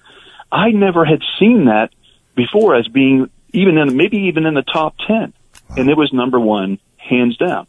I 0.51 0.71
never 0.71 1.05
had 1.05 1.21
seen 1.39 1.67
that 1.67 1.93
before 2.35 2.75
as 2.75 2.89
being 2.89 3.31
even 3.53 3.79
in, 3.79 3.97
maybe 3.97 4.17
even 4.29 4.47
in 4.47 4.55
the 4.55 4.63
top 4.63 4.97
10. 5.07 5.33
And 5.77 5.91
it 5.91 5.97
was 5.97 6.13
number 6.13 6.41
one, 6.41 6.79
hands 6.97 7.37
down. 7.37 7.67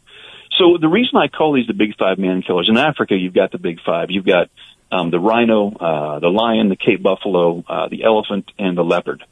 So 0.62 0.78
the 0.80 0.88
reason 0.88 1.16
I 1.16 1.26
call 1.26 1.54
these 1.54 1.66
the 1.66 1.74
big 1.74 1.96
five 1.98 2.18
man 2.18 2.40
killers 2.40 2.68
in 2.70 2.76
Africa, 2.76 3.16
you've 3.16 3.34
got 3.34 3.50
the 3.50 3.58
big 3.58 3.80
five. 3.84 4.12
You've 4.12 4.24
got 4.24 4.48
um, 4.92 5.10
the 5.10 5.18
rhino, 5.18 5.72
uh, 5.72 6.20
the 6.20 6.28
lion, 6.28 6.68
the 6.68 6.76
Cape 6.76 7.02
buffalo, 7.02 7.64
uh, 7.68 7.88
the 7.88 8.04
elephant, 8.04 8.48
and 8.60 8.78
the 8.78 8.84
leopard. 8.84 9.24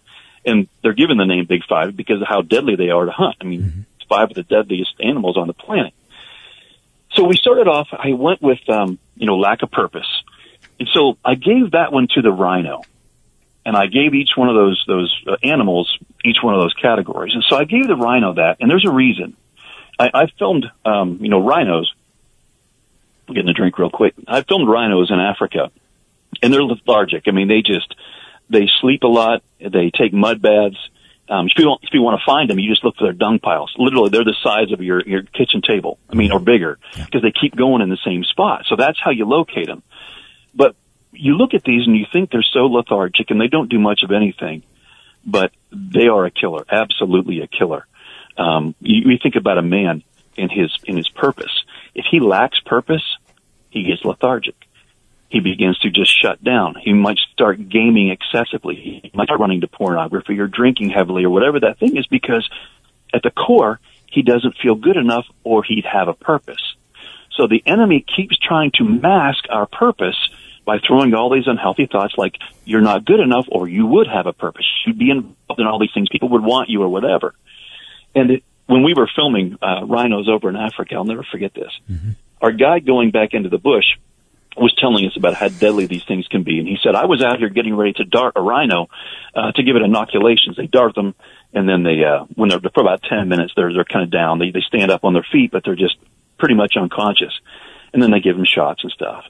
And 0.44 0.66
they're 0.82 0.94
given 0.94 1.18
the 1.18 1.26
name 1.26 1.46
Big 1.48 1.60
Five 1.68 1.96
because 1.96 2.20
of 2.20 2.26
how 2.26 2.42
deadly 2.42 2.74
they 2.74 2.90
are 2.90 3.04
to 3.04 3.12
hunt. 3.12 3.36
I 3.40 3.44
mean, 3.44 3.62
mm-hmm. 3.62 3.80
five 4.08 4.30
of 4.30 4.34
the 4.34 4.42
deadliest 4.42 4.94
animals 4.98 5.36
on 5.36 5.46
the 5.46 5.52
planet. 5.52 5.94
So 7.12 7.24
we 7.24 7.36
started 7.36 7.68
off. 7.68 7.88
I 7.92 8.12
went 8.14 8.42
with 8.42 8.68
um, 8.68 8.98
you 9.14 9.26
know 9.26 9.36
lack 9.36 9.62
of 9.62 9.70
purpose, 9.70 10.08
and 10.80 10.88
so 10.92 11.16
I 11.24 11.36
gave 11.36 11.72
that 11.72 11.92
one 11.92 12.08
to 12.14 12.22
the 12.22 12.32
rhino, 12.32 12.80
and 13.64 13.76
I 13.76 13.86
gave 13.86 14.14
each 14.14 14.30
one 14.34 14.48
of 14.48 14.56
those 14.56 14.82
those 14.88 15.24
uh, 15.28 15.36
animals 15.44 15.96
each 16.24 16.38
one 16.42 16.54
of 16.54 16.60
those 16.60 16.74
categories. 16.74 17.34
And 17.34 17.44
so 17.48 17.56
I 17.56 17.64
gave 17.64 17.86
the 17.86 17.96
rhino 17.96 18.34
that, 18.34 18.56
and 18.58 18.68
there's 18.68 18.86
a 18.86 18.92
reason. 18.92 19.36
I, 20.00 20.22
I 20.22 20.26
filmed, 20.38 20.66
um, 20.84 21.18
you 21.20 21.28
know, 21.28 21.44
rhinos. 21.46 21.92
I'm 23.28 23.34
getting 23.34 23.50
a 23.50 23.54
drink 23.54 23.78
real 23.78 23.90
quick. 23.90 24.14
I 24.26 24.42
filmed 24.42 24.66
rhinos 24.66 25.10
in 25.10 25.20
Africa, 25.20 25.70
and 26.42 26.52
they're 26.52 26.64
lethargic. 26.64 27.24
I 27.26 27.32
mean, 27.32 27.48
they 27.48 27.60
just 27.60 27.94
they 28.48 28.66
sleep 28.80 29.02
a 29.02 29.08
lot. 29.08 29.42
They 29.60 29.90
take 29.90 30.14
mud 30.14 30.40
baths. 30.40 30.78
Um, 31.28 31.46
if 31.46 31.52
you 31.58 31.66
want, 31.66 31.84
if 31.84 31.90
you 31.92 32.00
want 32.00 32.18
to 32.18 32.24
find 32.24 32.48
them, 32.48 32.58
you 32.58 32.68
just 32.68 32.82
look 32.82 32.96
for 32.96 33.04
their 33.04 33.12
dung 33.12 33.38
piles. 33.38 33.72
Literally, 33.78 34.08
they're 34.08 34.24
the 34.24 34.34
size 34.42 34.72
of 34.72 34.80
your 34.80 35.06
your 35.06 35.22
kitchen 35.22 35.60
table. 35.60 35.98
I 36.08 36.14
mean, 36.14 36.32
or 36.32 36.40
bigger, 36.40 36.78
because 36.96 37.22
they 37.22 37.32
keep 37.38 37.54
going 37.54 37.82
in 37.82 37.90
the 37.90 37.98
same 38.02 38.24
spot. 38.24 38.64
So 38.68 38.76
that's 38.76 38.98
how 38.98 39.10
you 39.10 39.26
locate 39.26 39.66
them. 39.66 39.82
But 40.54 40.74
you 41.12 41.36
look 41.36 41.52
at 41.52 41.62
these 41.62 41.86
and 41.86 41.94
you 41.96 42.06
think 42.10 42.30
they're 42.30 42.42
so 42.42 42.66
lethargic 42.66 43.30
and 43.30 43.40
they 43.40 43.48
don't 43.48 43.68
do 43.68 43.78
much 43.78 44.02
of 44.02 44.10
anything, 44.10 44.62
but 45.26 45.52
they 45.70 46.08
are 46.08 46.24
a 46.24 46.30
killer, 46.30 46.64
absolutely 46.70 47.42
a 47.42 47.46
killer. 47.46 47.86
Um, 48.36 48.74
you, 48.80 49.10
you 49.12 49.18
think 49.22 49.36
about 49.36 49.58
a 49.58 49.62
man 49.62 50.02
in 50.36 50.48
his 50.48 50.70
in 50.84 50.96
his 50.96 51.08
purpose. 51.08 51.64
If 51.94 52.06
he 52.10 52.20
lacks 52.20 52.60
purpose, 52.60 53.02
he 53.70 53.84
gets 53.84 54.04
lethargic 54.04 54.54
he 55.30 55.38
begins 55.38 55.78
to 55.78 55.90
just 55.90 56.10
shut 56.10 56.42
down. 56.42 56.74
He 56.74 56.92
might 56.92 57.18
start 57.32 57.68
gaming 57.68 58.10
excessively. 58.10 59.00
He 59.04 59.10
might 59.14 59.26
start 59.26 59.40
running 59.40 59.60
to 59.60 59.68
pornography 59.68 60.38
or 60.40 60.48
drinking 60.48 60.90
heavily 60.90 61.24
or 61.24 61.30
whatever 61.30 61.60
that 61.60 61.78
thing 61.78 61.96
is 61.96 62.06
because 62.08 62.48
at 63.14 63.22
the 63.22 63.30
core, 63.30 63.78
he 64.06 64.22
doesn't 64.22 64.56
feel 64.60 64.74
good 64.74 64.96
enough 64.96 65.24
or 65.44 65.62
he'd 65.62 65.84
have 65.84 66.08
a 66.08 66.14
purpose. 66.14 66.74
So 67.30 67.46
the 67.46 67.62
enemy 67.64 68.04
keeps 68.04 68.36
trying 68.38 68.72
to 68.72 68.84
mask 68.84 69.44
our 69.48 69.66
purpose 69.66 70.18
by 70.64 70.78
throwing 70.84 71.14
all 71.14 71.30
these 71.30 71.46
unhealthy 71.46 71.86
thoughts 71.86 72.14
like 72.18 72.34
you're 72.64 72.80
not 72.80 73.04
good 73.04 73.20
enough 73.20 73.46
or 73.48 73.68
you 73.68 73.86
would 73.86 74.08
have 74.08 74.26
a 74.26 74.32
purpose. 74.32 74.66
You'd 74.84 74.98
be 74.98 75.10
involved 75.10 75.60
in 75.60 75.66
all 75.66 75.78
these 75.78 75.94
things. 75.94 76.08
People 76.10 76.30
would 76.30 76.42
want 76.42 76.68
you 76.70 76.82
or 76.82 76.88
whatever. 76.88 77.34
And 78.14 78.30
it, 78.30 78.44
when 78.66 78.82
we 78.82 78.94
were 78.94 79.08
filming 79.14 79.58
uh, 79.62 79.84
rhinos 79.84 80.28
over 80.28 80.48
in 80.48 80.56
Africa, 80.56 80.94
I'll 80.94 81.04
never 81.04 81.24
forget 81.30 81.54
this. 81.54 81.72
Mm-hmm. 81.90 82.10
Our 82.40 82.52
guide 82.52 82.86
going 82.86 83.10
back 83.10 83.34
into 83.34 83.48
the 83.48 83.58
bush 83.58 83.84
was 84.56 84.74
telling 84.74 85.06
us 85.06 85.16
about 85.16 85.34
how 85.34 85.48
deadly 85.48 85.86
these 85.86 86.04
things 86.04 86.26
can 86.26 86.42
be. 86.42 86.58
And 86.58 86.66
he 86.66 86.78
said, 86.82 86.94
I 86.94 87.06
was 87.06 87.22
out 87.22 87.38
here 87.38 87.48
getting 87.48 87.76
ready 87.76 87.92
to 87.94 88.04
dart 88.04 88.34
a 88.36 88.40
rhino, 88.40 88.88
uh, 89.34 89.52
to 89.52 89.62
give 89.62 89.76
it 89.76 89.82
inoculations. 89.82 90.56
They 90.56 90.66
dart 90.66 90.94
them 90.94 91.14
and 91.52 91.68
then 91.68 91.82
they, 91.82 92.04
uh, 92.04 92.24
when 92.34 92.48
they're 92.48 92.60
for 92.60 92.80
about 92.80 93.02
10 93.02 93.28
minutes, 93.28 93.52
they're, 93.56 93.72
they're 93.72 93.84
kind 93.84 94.04
of 94.04 94.10
down. 94.10 94.38
They, 94.38 94.50
they 94.50 94.60
stand 94.60 94.90
up 94.90 95.04
on 95.04 95.14
their 95.14 95.26
feet, 95.30 95.50
but 95.50 95.64
they're 95.64 95.76
just 95.76 95.96
pretty 96.38 96.54
much 96.54 96.74
unconscious. 96.76 97.32
And 97.92 98.02
then 98.02 98.10
they 98.10 98.20
give 98.20 98.36
them 98.36 98.46
shots 98.46 98.82
and 98.84 98.92
stuff. 98.92 99.24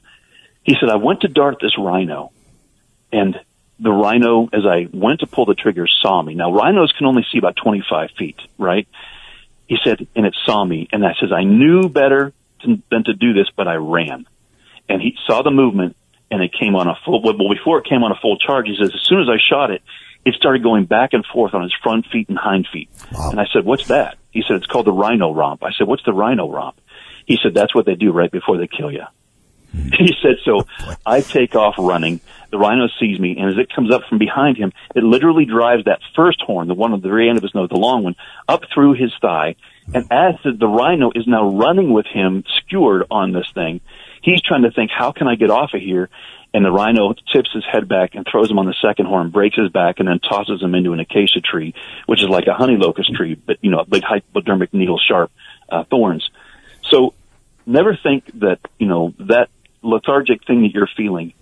He 0.63 0.77
said, 0.79 0.91
I 0.91 0.97
went 0.97 1.23
to 1.23 1.29
dart 1.29 1.57
this 1.61 1.79
rhino 1.79 2.31
and 3.11 3.41
the 3.81 3.91
rhino, 3.91 4.49
as 4.53 4.67
I 4.67 4.89
went 4.93 5.21
to 5.21 5.27
pull 5.27 5.47
the 5.47 5.55
trigger, 5.55 5.87
saw 6.03 6.23
me. 6.23 6.35
Now 6.35 6.53
rhinos 6.53 6.93
can 6.97 7.07
only 7.07 7.27
see 7.33 7.39
about 7.39 7.57
25 7.57 8.11
feet, 8.19 8.41
right? 8.59 8.87
He 9.67 9.79
said, 9.83 10.07
and 10.15 10.27
it 10.27 10.37
saw 10.45 10.65
me. 10.65 10.89
And 10.93 11.05
I 11.05 11.15
says, 11.21 11.31
I 11.33 11.45
knew 11.45 11.89
better 11.89 12.33
to, 12.63 12.83
than 12.91 13.05
to 13.05 13.15
do 13.15 13.33
this, 13.33 13.49
but 13.57 13.69
I 13.69 13.75
ran 13.75 14.27
and 14.91 15.01
he 15.01 15.17
saw 15.27 15.43
the 15.43 15.51
movement 15.51 15.97
and 16.31 16.43
it 16.43 16.53
came 16.53 16.75
on 16.75 16.89
a 16.89 16.95
full, 17.05 17.23
well, 17.23 17.35
before 17.35 17.79
it 17.79 17.87
came 17.87 18.03
on 18.03 18.13
a 18.13 18.17
full 18.21 18.37
charge, 18.39 18.67
he 18.67 18.77
says, 18.79 18.91
as 18.93 19.01
soon 19.03 19.21
as 19.21 19.29
I 19.29 19.39
shot 19.39 19.71
it, 19.71 19.83
it 20.25 20.35
started 20.35 20.63
going 20.63 20.85
back 20.85 21.13
and 21.13 21.25
forth 21.25 21.55
on 21.55 21.65
its 21.65 21.75
front 21.83 22.07
feet 22.13 22.29
and 22.29 22.37
hind 22.37 22.67
feet. 22.73 22.91
Wow. 23.13 23.31
And 23.31 23.41
I 23.41 23.47
said, 23.53 23.65
what's 23.65 23.89
that? 23.89 24.19
He 24.31 24.43
said, 24.47 24.57
it's 24.57 24.67
called 24.67 24.87
the 24.87 24.93
rhino 24.93 25.33
romp. 25.33 25.63
I 25.63 25.71
said, 25.79 25.87
what's 25.87 26.05
the 26.05 26.13
rhino 26.13 26.51
romp? 26.51 26.79
He 27.25 27.39
said, 27.43 27.55
that's 27.55 27.75
what 27.75 27.87
they 27.87 27.95
do 27.95 28.13
right 28.13 28.31
before 28.31 28.59
they 28.59 28.67
kill 28.67 28.93
you. 28.93 29.05
He 30.01 30.15
said, 30.23 30.37
so 30.45 30.67
I 31.05 31.21
take 31.21 31.55
off 31.55 31.75
running. 31.79 32.21
The 32.51 32.59
rhino 32.59 32.89
sees 32.99 33.21
me, 33.21 33.37
and 33.39 33.51
as 33.51 33.59
it 33.59 33.73
comes 33.73 33.93
up 33.93 34.03
from 34.09 34.19
behind 34.19 34.57
him, 34.57 34.73
it 34.95 35.05
literally 35.05 35.45
drives 35.45 35.85
that 35.85 36.01
first 36.17 36.41
horn, 36.41 36.69
the 36.69 36.75
one 36.75 36.95
at 36.95 37.03
the 37.03 37.09
very 37.09 37.29
end 37.29 37.37
of 37.37 37.43
his 37.43 37.55
nose, 37.55 37.69
the 37.69 37.77
long 37.77 38.03
one, 38.03 38.17
up 38.49 38.63
through 38.75 38.95
his 38.95 39.13
thigh. 39.21 39.57
And 39.93 40.07
as 40.11 40.35
the, 40.43 40.53
the 40.53 40.67
rhino 40.67 41.13
is 41.15 41.27
now 41.27 41.51
running 41.51 41.93
with 41.93 42.07
him, 42.07 42.45
skewered 42.65 43.05
on 43.11 43.33
this 43.33 43.51
thing, 43.55 43.81
He's 44.23 44.43
trying 44.43 44.63
to 44.63 44.71
think, 44.71 44.91
how 44.91 45.13
can 45.13 45.29
I 45.29 45.35
get 45.35 45.51
off 45.51 45.75
of 45.75 45.81
here? 45.81 46.09
And 46.53 46.65
the 46.65 46.71
rhino 46.71 47.15
tips 47.33 47.51
his 47.55 47.65
head 47.65 47.89
back 47.89 48.15
and 48.15 48.27
throws 48.31 48.51
him 48.51 48.59
on 48.59 48.67
the 48.67 48.75
second 48.83 49.07
horn, 49.07 49.31
breaks 49.31 49.57
his 49.57 49.71
back, 49.71 49.99
and 49.99 50.09
then 50.09 50.19
tosses 50.19 50.61
him 50.61 50.75
into 50.75 50.93
an 50.93 51.01
acacia 51.01 51.41
tree, 51.41 51.75
which 52.07 52.23
is 52.23 52.29
like 52.29 52.49
a 52.49 52.55
honey 52.55 52.77
locust 52.77 53.15
tree, 53.15 53.35
but 53.35 53.59
you 53.63 53.71
know, 53.71 53.85
big 53.85 54.03
hypodermic 54.03 54.75
needle 54.75 54.99
sharp 54.99 55.31
uh, 55.71 55.85
thorns. 55.85 56.29
So 56.89 57.15
never 57.67 57.97
think 57.97 58.27
that 58.41 58.59
you 58.79 58.89
know 58.89 59.15
that 59.21 59.49
lethargic 59.83 60.47
thing 60.47 60.63
that 60.63 60.73
you're 60.73 60.89
feeling 60.97 61.33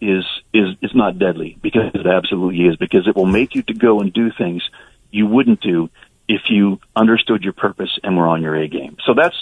is 0.00 0.24
is 0.52 0.76
is 0.82 0.90
not 0.94 1.18
deadly 1.18 1.58
because 1.60 1.92
it 1.94 2.06
absolutely 2.06 2.64
is 2.66 2.76
because 2.76 3.06
it 3.06 3.14
will 3.14 3.26
make 3.26 3.54
you 3.54 3.62
to 3.62 3.74
go 3.74 4.00
and 4.00 4.12
do 4.12 4.30
things 4.36 4.62
you 5.10 5.26
wouldn't 5.26 5.60
do 5.60 5.90
if 6.28 6.42
you 6.48 6.78
understood 6.94 7.42
your 7.42 7.52
purpose 7.52 7.98
and 8.02 8.16
were 8.16 8.26
on 8.26 8.42
your 8.42 8.54
A 8.54 8.68
game. 8.68 8.96
So 9.06 9.14
that's 9.14 9.36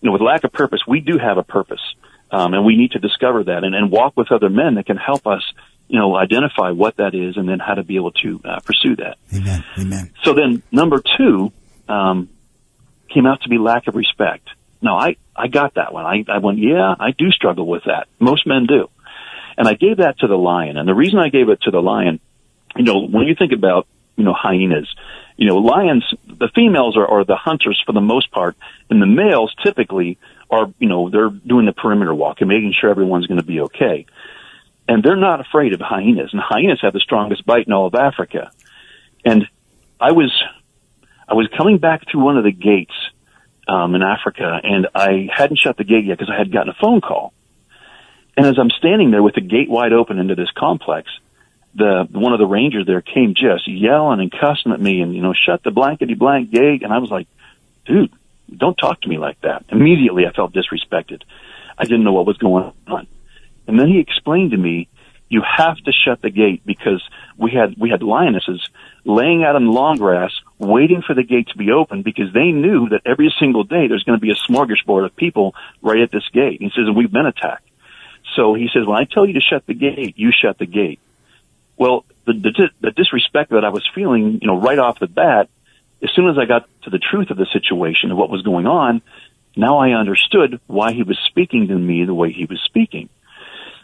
you 0.00 0.08
know 0.08 0.12
with 0.12 0.22
lack 0.22 0.44
of 0.44 0.52
purpose 0.52 0.80
we 0.86 1.00
do 1.00 1.18
have 1.18 1.38
a 1.38 1.44
purpose 1.44 1.80
um, 2.30 2.54
and 2.54 2.64
we 2.64 2.76
need 2.76 2.92
to 2.92 2.98
discover 2.98 3.44
that 3.44 3.64
and, 3.64 3.74
and 3.74 3.90
walk 3.90 4.16
with 4.16 4.30
other 4.30 4.48
men 4.48 4.74
that 4.74 4.86
can 4.86 4.96
help 4.96 5.26
us, 5.26 5.42
you 5.88 5.98
know, 5.98 6.16
identify 6.16 6.70
what 6.70 6.96
that 6.96 7.14
is 7.14 7.36
and 7.36 7.48
then 7.48 7.58
how 7.58 7.74
to 7.74 7.82
be 7.82 7.96
able 7.96 8.12
to 8.12 8.40
uh, 8.44 8.60
pursue 8.60 8.96
that. 8.96 9.18
Amen. 9.34 9.64
Amen. 9.78 10.12
So 10.22 10.34
then 10.34 10.62
number 10.70 11.02
two, 11.18 11.52
um, 11.88 12.28
came 13.12 13.26
out 13.26 13.42
to 13.42 13.48
be 13.48 13.58
lack 13.58 13.88
of 13.88 13.96
respect. 13.96 14.48
Now 14.82 14.96
I, 14.98 15.16
I 15.36 15.48
got 15.48 15.74
that 15.74 15.92
one. 15.92 16.06
I, 16.06 16.24
I 16.28 16.38
went, 16.38 16.58
yeah, 16.58 16.94
I 16.98 17.10
do 17.10 17.30
struggle 17.30 17.66
with 17.66 17.84
that. 17.84 18.08
Most 18.18 18.46
men 18.46 18.66
do. 18.66 18.88
And 19.56 19.68
I 19.68 19.74
gave 19.74 19.98
that 19.98 20.18
to 20.20 20.26
the 20.26 20.38
lion. 20.38 20.76
And 20.76 20.88
the 20.88 20.94
reason 20.94 21.18
I 21.18 21.28
gave 21.28 21.48
it 21.48 21.62
to 21.62 21.70
the 21.70 21.82
lion, 21.82 22.20
you 22.76 22.84
know, 22.84 23.06
when 23.06 23.26
you 23.26 23.34
think 23.34 23.52
about, 23.52 23.86
you 24.16 24.24
know, 24.24 24.32
hyenas, 24.32 24.88
you 25.36 25.46
know, 25.46 25.56
lions, 25.56 26.04
the 26.26 26.48
females 26.54 26.96
are, 26.96 27.06
are 27.06 27.24
the 27.24 27.36
hunters 27.36 27.82
for 27.84 27.92
the 27.92 28.00
most 28.00 28.30
part, 28.30 28.56
and 28.90 29.00
the 29.00 29.06
males 29.06 29.54
typically 29.62 30.18
are, 30.50 30.72
you 30.78 30.88
know, 30.88 31.08
they're 31.08 31.30
doing 31.30 31.66
the 31.66 31.72
perimeter 31.72 32.14
walk 32.14 32.40
and 32.40 32.48
making 32.48 32.74
sure 32.78 32.90
everyone's 32.90 33.26
going 33.26 33.40
to 33.40 33.46
be 33.46 33.60
okay. 33.62 34.06
And 34.88 35.02
they're 35.02 35.16
not 35.16 35.40
afraid 35.40 35.72
of 35.72 35.80
hyenas. 35.80 36.30
And 36.32 36.42
hyenas 36.42 36.80
have 36.82 36.92
the 36.92 37.00
strongest 37.00 37.46
bite 37.46 37.66
in 37.66 37.72
all 37.72 37.86
of 37.86 37.94
Africa. 37.94 38.50
And 39.24 39.46
I 40.00 40.12
was, 40.12 40.32
I 41.28 41.34
was 41.34 41.48
coming 41.56 41.78
back 41.78 42.02
through 42.10 42.22
one 42.22 42.36
of 42.36 42.44
the 42.44 42.52
gates, 42.52 42.94
um, 43.68 43.94
in 43.94 44.02
Africa 44.02 44.60
and 44.62 44.88
I 44.94 45.28
hadn't 45.34 45.58
shut 45.58 45.76
the 45.76 45.84
gate 45.84 46.04
yet 46.04 46.18
because 46.18 46.32
I 46.32 46.38
had 46.38 46.52
gotten 46.52 46.70
a 46.70 46.76
phone 46.80 47.00
call. 47.00 47.32
And 48.36 48.46
as 48.46 48.58
I'm 48.58 48.70
standing 48.70 49.10
there 49.10 49.22
with 49.22 49.34
the 49.34 49.40
gate 49.40 49.68
wide 49.68 49.92
open 49.92 50.18
into 50.18 50.34
this 50.34 50.50
complex, 50.56 51.10
the 51.74 52.08
one 52.10 52.32
of 52.32 52.38
the 52.38 52.46
rangers 52.46 52.86
there 52.86 53.00
came 53.00 53.34
just 53.34 53.68
yelling 53.68 54.20
and 54.20 54.32
cussing 54.32 54.72
at 54.72 54.80
me 54.80 55.02
and 55.02 55.14
you 55.14 55.22
know 55.22 55.34
shut 55.34 55.62
the 55.62 55.70
blankety 55.70 56.14
blank 56.14 56.50
gate 56.50 56.82
and 56.82 56.92
I 56.92 56.98
was 56.98 57.10
like, 57.10 57.28
dude, 57.86 58.12
don't 58.54 58.76
talk 58.76 59.00
to 59.02 59.08
me 59.08 59.18
like 59.18 59.40
that. 59.42 59.64
Immediately 59.68 60.26
I 60.26 60.32
felt 60.32 60.52
disrespected. 60.52 61.22
I 61.78 61.84
didn't 61.84 62.04
know 62.04 62.12
what 62.12 62.26
was 62.26 62.38
going 62.38 62.72
on. 62.88 63.06
And 63.66 63.78
then 63.78 63.88
he 63.88 64.00
explained 64.00 64.50
to 64.50 64.56
me, 64.56 64.88
you 65.30 65.42
have 65.42 65.78
to 65.78 65.92
shut 65.92 66.20
the 66.20 66.28
gate 66.28 66.60
because 66.66 67.02
we 67.38 67.52
had, 67.52 67.76
we 67.78 67.88
had 67.88 68.02
lionesses 68.02 68.68
laying 69.04 69.42
out 69.44 69.56
in 69.56 69.64
the 69.64 69.72
long 69.72 69.96
grass 69.96 70.32
waiting 70.58 71.02
for 71.06 71.14
the 71.14 71.22
gate 71.22 71.48
to 71.48 71.56
be 71.56 71.70
open 71.70 72.02
because 72.02 72.32
they 72.34 72.50
knew 72.50 72.90
that 72.90 73.00
every 73.06 73.32
single 73.38 73.64
day 73.64 73.86
there's 73.88 74.02
going 74.02 74.18
to 74.18 74.20
be 74.20 74.32
a 74.32 74.34
smorgasbord 74.34 75.06
of 75.06 75.16
people 75.16 75.54
right 75.80 76.00
at 76.00 76.10
this 76.10 76.28
gate. 76.32 76.60
He 76.60 76.68
says, 76.68 76.84
and 76.86 76.96
we've 76.96 77.10
been 77.10 77.26
attacked. 77.26 77.66
So 78.36 78.54
he 78.54 78.68
says, 78.72 78.86
when 78.86 78.98
I 78.98 79.04
tell 79.04 79.24
you 79.24 79.34
to 79.34 79.40
shut 79.40 79.66
the 79.66 79.74
gate, 79.74 80.14
you 80.18 80.30
shut 80.32 80.58
the 80.58 80.66
gate. 80.66 81.00
Well, 81.76 82.04
the, 82.26 82.34
the, 82.34 82.70
the 82.80 82.90
disrespect 82.90 83.50
that 83.50 83.64
I 83.64 83.70
was 83.70 83.88
feeling, 83.94 84.40
you 84.42 84.48
know, 84.48 84.60
right 84.60 84.78
off 84.78 84.98
the 84.98 85.06
bat 85.06 85.48
as 86.02 86.10
soon 86.14 86.28
as 86.28 86.38
I 86.38 86.46
got 86.46 86.68
to 86.82 86.90
the 86.90 86.98
truth 86.98 87.30
of 87.30 87.36
the 87.36 87.46
situation 87.52 88.10
of 88.10 88.18
what 88.18 88.30
was 88.30 88.42
going 88.42 88.66
on, 88.66 89.02
now 89.56 89.78
I 89.78 89.90
understood 89.90 90.60
why 90.66 90.92
he 90.92 91.02
was 91.02 91.18
speaking 91.26 91.68
to 91.68 91.74
me 91.74 92.04
the 92.04 92.14
way 92.14 92.32
he 92.32 92.46
was 92.46 92.60
speaking. 92.64 93.08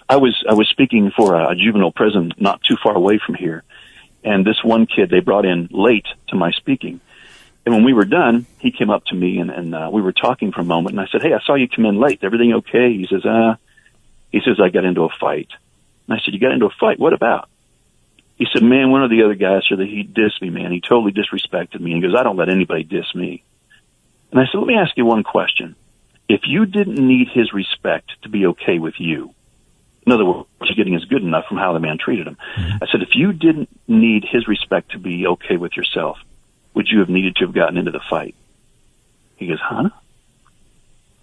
I 0.08 0.16
was 0.16 0.44
I 0.48 0.54
was 0.54 0.68
speaking 0.68 1.10
for 1.16 1.34
a, 1.34 1.54
juvenile 1.56 1.92
prison 1.92 2.32
not 2.38 2.62
too 2.62 2.76
far 2.82 2.94
away 2.94 3.18
from 3.24 3.34
here, 3.34 3.64
and 4.22 4.46
this 4.46 4.62
one 4.62 4.86
kid 4.86 5.10
they 5.10 5.20
brought 5.20 5.44
in 5.44 5.68
late 5.70 6.06
to 6.28 6.36
my 6.36 6.52
speaking. 6.52 7.00
And 7.64 7.74
when 7.74 7.84
we 7.84 7.92
were 7.92 8.04
done, 8.04 8.46
he 8.60 8.70
came 8.70 8.90
up 8.90 9.04
to 9.06 9.14
me 9.16 9.38
and, 9.38 9.50
and 9.50 9.74
uh, 9.74 9.90
we 9.92 10.00
were 10.00 10.12
talking 10.12 10.52
for 10.52 10.60
a 10.60 10.64
moment. 10.64 10.96
And 10.96 11.00
I 11.00 11.10
said, 11.10 11.22
"Hey, 11.22 11.32
I 11.32 11.40
saw 11.44 11.54
you 11.54 11.68
come 11.68 11.86
in 11.86 11.98
late. 11.98 12.20
Everything 12.22 12.52
okay?" 12.54 12.92
He 12.92 13.06
says, 13.10 13.24
"Uh." 13.24 13.56
He 14.30 14.40
says, 14.40 14.60
"I 14.62 14.68
got 14.68 14.84
into 14.84 15.02
a 15.02 15.08
fight." 15.08 15.48
And 16.06 16.16
I 16.16 16.22
said, 16.24 16.34
"You 16.34 16.40
got 16.40 16.52
into 16.52 16.66
a 16.66 16.76
fight? 16.78 16.98
What 16.98 17.12
about?" 17.12 17.48
he 18.36 18.46
said, 18.52 18.62
man, 18.62 18.90
one 18.90 19.02
of 19.02 19.10
the 19.10 19.22
other 19.22 19.34
guys 19.34 19.62
said 19.68 19.78
that 19.78 19.88
he 19.88 20.04
dissed 20.04 20.42
me, 20.42 20.50
man. 20.50 20.70
He 20.70 20.80
totally 20.80 21.12
disrespected 21.12 21.80
me. 21.80 21.92
And 21.92 22.02
he 22.02 22.08
goes, 22.08 22.16
I 22.18 22.22
don't 22.22 22.36
let 22.36 22.50
anybody 22.50 22.82
diss 22.82 23.14
me. 23.14 23.42
And 24.30 24.38
I 24.38 24.44
said, 24.44 24.58
let 24.58 24.66
me 24.66 24.74
ask 24.74 24.96
you 24.96 25.06
one 25.06 25.22
question. 25.22 25.74
If 26.28 26.42
you 26.44 26.66
didn't 26.66 26.98
need 26.98 27.28
his 27.32 27.52
respect 27.54 28.10
to 28.22 28.28
be 28.28 28.46
okay 28.46 28.78
with 28.78 28.94
you, 28.98 29.32
in 30.06 30.12
other 30.12 30.24
words, 30.24 30.48
you're 30.62 30.76
getting 30.76 30.94
is 30.94 31.04
good 31.04 31.22
enough 31.22 31.46
from 31.48 31.56
how 31.56 31.72
the 31.72 31.80
man 31.80 31.98
treated 31.98 32.28
him. 32.28 32.36
Mm-hmm. 32.56 32.84
I 32.84 32.86
said, 32.90 33.02
if 33.02 33.10
you 33.14 33.32
didn't 33.32 33.68
need 33.88 34.24
his 34.24 34.46
respect 34.46 34.92
to 34.92 34.98
be 34.98 35.26
okay 35.26 35.56
with 35.56 35.76
yourself, 35.76 36.18
would 36.74 36.86
you 36.88 37.00
have 37.00 37.08
needed 37.08 37.36
to 37.36 37.46
have 37.46 37.54
gotten 37.54 37.76
into 37.76 37.90
the 37.90 38.00
fight? 38.08 38.36
He 39.36 39.48
goes, 39.48 39.60
huh? 39.60 39.90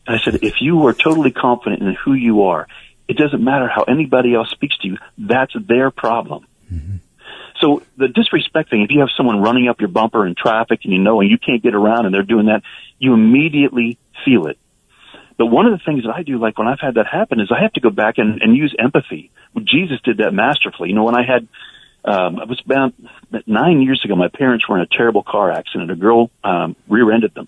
And 0.06 0.16
I 0.16 0.20
said, 0.20 0.44
if 0.44 0.62
you 0.62 0.76
were 0.76 0.94
totally 0.94 1.32
confident 1.32 1.82
in 1.82 1.94
who 1.94 2.14
you 2.14 2.44
are, 2.44 2.68
it 3.08 3.18
doesn't 3.18 3.44
matter 3.44 3.68
how 3.68 3.84
anybody 3.84 4.36
else 4.36 4.50
speaks 4.50 4.78
to 4.80 4.88
you. 4.88 4.98
That's 5.18 5.54
their 5.56 5.90
problem. 5.90 6.46
Mm-hmm. 6.72 6.98
So 7.62 7.82
the 7.96 8.10
disrespect 8.10 8.70
thing, 8.70 8.82
if 8.82 8.92
you 8.92 9.00
have 9.00 9.10
someone 9.16 9.42
running 9.42 9.70
up 9.70 9.80
your 9.80 9.90
bumper 9.90 10.28
in 10.28 10.36
traffic 10.36 10.82
and 10.84 10.92
you 10.92 11.00
know 11.00 11.22
and 11.22 11.30
you 11.30 11.38
can't 11.38 11.64
get 11.64 11.74
around 11.74 12.06
and 12.06 12.14
they're 12.14 12.24
doing 12.24 12.48
that, 12.48 12.64
you 13.00 13.14
immediately 13.14 13.98
feel 14.26 14.48
it. 14.48 14.58
But 15.38 15.48
one 15.48 15.66
of 15.66 15.72
the 15.72 15.84
things 15.84 16.04
that 16.04 16.14
I 16.16 16.24
do, 16.24 16.38
like 16.38 16.58
when 16.58 16.68
I've 16.68 16.80
had 16.80 16.96
that 16.96 17.08
happen, 17.08 17.40
is 17.40 17.52
I 17.52 17.62
have 17.62 17.74
to 17.74 17.82
go 17.82 17.90
back 17.90 18.18
and, 18.18 18.42
and 18.42 18.56
use 18.56 18.76
empathy. 18.78 19.32
Jesus 19.64 20.00
did 20.04 20.18
that 20.18 20.32
masterfully. 20.34 20.90
You 20.90 20.96
know, 20.96 21.04
when 21.04 21.16
I 21.16 21.26
had 21.26 21.48
Um, 22.06 22.40
it 22.40 22.50
was 22.50 22.62
about 22.66 22.94
nine 23.48 23.82
years 23.82 24.02
ago. 24.04 24.14
My 24.16 24.28
parents 24.28 24.68
were 24.68 24.76
in 24.78 24.84
a 24.84 24.98
terrible 24.98 25.24
car 25.24 25.50
accident. 25.52 25.90
A 25.90 25.96
girl 25.96 26.30
um, 26.44 26.76
rear-ended 26.90 27.34
them, 27.34 27.48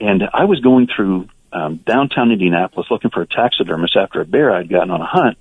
and 0.00 0.22
I 0.34 0.44
was 0.46 0.58
going 0.60 0.88
through 0.94 1.28
um, 1.52 1.76
downtown 1.86 2.32
Indianapolis 2.32 2.88
looking 2.90 3.10
for 3.10 3.22
a 3.22 3.26
taxidermist 3.26 3.96
after 3.96 4.20
a 4.20 4.24
bear 4.24 4.50
I'd 4.52 4.68
gotten 4.68 4.90
on 4.90 5.00
a 5.00 5.06
hunt. 5.06 5.38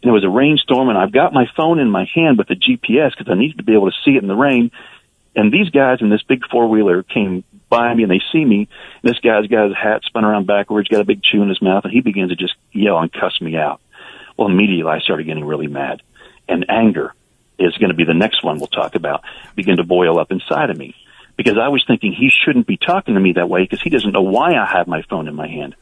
And 0.00 0.10
it 0.10 0.12
was 0.12 0.24
a 0.24 0.28
rainstorm, 0.28 0.88
and 0.88 0.96
I've 0.96 1.12
got 1.12 1.32
my 1.32 1.46
phone 1.56 1.80
in 1.80 1.90
my 1.90 2.06
hand 2.14 2.38
with 2.38 2.46
the 2.46 2.54
GPS 2.54 3.10
because 3.16 3.28
I 3.28 3.34
needed 3.34 3.58
to 3.58 3.64
be 3.64 3.74
able 3.74 3.90
to 3.90 3.96
see 4.04 4.12
it 4.12 4.22
in 4.22 4.28
the 4.28 4.36
rain. 4.36 4.70
And 5.34 5.52
these 5.52 5.70
guys 5.70 5.98
in 6.00 6.10
this 6.10 6.22
big 6.22 6.42
four 6.50 6.68
wheeler 6.68 7.02
came 7.02 7.42
by 7.76 7.94
me 7.94 8.02
and 8.02 8.12
they 8.12 8.20
see 8.32 8.44
me. 8.44 8.68
And 9.02 9.12
this 9.12 9.18
guy's 9.20 9.46
got 9.46 9.68
his 9.68 9.76
hat 9.76 10.02
spun 10.04 10.24
around 10.24 10.46
backwards, 10.46 10.88
got 10.88 11.00
a 11.00 11.04
big 11.04 11.22
chew 11.22 11.42
in 11.42 11.48
his 11.48 11.62
mouth, 11.62 11.84
and 11.84 11.92
he 11.92 12.00
begins 12.00 12.30
to 12.30 12.36
just 12.36 12.54
yell 12.72 12.98
and 12.98 13.12
cuss 13.12 13.40
me 13.40 13.56
out. 13.56 13.80
Well, 14.36 14.48
immediately 14.48 14.90
I 14.90 15.00
started 15.00 15.26
getting 15.26 15.44
really 15.44 15.66
mad. 15.66 16.02
And 16.48 16.66
anger 16.68 17.14
is 17.58 17.76
going 17.78 17.90
to 17.90 17.96
be 17.96 18.04
the 18.04 18.14
next 18.14 18.44
one 18.44 18.58
we'll 18.58 18.66
talk 18.66 18.94
about, 18.94 19.22
begin 19.54 19.76
to 19.78 19.84
boil 19.84 20.18
up 20.18 20.30
inside 20.30 20.70
of 20.70 20.76
me. 20.76 20.94
Because 21.36 21.58
I 21.58 21.68
was 21.68 21.84
thinking 21.86 22.12
he 22.12 22.30
shouldn't 22.30 22.66
be 22.66 22.76
talking 22.76 23.14
to 23.14 23.20
me 23.20 23.32
that 23.32 23.48
way 23.48 23.62
because 23.62 23.82
he 23.82 23.90
doesn't 23.90 24.12
know 24.12 24.22
why 24.22 24.54
I 24.54 24.66
have 24.66 24.86
my 24.86 25.02
phone 25.08 25.26
in 25.26 25.34
my 25.34 25.48
hand. 25.48 25.74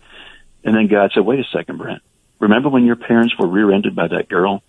And 0.65 0.75
then 0.75 0.87
God 0.87 1.11
said, 1.13 1.25
wait 1.25 1.41
a 1.41 1.45
second, 1.53 1.79
Brent. 1.79 2.03
Remember 2.39 2.69
when 2.69 2.85
your 2.85 2.97
parents 2.97 3.35
were 3.39 3.47
rear-ended 3.47 3.95
by 3.95 4.09
that 4.09 4.29
girl? 4.29 4.63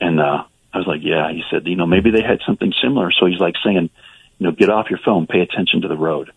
And, 0.00 0.20
uh, 0.20 0.44
I 0.72 0.78
was 0.78 0.86
like, 0.86 1.00
yeah, 1.02 1.32
he 1.32 1.42
said, 1.50 1.66
you 1.66 1.76
know, 1.76 1.86
maybe 1.86 2.10
they 2.10 2.22
had 2.22 2.40
something 2.46 2.72
similar. 2.82 3.10
So 3.10 3.26
he's 3.26 3.40
like 3.40 3.54
saying, 3.64 3.90
you 4.38 4.46
know, 4.46 4.52
get 4.52 4.70
off 4.70 4.88
your 4.88 5.00
phone, 5.04 5.26
pay 5.26 5.40
attention 5.40 5.82
to 5.82 5.88
the 5.88 5.96
road. 5.96 6.30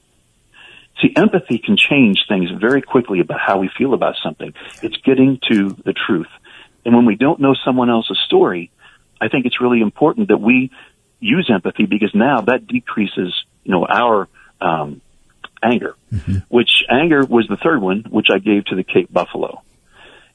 See, 1.02 1.14
empathy 1.16 1.58
can 1.58 1.76
change 1.76 2.26
things 2.28 2.50
very 2.52 2.82
quickly 2.82 3.20
about 3.20 3.39
how 3.39 3.58
we 3.60 3.70
feel 3.78 3.94
about 3.94 4.16
something. 4.24 4.54
It's 4.82 4.98
getting 4.98 5.39
to 5.50 5.70
the 5.84 5.94
truth. 5.94 6.30
And 6.86 6.96
when 6.96 7.06
we 7.06 7.16
don't 7.16 7.39
know 7.39 7.56
someone 7.66 7.89
else's 7.89 8.20
story, 8.26 8.72
I 9.20 9.28
think 9.30 9.46
it's 9.46 9.60
really 9.62 9.82
important 9.82 10.28
that 10.28 10.38
we 10.38 10.72
use 11.20 11.50
empathy 11.54 11.86
because 11.86 12.12
now 12.14 12.41
that 12.41 12.68
decreases, 12.68 13.34
you 13.64 13.72
know, 13.72 13.86
our 13.86 14.28
um, 14.62 15.02
anger. 15.64 15.96
Which 16.50 16.84
anger 16.89 17.26
was 17.26 17.48
the 17.50 17.58
third 17.58 17.82
one, 17.82 18.06
which 18.10 18.28
I 18.32 18.39
gave 18.39 18.66
to 18.66 18.76
the 18.76 18.84
Cape 18.84 19.12
Buffalo. 19.12 19.62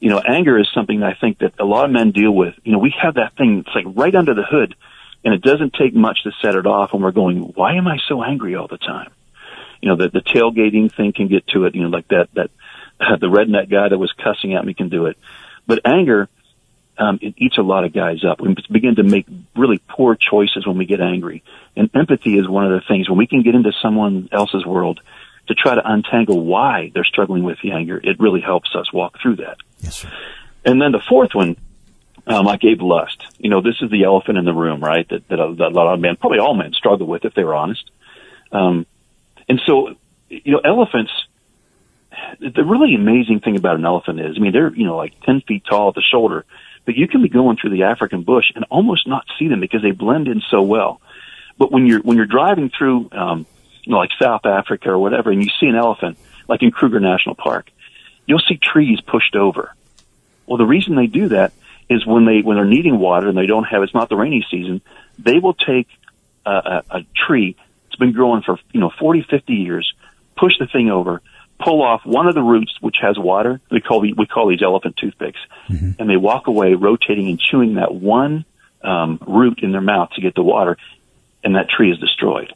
You 0.00 0.10
know, 0.10 0.20
anger 0.20 0.58
is 0.58 0.68
something 0.74 1.00
that 1.00 1.06
I 1.06 1.14
think 1.20 1.38
that 1.38 1.54
a 1.58 1.64
lot 1.64 1.84
of 1.84 1.90
men 1.90 2.12
deal 2.12 2.30
with. 2.32 2.54
You 2.64 2.72
know, 2.72 2.78
we 2.78 2.94
have 3.02 3.14
that 3.14 3.36
thing, 3.36 3.64
it's 3.66 3.74
like 3.74 3.96
right 3.96 4.14
under 4.14 4.34
the 4.34 4.44
hood, 4.44 4.74
and 5.24 5.34
it 5.34 5.42
doesn't 5.42 5.74
take 5.74 5.94
much 5.94 6.22
to 6.24 6.30
set 6.40 6.54
it 6.54 6.66
off, 6.66 6.92
and 6.92 7.02
we're 7.02 7.12
going, 7.12 7.40
why 7.40 7.74
am 7.74 7.88
I 7.88 7.98
so 8.08 8.22
angry 8.22 8.54
all 8.54 8.68
the 8.68 8.78
time? 8.78 9.10
You 9.80 9.90
know, 9.90 9.96
the, 9.96 10.08
the 10.08 10.20
tailgating 10.20 10.94
thing 10.94 11.12
can 11.12 11.28
get 11.28 11.46
to 11.48 11.64
it, 11.64 11.74
you 11.74 11.82
know, 11.82 11.88
like 11.88 12.08
that, 12.08 12.28
that, 12.34 12.50
the 13.20 13.28
redneck 13.28 13.70
guy 13.70 13.88
that 13.88 13.98
was 13.98 14.12
cussing 14.12 14.54
at 14.54 14.64
me 14.64 14.74
can 14.74 14.88
do 14.88 15.06
it. 15.06 15.16
But 15.66 15.80
anger, 15.84 16.28
um, 16.98 17.18
it 17.22 17.34
eats 17.36 17.58
a 17.58 17.62
lot 17.62 17.84
of 17.84 17.92
guys 17.92 18.24
up. 18.24 18.40
We 18.40 18.54
begin 18.70 18.96
to 18.96 19.04
make 19.04 19.26
really 19.54 19.78
poor 19.88 20.16
choices 20.16 20.66
when 20.66 20.78
we 20.78 20.84
get 20.84 21.00
angry. 21.00 21.44
And 21.76 21.90
empathy 21.94 22.36
is 22.36 22.48
one 22.48 22.66
of 22.66 22.72
the 22.72 22.86
things 22.86 23.08
when 23.08 23.18
we 23.18 23.26
can 23.26 23.42
get 23.42 23.54
into 23.54 23.72
someone 23.80 24.28
else's 24.32 24.66
world 24.66 25.00
to 25.46 25.54
try 25.54 25.74
to 25.74 25.82
untangle 25.84 26.44
why 26.44 26.90
they're 26.92 27.04
struggling 27.04 27.42
with 27.42 27.58
the 27.62 27.72
anger, 27.72 27.98
it 28.02 28.20
really 28.20 28.40
helps 28.40 28.74
us 28.74 28.92
walk 28.92 29.16
through 29.20 29.36
that. 29.36 29.56
Yes, 29.80 29.96
sir. 29.96 30.12
And 30.64 30.80
then 30.80 30.92
the 30.92 31.02
fourth 31.08 31.34
one, 31.34 31.56
um, 32.26 32.46
I 32.46 32.56
gave 32.56 32.80
lust. 32.80 33.24
You 33.38 33.48
know, 33.48 33.62
this 33.62 33.76
is 33.80 33.90
the 33.90 34.04
elephant 34.04 34.36
in 34.36 34.44
the 34.44 34.52
room, 34.52 34.82
right? 34.82 35.08
That, 35.08 35.26
that, 35.28 35.40
a, 35.40 35.54
that 35.54 35.68
a 35.68 35.74
lot 35.74 35.94
of 35.94 36.00
men, 36.00 36.16
probably 36.16 36.38
all 36.38 36.54
men, 36.54 36.72
struggle 36.72 37.06
with 37.06 37.24
if 37.24 37.34
they 37.34 37.44
were 37.44 37.54
honest. 37.54 37.90
Um, 38.52 38.86
and 39.48 39.60
so, 39.66 39.94
you 40.28 40.52
know, 40.52 40.60
elephants. 40.64 41.12
The 42.40 42.64
really 42.64 42.94
amazing 42.94 43.40
thing 43.40 43.56
about 43.56 43.76
an 43.76 43.84
elephant 43.84 44.20
is, 44.20 44.36
I 44.36 44.40
mean, 44.40 44.52
they're 44.52 44.74
you 44.74 44.84
know 44.84 44.96
like 44.96 45.20
ten 45.22 45.40
feet 45.40 45.64
tall 45.68 45.90
at 45.90 45.94
the 45.94 46.02
shoulder, 46.02 46.44
but 46.84 46.96
you 46.96 47.06
can 47.06 47.22
be 47.22 47.28
going 47.28 47.56
through 47.56 47.70
the 47.70 47.84
African 47.84 48.22
bush 48.22 48.46
and 48.54 48.64
almost 48.70 49.06
not 49.06 49.24
see 49.38 49.48
them 49.48 49.60
because 49.60 49.82
they 49.82 49.92
blend 49.92 50.26
in 50.26 50.42
so 50.50 50.62
well. 50.62 51.00
But 51.58 51.70
when 51.70 51.86
you're 51.86 52.00
when 52.00 52.16
you're 52.16 52.26
driving 52.26 52.70
through, 52.70 53.10
um, 53.12 53.46
you 53.84 53.92
know, 53.92 53.98
like 53.98 54.10
South 54.20 54.46
Africa 54.46 54.90
or 54.90 54.98
whatever, 54.98 55.30
and 55.30 55.42
you 55.42 55.50
see 55.60 55.66
an 55.66 55.76
elephant, 55.76 56.18
like 56.48 56.62
in 56.62 56.70
Kruger 56.70 57.00
National 57.00 57.34
Park, 57.34 57.70
you'll 58.26 58.42
see 58.46 58.56
trees 58.56 59.00
pushed 59.00 59.36
over. 59.36 59.74
Well, 60.46 60.58
the 60.58 60.66
reason 60.66 60.96
they 60.96 61.06
do 61.06 61.28
that 61.28 61.52
is 61.88 62.06
when 62.06 62.26
they 62.26 62.40
when 62.42 62.56
they're 62.56 62.64
needing 62.64 62.98
water 62.98 63.28
and 63.28 63.36
they 63.36 63.46
don't 63.46 63.64
have 63.64 63.82
it's 63.82 63.94
not 63.94 64.08
the 64.08 64.16
rainy 64.16 64.46
season, 64.50 64.80
they 65.18 65.38
will 65.38 65.54
take 65.54 65.88
a, 66.44 66.50
a, 66.50 66.84
a 66.90 67.06
tree 67.14 67.56
been 67.98 68.12
growing 68.12 68.42
for 68.42 68.58
you 68.72 68.80
know 68.80 68.90
40, 68.98 69.26
50 69.28 69.52
years, 69.52 69.92
push 70.36 70.52
the 70.58 70.66
thing 70.66 70.90
over, 70.90 71.20
pull 71.62 71.82
off 71.82 72.02
one 72.04 72.26
of 72.26 72.34
the 72.34 72.42
roots 72.42 72.72
which 72.80 72.96
has 73.00 73.18
water. 73.18 73.60
We 73.70 73.80
call 73.80 74.00
the, 74.00 74.12
we 74.14 74.26
call 74.26 74.48
these 74.48 74.62
elephant 74.62 74.96
toothpicks, 74.96 75.40
and 75.98 76.08
they 76.08 76.16
walk 76.16 76.46
away 76.46 76.74
rotating 76.74 77.28
and 77.28 77.38
chewing 77.38 77.74
that 77.74 77.94
one 77.94 78.44
um, 78.82 79.18
root 79.26 79.60
in 79.62 79.72
their 79.72 79.80
mouth 79.80 80.10
to 80.14 80.20
get 80.20 80.34
the 80.34 80.42
water, 80.42 80.76
and 81.42 81.56
that 81.56 81.68
tree 81.68 81.90
is 81.90 81.98
destroyed. 81.98 82.52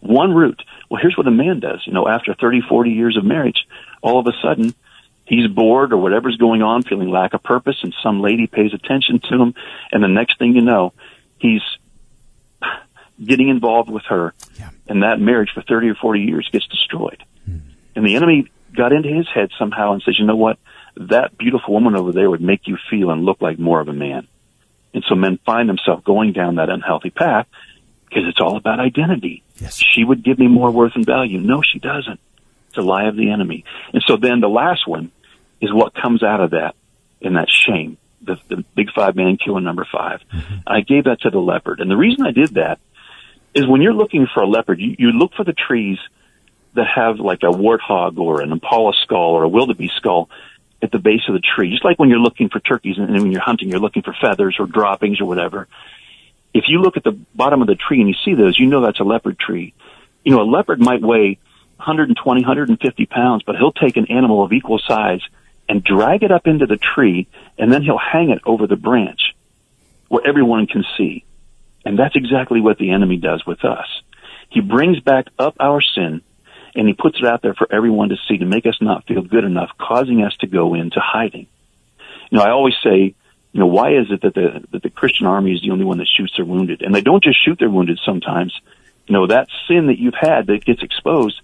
One 0.00 0.32
root. 0.34 0.62
Well, 0.88 1.00
here's 1.00 1.16
what 1.16 1.26
a 1.26 1.30
man 1.30 1.60
does. 1.60 1.82
You 1.86 1.92
know, 1.92 2.08
after 2.08 2.34
30, 2.34 2.62
40 2.68 2.90
years 2.90 3.16
of 3.16 3.24
marriage, 3.24 3.66
all 4.02 4.18
of 4.18 4.26
a 4.26 4.32
sudden 4.42 4.74
he's 5.24 5.46
bored 5.46 5.92
or 5.92 5.98
whatever's 5.98 6.36
going 6.36 6.62
on, 6.62 6.82
feeling 6.82 7.10
lack 7.10 7.34
of 7.34 7.42
purpose, 7.42 7.76
and 7.82 7.94
some 8.02 8.20
lady 8.20 8.46
pays 8.46 8.74
attention 8.74 9.20
to 9.30 9.40
him, 9.40 9.54
and 9.92 10.02
the 10.02 10.08
next 10.08 10.38
thing 10.38 10.54
you 10.54 10.62
know, 10.62 10.92
he's 11.38 11.62
getting 13.24 13.48
involved 13.48 13.90
with 13.90 14.04
her, 14.08 14.34
Yeah. 14.58 14.70
and 14.88 15.02
that 15.02 15.20
marriage 15.20 15.50
for 15.54 15.62
30 15.62 15.90
or 15.90 15.94
40 15.94 16.20
years 16.20 16.48
gets 16.50 16.66
destroyed. 16.66 17.22
Hmm. 17.44 17.58
And 17.94 18.06
the 18.06 18.16
enemy 18.16 18.48
got 18.74 18.92
into 18.92 19.08
his 19.08 19.28
head 19.28 19.50
somehow 19.58 19.92
and 19.92 20.02
says, 20.02 20.18
you 20.18 20.26
know 20.26 20.36
what? 20.36 20.58
That 20.96 21.36
beautiful 21.38 21.74
woman 21.74 21.96
over 21.96 22.12
there 22.12 22.30
would 22.30 22.40
make 22.40 22.66
you 22.66 22.76
feel 22.90 23.10
and 23.10 23.24
look 23.24 23.40
like 23.40 23.58
more 23.58 23.80
of 23.80 23.88
a 23.88 23.92
man. 23.92 24.26
And 24.92 25.04
so 25.08 25.14
men 25.14 25.38
find 25.44 25.68
themselves 25.68 26.04
going 26.04 26.32
down 26.32 26.56
that 26.56 26.68
unhealthy 26.68 27.10
path 27.10 27.46
because 28.08 28.24
it's 28.28 28.40
all 28.40 28.56
about 28.56 28.80
identity. 28.80 29.42
Yes. 29.58 29.76
She 29.76 30.02
would 30.04 30.24
give 30.24 30.38
me 30.38 30.48
more 30.48 30.70
worth 30.70 30.92
and 30.96 31.06
value. 31.06 31.38
No, 31.38 31.62
she 31.62 31.78
doesn't. 31.78 32.18
It's 32.68 32.78
a 32.78 32.82
lie 32.82 33.06
of 33.06 33.16
the 33.16 33.30
enemy. 33.30 33.64
And 33.92 34.02
so 34.06 34.16
then 34.16 34.40
the 34.40 34.48
last 34.48 34.86
one 34.86 35.12
is 35.60 35.72
what 35.72 35.94
comes 35.94 36.22
out 36.22 36.40
of 36.40 36.50
that 36.50 36.74
and 37.22 37.36
that 37.36 37.48
shame, 37.48 37.98
the, 38.22 38.36
the 38.48 38.64
big 38.74 38.90
five 38.92 39.14
man 39.14 39.36
killer 39.36 39.60
number 39.60 39.86
5 39.90 40.20
mm-hmm. 40.20 40.54
I 40.66 40.80
gave 40.80 41.04
that 41.04 41.20
to 41.22 41.30
the 41.30 41.38
leopard. 41.38 41.80
And 41.80 41.90
the 41.90 41.96
reason 41.96 42.26
I 42.26 42.32
did 42.32 42.54
that 42.54 42.80
is 43.54 43.66
when 43.66 43.82
you're 43.82 43.94
looking 43.94 44.26
for 44.32 44.42
a 44.42 44.46
leopard, 44.46 44.80
you, 44.80 44.96
you 44.98 45.12
look 45.12 45.34
for 45.34 45.44
the 45.44 45.52
trees 45.52 45.98
that 46.74 46.86
have 46.86 47.18
like 47.18 47.42
a 47.42 47.50
warthog 47.50 48.18
or 48.18 48.40
an 48.42 48.52
impala 48.52 48.92
skull 49.02 49.32
or 49.32 49.42
a 49.42 49.48
wildebeest 49.48 49.96
skull 49.96 50.30
at 50.82 50.90
the 50.92 50.98
base 50.98 51.22
of 51.28 51.34
the 51.34 51.40
tree. 51.40 51.70
Just 51.70 51.84
like 51.84 51.98
when 51.98 52.08
you're 52.08 52.20
looking 52.20 52.48
for 52.48 52.60
turkeys 52.60 52.96
and 52.96 53.10
when 53.10 53.32
you're 53.32 53.40
hunting, 53.40 53.68
you're 53.68 53.80
looking 53.80 54.02
for 54.02 54.14
feathers 54.20 54.56
or 54.58 54.66
droppings 54.66 55.20
or 55.20 55.26
whatever. 55.26 55.68
If 56.54 56.64
you 56.68 56.80
look 56.80 56.96
at 56.96 57.04
the 57.04 57.12
bottom 57.34 57.60
of 57.60 57.68
the 57.68 57.74
tree 57.74 58.00
and 58.00 58.08
you 58.08 58.14
see 58.24 58.34
those, 58.34 58.58
you 58.58 58.66
know 58.66 58.80
that's 58.80 59.00
a 59.00 59.04
leopard 59.04 59.38
tree. 59.38 59.74
You 60.24 60.32
know, 60.32 60.42
a 60.42 60.48
leopard 60.50 60.80
might 60.80 61.02
weigh 61.02 61.38
120, 61.76 62.40
150 62.42 63.06
pounds, 63.06 63.42
but 63.44 63.56
he'll 63.56 63.72
take 63.72 63.96
an 63.96 64.06
animal 64.06 64.42
of 64.42 64.52
equal 64.52 64.78
size 64.78 65.20
and 65.68 65.82
drag 65.82 66.22
it 66.22 66.32
up 66.32 66.46
into 66.46 66.66
the 66.66 66.76
tree 66.76 67.28
and 67.58 67.72
then 67.72 67.82
he'll 67.82 67.98
hang 67.98 68.30
it 68.30 68.40
over 68.44 68.66
the 68.66 68.76
branch 68.76 69.34
where 70.08 70.26
everyone 70.26 70.66
can 70.66 70.84
see. 70.96 71.24
And 71.84 71.98
that's 71.98 72.16
exactly 72.16 72.60
what 72.60 72.78
the 72.78 72.90
enemy 72.90 73.16
does 73.16 73.44
with 73.46 73.64
us. 73.64 73.86
He 74.50 74.60
brings 74.60 75.00
back 75.00 75.26
up 75.38 75.56
our 75.60 75.80
sin 75.80 76.22
and 76.74 76.86
he 76.86 76.94
puts 76.94 77.18
it 77.18 77.26
out 77.26 77.42
there 77.42 77.54
for 77.54 77.66
everyone 77.72 78.10
to 78.10 78.16
see 78.28 78.38
to 78.38 78.44
make 78.44 78.66
us 78.66 78.76
not 78.80 79.06
feel 79.06 79.22
good 79.22 79.44
enough, 79.44 79.70
causing 79.78 80.22
us 80.22 80.36
to 80.40 80.46
go 80.46 80.74
into 80.74 81.00
hiding. 81.00 81.46
You 82.30 82.38
know, 82.38 82.44
I 82.44 82.50
always 82.50 82.74
say, 82.82 83.14
you 83.52 83.60
know, 83.60 83.66
why 83.66 83.94
is 83.94 84.06
it 84.10 84.22
that 84.22 84.34
the 84.34 84.64
that 84.70 84.82
the 84.82 84.90
Christian 84.90 85.26
army 85.26 85.52
is 85.52 85.62
the 85.62 85.70
only 85.70 85.84
one 85.84 85.98
that 85.98 86.06
shoots 86.16 86.34
their 86.36 86.44
wounded? 86.44 86.82
And 86.82 86.94
they 86.94 87.00
don't 87.00 87.22
just 87.22 87.44
shoot 87.44 87.58
their 87.58 87.70
wounded 87.70 87.98
sometimes. 88.04 88.54
You 89.06 89.14
know, 89.14 89.26
that 89.26 89.48
sin 89.66 89.88
that 89.88 89.98
you've 89.98 90.14
had 90.14 90.46
that 90.46 90.64
gets 90.64 90.82
exposed, 90.82 91.40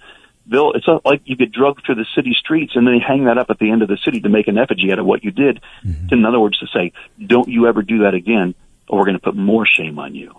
they'll 0.47 0.73
it's 0.73 0.87
not 0.87 1.05
like 1.05 1.23
you 1.25 1.35
get 1.35 1.51
drugged 1.51 1.85
through 1.85 1.97
the 1.97 2.07
city 2.15 2.37
streets 2.39 2.77
and 2.77 2.87
then 2.87 2.95
they 2.95 3.05
hang 3.05 3.25
that 3.25 3.39
up 3.39 3.51
at 3.51 3.59
the 3.59 3.71
end 3.71 3.83
of 3.83 3.89
the 3.89 3.99
city 4.05 4.21
to 4.21 4.29
make 4.29 4.47
an 4.47 4.59
effigy 4.59 4.93
out 4.93 5.01
of 5.01 5.07
what 5.07 5.25
you 5.25 5.33
did. 5.33 5.61
Mm-hmm. 5.85 6.15
In 6.15 6.25
other 6.25 6.39
words, 6.39 6.59
to 6.61 6.67
say, 6.73 6.93
don't 7.25 7.49
you 7.49 7.67
ever 7.67 7.83
do 7.83 8.05
that 8.05 8.15
again, 8.15 8.55
or 8.89 8.99
we're 8.99 9.05
going 9.05 9.19
to 9.19 9.23
put 9.23 9.37
more 9.37 9.67
shame 9.67 9.99
on 9.99 10.15
you. 10.15 10.35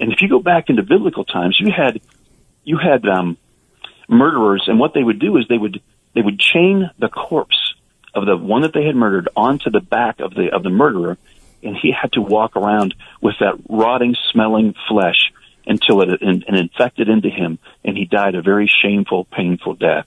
And 0.00 0.12
if 0.12 0.22
you 0.22 0.28
go 0.28 0.40
back 0.40 0.70
into 0.70 0.82
biblical 0.82 1.24
times, 1.24 1.58
you 1.60 1.72
had 1.72 2.00
you 2.64 2.78
had 2.78 3.06
um, 3.06 3.36
murderers, 4.08 4.64
and 4.66 4.78
what 4.78 4.94
they 4.94 5.02
would 5.02 5.18
do 5.18 5.36
is 5.36 5.46
they 5.48 5.58
would 5.58 5.80
they 6.14 6.22
would 6.22 6.38
chain 6.38 6.90
the 6.98 7.08
corpse 7.08 7.74
of 8.14 8.26
the 8.26 8.36
one 8.36 8.62
that 8.62 8.72
they 8.72 8.84
had 8.84 8.96
murdered 8.96 9.28
onto 9.36 9.70
the 9.70 9.80
back 9.80 10.20
of 10.20 10.34
the 10.34 10.50
of 10.52 10.62
the 10.62 10.70
murderer, 10.70 11.18
and 11.62 11.76
he 11.76 11.92
had 11.92 12.12
to 12.12 12.22
walk 12.22 12.56
around 12.56 12.94
with 13.20 13.34
that 13.40 13.58
rotting, 13.68 14.16
smelling 14.32 14.74
flesh 14.88 15.32
until 15.66 16.02
it 16.02 16.22
and, 16.22 16.44
and 16.46 16.56
infected 16.56 17.08
into 17.08 17.28
him, 17.28 17.58
and 17.84 17.96
he 17.96 18.04
died 18.04 18.34
a 18.34 18.42
very 18.42 18.70
shameful, 18.82 19.24
painful 19.24 19.74
death. 19.74 20.06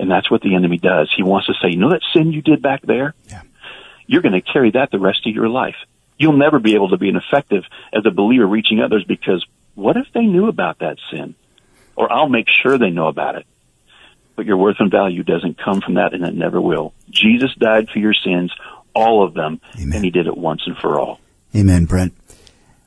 And 0.00 0.10
that's 0.10 0.30
what 0.30 0.42
the 0.42 0.54
enemy 0.54 0.78
does. 0.78 1.12
He 1.16 1.24
wants 1.24 1.48
to 1.48 1.54
say, 1.54 1.70
you 1.70 1.76
know 1.76 1.90
that 1.90 2.02
sin 2.14 2.32
you 2.32 2.40
did 2.40 2.62
back 2.62 2.82
there? 2.82 3.14
Yeah. 3.28 3.42
You're 4.06 4.22
going 4.22 4.40
to 4.40 4.40
carry 4.40 4.70
that 4.72 4.92
the 4.92 4.98
rest 5.00 5.26
of 5.26 5.34
your 5.34 5.48
life. 5.48 5.74
You'll 6.18 6.36
never 6.36 6.58
be 6.58 6.74
able 6.74 6.90
to 6.90 6.98
be 6.98 7.08
an 7.08 7.16
effective 7.16 7.64
as 7.92 8.04
a 8.04 8.10
believer 8.10 8.46
reaching 8.46 8.80
others 8.80 9.04
because 9.06 9.44
what 9.74 9.96
if 9.96 10.06
they 10.12 10.26
knew 10.26 10.48
about 10.48 10.80
that 10.80 10.98
sin? 11.10 11.36
Or 11.96 12.12
I'll 12.12 12.28
make 12.28 12.46
sure 12.62 12.76
they 12.76 12.90
know 12.90 13.06
about 13.08 13.36
it. 13.36 13.46
But 14.36 14.46
your 14.46 14.56
worth 14.56 14.76
and 14.80 14.90
value 14.90 15.22
doesn't 15.22 15.58
come 15.58 15.80
from 15.80 15.94
that 15.94 16.14
and 16.14 16.24
it 16.24 16.34
never 16.34 16.60
will. 16.60 16.92
Jesus 17.10 17.54
died 17.54 17.88
for 17.88 17.98
your 17.98 18.14
sins, 18.14 18.52
all 18.94 19.24
of 19.24 19.34
them, 19.34 19.60
Amen. 19.76 19.96
and 19.96 20.04
he 20.04 20.10
did 20.10 20.26
it 20.26 20.36
once 20.36 20.62
and 20.66 20.76
for 20.76 20.98
all. 20.98 21.20
Amen, 21.54 21.86
Brent. 21.86 22.14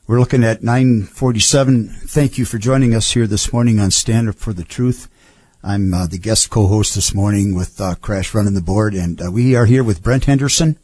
We're 0.08 0.20
looking 0.20 0.44
at 0.44 0.62
947. 0.62 1.88
Thank 1.88 2.38
you 2.38 2.44
for 2.44 2.58
joining 2.58 2.94
us 2.94 3.12
here 3.12 3.28
this 3.28 3.54
morning 3.54 3.80
on 3.80 3.92
Stand 3.92 4.28
Up 4.28 4.36
for 4.36 4.52
the 4.52 4.66
Truth. 4.66 5.10
I'm 5.64 5.94
uh, 5.94 6.08
the 6.08 6.18
guest 6.18 6.50
co-host 6.50 6.96
this 6.96 7.14
morning 7.14 7.56
with 7.56 7.80
uh, 7.80 7.96
Crash 7.96 8.34
running 8.34 8.56
the 8.56 8.62
board, 8.62 8.94
and 8.94 9.22
uh, 9.22 9.32
we 9.32 9.56
are 9.56 9.66
here 9.66 9.84
with 9.84 10.04
Brent 10.04 10.26
Henderson. 10.26 10.78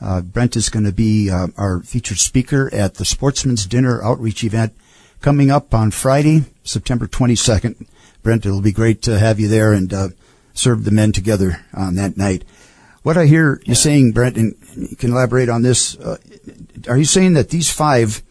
Uh, 0.00 0.20
Brent 0.20 0.56
is 0.56 0.68
going 0.68 0.84
to 0.84 0.92
be 0.92 1.30
uh, 1.30 1.48
our 1.56 1.80
featured 1.80 2.18
speaker 2.18 2.72
at 2.72 2.94
the 2.94 3.04
Sportsman's 3.04 3.66
Dinner 3.66 4.02
Outreach 4.02 4.44
event 4.44 4.74
coming 5.20 5.50
up 5.50 5.74
on 5.74 5.90
Friday, 5.90 6.44
September 6.64 7.06
22nd. 7.06 7.86
Brent, 8.22 8.44
it'll 8.44 8.60
be 8.60 8.72
great 8.72 9.02
to 9.02 9.18
have 9.18 9.40
you 9.40 9.48
there 9.48 9.72
and 9.72 9.92
uh, 9.92 10.08
serve 10.52 10.84
the 10.84 10.90
men 10.90 11.12
together 11.12 11.64
on 11.72 11.94
that 11.94 12.16
night. 12.16 12.44
What 13.02 13.16
I 13.16 13.26
hear 13.26 13.60
you 13.64 13.74
saying, 13.74 14.12
Brent, 14.12 14.36
and 14.36 14.56
you 14.76 14.96
can 14.96 15.12
elaborate 15.12 15.48
on 15.48 15.62
this, 15.62 15.96
are 16.88 16.98
you 16.98 17.04
saying 17.04 17.34
that 17.34 17.50
these 17.50 17.70
five 17.70 18.22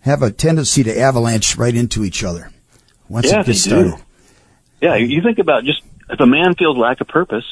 have 0.00 0.22
a 0.22 0.30
tendency 0.30 0.84
to 0.84 0.98
avalanche 0.98 1.56
right 1.56 1.74
into 1.74 2.04
each 2.04 2.22
other 2.22 2.50
once 3.08 3.26
Yeah, 3.26 3.40
it 3.40 3.46
gets 3.46 3.62
started? 3.62 3.94
Yeah, 4.80 4.94
you 4.94 5.22
think 5.22 5.38
about 5.38 5.64
just 5.64 5.82
if 6.08 6.20
a 6.20 6.26
man 6.26 6.54
feels 6.54 6.76
lack 6.76 7.00
of 7.00 7.08
purpose, 7.08 7.44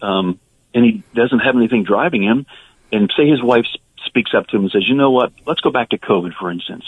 um, 0.00 0.38
and 0.72 0.84
he 0.84 1.02
doesn't 1.14 1.40
have 1.40 1.56
anything 1.56 1.84
driving 1.84 2.22
him, 2.22 2.46
and 2.92 3.12
say 3.16 3.28
his 3.28 3.42
wife 3.42 3.66
speaks 4.06 4.32
up 4.34 4.46
to 4.48 4.56
him 4.56 4.62
and 4.62 4.70
says, 4.70 4.88
"You 4.88 4.94
know 4.94 5.10
what? 5.10 5.32
Let's 5.46 5.60
go 5.60 5.70
back 5.70 5.90
to 5.90 5.98
COVID, 5.98 6.34
for 6.34 6.50
instance. 6.50 6.84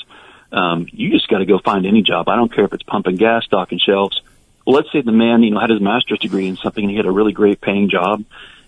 Um, 0.51 0.87
you 0.93 1.11
just 1.11 1.29
got 1.29 1.39
to 1.39 1.47
go 1.47 1.59
find 1.59 1.87
any 1.87 2.03
job. 2.03 2.29
I 2.29 2.37
don't 2.37 2.53
care 2.53 2.65
if 2.65 2.73
it's 2.75 2.83
pumping 2.83 3.17
gas, 3.17 3.45
stocking 3.45 3.79
shelves. 3.79 4.21
Well, 4.67 4.77
let's 4.77 4.93
say 4.93 5.01
the 5.01 5.13
man, 5.13 5.43
you 5.43 5.51
know, 5.51 5.61
had 5.61 5.71
his 5.71 5.81
master's 5.81 6.19
degree 6.19 6.47
in 6.47 6.57
something, 6.57 6.85
and 6.85 6.91
he 6.91 6.97
had 6.97 7.07
a 7.07 7.11
really 7.11 7.33
great 7.33 7.61
paying 7.61 7.89
job, 7.91 8.23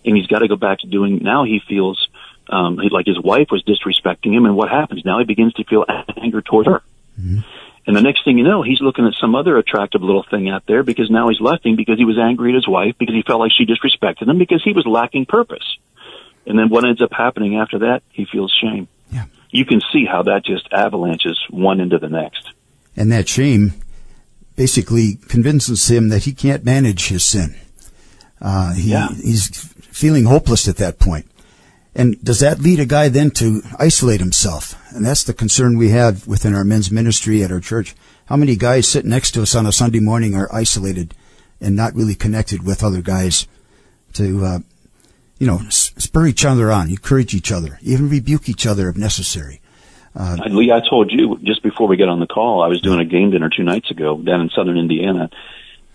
and 0.04 0.16
he's 0.16 0.26
got 0.26 0.38
to 0.40 0.48
go 0.48 0.56
back 0.56 0.78
to 0.80 0.86
doing. 0.86 1.18
Now 1.22 1.44
he 1.44 1.60
feels 1.68 2.08
um, 2.48 2.78
he- 2.78 2.88
like 2.88 3.06
his 3.06 3.20
wife 3.20 3.48
was 3.50 3.62
disrespecting 3.64 4.32
him, 4.34 4.44
and 4.46 4.56
what 4.56 4.70
happens 4.70 5.04
now? 5.04 5.18
He 5.18 5.24
begins 5.24 5.52
to 5.54 5.64
feel 5.64 5.84
anger 6.16 6.40
toward 6.42 6.66
her. 6.66 6.82
And 7.86 7.94
the 7.94 8.00
next 8.00 8.24
thing 8.24 8.38
you 8.38 8.44
know, 8.44 8.62
he's 8.62 8.80
looking 8.80 9.06
at 9.06 9.12
some 9.20 9.34
other 9.34 9.58
attractive 9.58 10.02
little 10.02 10.24
thing 10.30 10.48
out 10.48 10.64
there 10.66 10.82
because 10.82 11.10
now 11.10 11.28
he's 11.28 11.38
lusting 11.40 11.76
because 11.76 11.98
he 11.98 12.06
was 12.06 12.18
angry 12.18 12.50
at 12.52 12.54
his 12.54 12.66
wife 12.66 12.94
because 12.98 13.14
he 13.14 13.20
felt 13.22 13.40
like 13.40 13.52
she 13.52 13.66
disrespected 13.66 14.26
him 14.26 14.38
because 14.38 14.62
he 14.64 14.72
was 14.72 14.86
lacking 14.86 15.26
purpose. 15.26 15.76
And 16.46 16.58
then 16.58 16.68
what 16.68 16.84
ends 16.84 17.02
up 17.02 17.12
happening 17.12 17.56
after 17.56 17.78
that? 17.80 18.02
He 18.10 18.26
feels 18.30 18.52
shame. 18.60 18.88
Yeah. 19.12 19.26
You 19.50 19.64
can 19.64 19.80
see 19.92 20.04
how 20.04 20.22
that 20.24 20.44
just 20.44 20.68
avalanches 20.72 21.40
one 21.50 21.80
into 21.80 21.98
the 21.98 22.08
next. 22.08 22.50
And 22.96 23.10
that 23.12 23.28
shame 23.28 23.74
basically 24.56 25.18
convinces 25.28 25.90
him 25.90 26.08
that 26.10 26.24
he 26.24 26.32
can't 26.32 26.64
manage 26.64 27.08
his 27.08 27.24
sin. 27.24 27.56
Uh, 28.40 28.74
he, 28.74 28.90
Yeah. 28.90 29.08
He's 29.08 29.48
feeling 29.48 30.24
hopeless 30.24 30.68
at 30.68 30.76
that 30.76 30.98
point. 30.98 31.26
And 31.94 32.22
does 32.24 32.40
that 32.40 32.60
lead 32.60 32.80
a 32.80 32.86
guy 32.86 33.08
then 33.08 33.30
to 33.32 33.62
isolate 33.78 34.20
himself? 34.20 34.74
And 34.94 35.06
that's 35.06 35.22
the 35.22 35.32
concern 35.32 35.78
we 35.78 35.90
have 35.90 36.26
within 36.26 36.54
our 36.54 36.64
men's 36.64 36.90
ministry 36.90 37.42
at 37.44 37.52
our 37.52 37.60
church. 37.60 37.94
How 38.26 38.36
many 38.36 38.56
guys 38.56 38.88
sit 38.88 39.04
next 39.04 39.32
to 39.32 39.42
us 39.42 39.54
on 39.54 39.66
a 39.66 39.72
Sunday 39.72 40.00
morning 40.00 40.34
are 40.34 40.52
isolated 40.52 41.14
and 41.60 41.76
not 41.76 41.94
really 41.94 42.16
connected 42.16 42.66
with 42.66 42.82
other 42.82 43.00
guys 43.00 43.46
to, 44.14 44.44
uh, 44.44 44.58
you 45.44 45.50
know, 45.50 45.60
spur 45.68 46.26
each 46.26 46.46
other 46.46 46.72
on, 46.72 46.88
encourage 46.88 47.34
each 47.34 47.52
other, 47.52 47.78
even 47.82 48.08
rebuke 48.08 48.48
each 48.48 48.66
other 48.66 48.88
if 48.88 48.96
necessary. 48.96 49.60
Uh, 50.16 50.38
Lee, 50.46 50.72
I 50.72 50.80
told 50.88 51.12
you 51.12 51.38
just 51.42 51.62
before 51.62 51.86
we 51.86 51.98
got 51.98 52.08
on 52.08 52.18
the 52.18 52.26
call, 52.26 52.62
I 52.62 52.68
was 52.68 52.80
doing 52.80 52.98
a 52.98 53.04
game 53.04 53.30
dinner 53.30 53.50
two 53.54 53.62
nights 53.62 53.90
ago 53.90 54.16
down 54.16 54.40
in 54.40 54.48
southern 54.48 54.78
Indiana, 54.78 55.28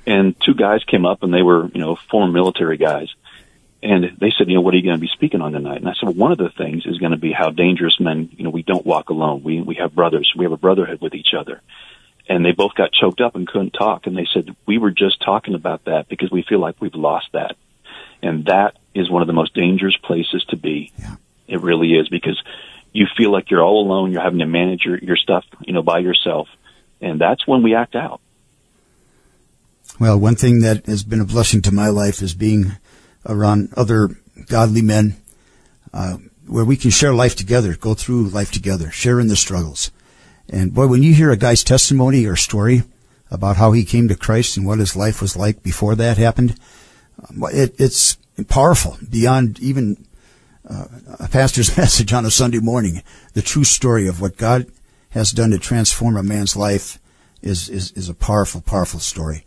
and 0.06 0.39
two 0.39 0.54
guys 0.54 0.84
came 0.84 1.04
up 1.04 1.24
and 1.24 1.34
they 1.34 1.41
were, 1.41 1.68
you 1.74 1.82
know, 1.82 1.95
former 2.12 2.32
military 2.32 2.78
guys. 2.78 3.08
And 3.82 4.18
they 4.20 4.32
said, 4.38 4.50
you 4.50 4.54
know, 4.54 4.62
what 4.62 4.76
are 4.76 4.78
you 4.78 4.84
going 4.84 4.97
to 4.97 5.02
be 5.02 5.10
speaking 5.12 5.41
on 5.41 5.54
tonight? 5.54 5.78
And 5.78 5.89
I 5.89 5.93
said, 5.93 6.10
well, 6.10 6.14
one 6.14 6.32
of 6.32 6.38
the 6.38 6.52
things 6.56 6.86
is 6.86 7.00
going 7.00 7.14
to 7.14 7.18
be 7.18 7.32
how 7.32 7.50
dangerous 7.50 8.00
men, 8.00 8.30
you 8.34 8.43
know, 8.43 8.52
we 8.52 8.62
don't 8.62 8.86
walk 8.86 9.10
alone. 9.10 9.41
We, 9.41 9.62
we 9.62 9.76
have 9.76 9.95
brothers. 9.95 10.32
We 10.38 10.45
have 10.45 10.52
a 10.52 10.58
brotherhood 10.58 11.02
with 11.02 11.16
each 11.16 11.34
other. 11.36 11.62
And 12.28 12.45
they 12.45 12.52
both 12.52 12.76
got 12.76 12.91
choked 12.91 13.22
up 13.22 13.36
and 13.36 13.47
couldn't 13.47 13.72
talk. 13.72 14.06
And 14.06 14.16
they 14.16 14.28
said, 14.32 14.56
we 14.68 14.78
were 14.78 14.91
just 14.91 15.24
talking 15.24 15.56
about 15.56 15.86
that 15.86 16.08
because 16.08 16.30
we 16.30 16.43
feel 16.43 16.60
like 16.60 16.80
we've 16.80 16.93
lost 16.93 17.30
that. 17.34 17.56
And 18.22 18.45
that 18.45 18.78
is 18.93 19.09
one 19.09 19.22
of 19.22 19.28
the 19.28 19.34
most 19.34 19.53
dangerous 19.53 19.95
places 19.97 20.43
to 20.49 20.57
be. 20.57 20.91
Yeah. 20.97 21.15
It 21.47 21.61
really 21.61 21.93
is 21.93 22.09
because 22.09 22.41
you 22.91 23.07
feel 23.17 23.32
like 23.32 23.49
you're 23.49 23.63
all 23.63 23.86
alone. 23.86 24.11
You're 24.11 24.22
having 24.22 24.39
to 24.39 24.45
manage 24.45 24.84
your, 24.84 24.97
your 24.97 25.15
stuff, 25.15 25.45
you 25.61 25.74
know, 25.74 25.82
by 25.82 25.99
yourself. 25.99 26.47
And 27.01 27.20
that's 27.20 27.47
when 27.47 27.63
we 27.63 27.76
act 27.76 27.95
out. 27.95 28.22
Well, 29.99 30.17
one 30.20 30.36
thing 30.36 30.59
that 30.61 30.86
has 30.86 31.03
been 31.03 31.22
a 31.22 31.26
blessing 31.26 31.61
to 31.63 31.74
my 31.74 31.89
life 31.89 32.22
is 32.22 32.34
being 32.34 32.74
around 33.26 33.70
other 33.76 34.09
godly 34.47 34.82
men, 34.82 35.17
uh, 35.93 36.17
where 36.47 36.65
we 36.65 36.78
can 36.78 36.91
share 36.91 37.13
life 37.13 37.36
together, 37.36 37.76
go 37.76 37.93
through 37.93 38.30
life 38.30 38.51
together, 38.51 38.91
share 38.91 39.20
in 39.20 39.28
the 39.28 39.36
struggles. 39.36 39.91
And 40.47 40.74
boy, 40.74 40.88
when 40.88 41.03
you 41.03 41.13
hear 41.13 41.32
a 41.32 41.38
guy's 41.38 41.63
testimony 41.63 42.26
or 42.26 42.36
story 42.36 42.84
about 43.30 43.57
how 43.57 43.72
he 43.72 43.86
came 43.86 44.07
to 44.07 44.15
Christ 44.15 44.57
and 44.57 44.65
what 44.65 44.80
his 44.80 44.95
life 44.95 45.22
was 45.22 45.36
like 45.36 45.61
before 45.61 45.95
that 45.95 46.17
happened, 46.17 46.55
it, 47.53 47.76
it's 47.80 48.17
powerful 48.47 48.97
beyond 49.09 49.59
even 49.59 50.05
uh, 50.70 50.86
a 51.20 51.28
pastor's 51.28 51.76
message 51.78 52.13
on 52.13 52.26
a 52.26 52.32
Sunday 52.32 52.59
morning. 52.59 53.03
The 53.34 53.41
true 53.41 53.63
story 53.63 54.07
of 54.07 54.22
what 54.22 54.38
God 54.38 54.67
has 55.11 55.32
done 55.32 55.51
to 55.51 55.59
transform 55.59 56.17
a 56.17 56.24
man's 56.24 56.55
life 56.55 56.99
is, 57.41 57.70
is, 57.70 57.91
is 57.91 58.09
a 58.09 58.13
powerful, 58.13 58.61
powerful 58.61 58.99
story. 58.99 59.45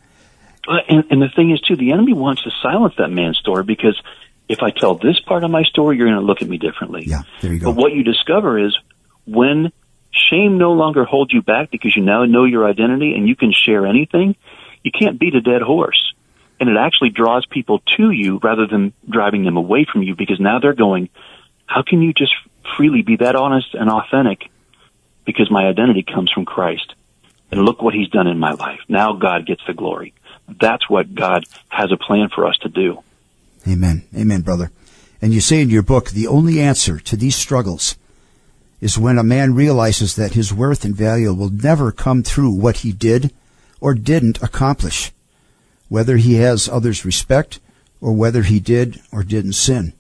Uh, 0.67 0.79
And, 0.89 1.05
and 1.11 1.23
the 1.23 1.29
thing 1.35 1.51
is, 1.51 1.61
too, 1.61 1.77
the 1.77 1.93
enemy 1.93 2.13
wants 2.13 2.43
to 2.43 2.51
silence 2.63 2.95
that 2.99 3.09
man's 3.09 3.39
story 3.39 3.65
because 3.65 4.01
if 4.49 4.61
I 4.63 4.71
tell 4.71 4.95
this 4.95 5.21
part 5.21 5.45
of 5.45 5.51
my 5.51 5.63
story, 5.63 5.97
you're 5.97 6.07
going 6.07 6.21
to 6.21 6.25
look 6.25 6.43
at 6.43 6.49
me 6.49 6.59
differently. 6.59 7.05
Yeah, 7.07 7.23
there 7.41 7.53
you 7.53 7.61
go. 7.61 7.73
But 7.73 7.77
what 7.77 7.93
you 7.93 8.03
discover 8.03 8.59
is 8.59 8.77
when 9.27 9.73
shame 10.11 10.59
no 10.59 10.73
longer 10.73 11.05
holds 11.05 11.33
you 11.33 11.43
back 11.43 11.71
because 11.71 11.97
you 11.97 12.03
now 12.03 12.25
know 12.25 12.45
your 12.45 12.69
identity 12.69 13.15
and 13.15 13.29
you 13.29 13.37
can 13.37 13.53
share 13.53 13.87
anything, 13.87 14.37
you 14.83 14.91
can't 14.91 15.19
beat 15.19 15.35
a 15.35 15.41
dead 15.41 15.63
horse. 15.63 16.13
And 16.63 16.71
it 16.71 16.77
actually 16.77 17.09
draws 17.11 17.45
people 17.45 17.83
to 17.97 18.13
you 18.13 18.39
rather 18.41 18.69
than 18.69 18.93
driving 19.11 19.45
them 19.45 19.57
away 19.57 19.85
from 19.93 20.05
you 20.05 20.15
because 20.15 20.39
now 20.39 20.61
they're 20.61 20.75
going, 20.75 21.09
how 21.67 21.83
can 21.83 22.01
you 22.01 22.13
just 22.13 22.33
freely 22.77 23.03
be 23.03 23.17
that 23.17 23.35
honest 23.35 23.75
and 23.75 23.91
authentic? 23.91 24.49
Because 25.25 25.51
my 25.51 25.67
identity 25.67 26.05
comes 26.05 26.31
from 26.31 26.45
Christ. 26.45 26.95
And 27.51 27.65
look 27.65 27.83
what 27.83 27.95
he's 27.95 28.11
done 28.11 28.29
in 28.29 28.39
my 28.39 28.53
life. 28.53 28.79
Now 28.89 29.15
God 29.15 29.45
gets 29.45 29.63
the 29.67 29.75
glory. 29.75 30.15
That's 30.61 30.89
what 30.89 31.13
God 31.13 31.43
has 31.69 31.91
a 31.91 31.97
plan 31.97 32.29
for 32.33 32.47
us 32.47 32.57
to 32.59 32.69
do. 32.69 33.03
Amen. 33.67 34.05
Amen, 34.17 34.43
brother. 34.43 34.71
And 35.21 35.35
you 35.35 35.41
say 35.41 35.63
in 35.63 35.69
your 35.69 35.83
book, 35.83 36.11
the 36.11 36.29
only 36.29 36.61
answer 36.61 37.01
to 37.01 37.17
these 37.17 37.35
struggles 37.35 37.97
is 38.81 38.97
when 38.97 39.19
a 39.19 39.25
man 39.25 39.57
realizes 39.57 40.15
that 40.15 40.35
his 40.35 40.55
worth 40.55 40.85
and 40.85 40.95
value 40.95 41.35
will 41.35 41.51
never 41.51 41.91
come 41.91 42.23
through 42.23 42.53
what 42.53 42.79
he 42.79 42.93
did 42.93 43.33
or 43.81 43.95
didn't 43.95 44.41
accomplish, 44.45 45.11
whether 45.93 46.17
he 46.17 46.37
has 46.37 46.71
others' 46.71 47.05
respect 47.05 47.61
or 48.01 48.15
whether 48.15 48.45
he 48.45 48.59
did 48.59 48.99
or 49.13 49.23
didn't 49.23 49.53
sin. 49.53 49.93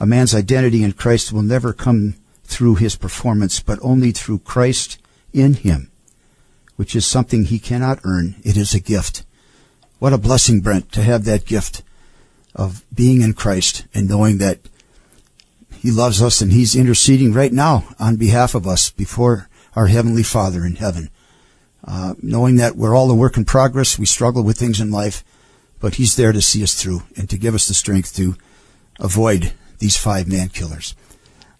A 0.00 0.06
man's 0.06 0.34
identity 0.34 0.82
in 0.82 0.92
Christ 0.92 1.30
will 1.30 1.42
never 1.42 1.74
come 1.74 2.14
through 2.44 2.76
his 2.76 2.96
performance, 2.96 3.60
but 3.60 3.78
only 3.82 4.12
through 4.12 4.38
Christ 4.38 4.96
in 5.30 5.52
him, 5.52 5.90
which 6.76 6.96
is 6.96 7.04
something 7.04 7.44
he 7.44 7.58
cannot 7.58 8.00
earn. 8.02 8.36
It 8.44 8.56
is 8.56 8.72
a 8.72 8.80
gift. 8.80 9.26
What 9.98 10.14
a 10.14 10.18
blessing, 10.18 10.62
Brent, 10.62 10.90
to 10.92 11.02
have 11.02 11.26
that 11.26 11.44
gift 11.44 11.82
of 12.54 12.82
being 12.94 13.20
in 13.20 13.34
Christ 13.34 13.84
and 13.92 14.08
knowing 14.08 14.38
that 14.38 14.60
He 15.70 15.90
loves 15.90 16.22
us 16.22 16.40
and 16.40 16.50
He's 16.50 16.74
interceding 16.74 17.34
right 17.34 17.52
now 17.52 17.94
on 18.00 18.16
behalf 18.16 18.54
of 18.54 18.66
us 18.66 18.88
before 18.88 19.50
our 19.76 19.88
Heavenly 19.88 20.22
Father 20.22 20.64
in 20.64 20.76
heaven. 20.76 21.10
Uh, 21.86 22.14
knowing 22.22 22.56
that 22.56 22.76
we're 22.76 22.96
all 22.96 23.10
a 23.10 23.14
work 23.14 23.36
in 23.36 23.44
progress, 23.44 23.98
we 23.98 24.06
struggle 24.06 24.42
with 24.42 24.58
things 24.58 24.80
in 24.80 24.90
life, 24.90 25.22
but 25.80 25.96
He's 25.96 26.16
there 26.16 26.32
to 26.32 26.40
see 26.40 26.62
us 26.62 26.74
through 26.80 27.02
and 27.16 27.28
to 27.28 27.36
give 27.36 27.54
us 27.54 27.68
the 27.68 27.74
strength 27.74 28.14
to 28.16 28.36
avoid 28.98 29.52
these 29.78 29.96
five 29.96 30.26
man 30.26 30.48
killers. 30.48 30.94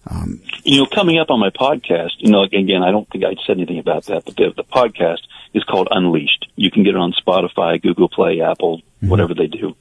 Um, 0.07 0.41
You 0.63 0.79
know, 0.79 0.87
coming 0.87 1.19
up 1.19 1.31
on 1.31 1.41
my 1.41 1.51
podcast, 1.51 2.13
you 2.19 2.31
know, 2.31 2.43
again, 2.43 2.83
I 2.83 2.91
don't 2.91 3.09
think 3.11 3.25
I'd 3.25 3.39
said 3.47 3.57
anything 3.57 3.79
about 3.79 4.05
that, 4.07 4.25
but 4.25 4.37
the, 4.37 4.53
the 4.57 4.65
podcast 4.65 5.21
is 5.53 5.65
called 5.65 5.89
Unleashed. 5.91 6.47
You 6.57 6.71
can 6.71 6.85
get 6.85 6.95
it 6.95 7.01
on 7.01 7.13
Spotify, 7.13 7.81
Google 7.81 8.09
Play, 8.09 8.41
Apple, 8.41 8.83
whatever 9.01 9.35
they 9.35 9.47
do. 9.47 9.77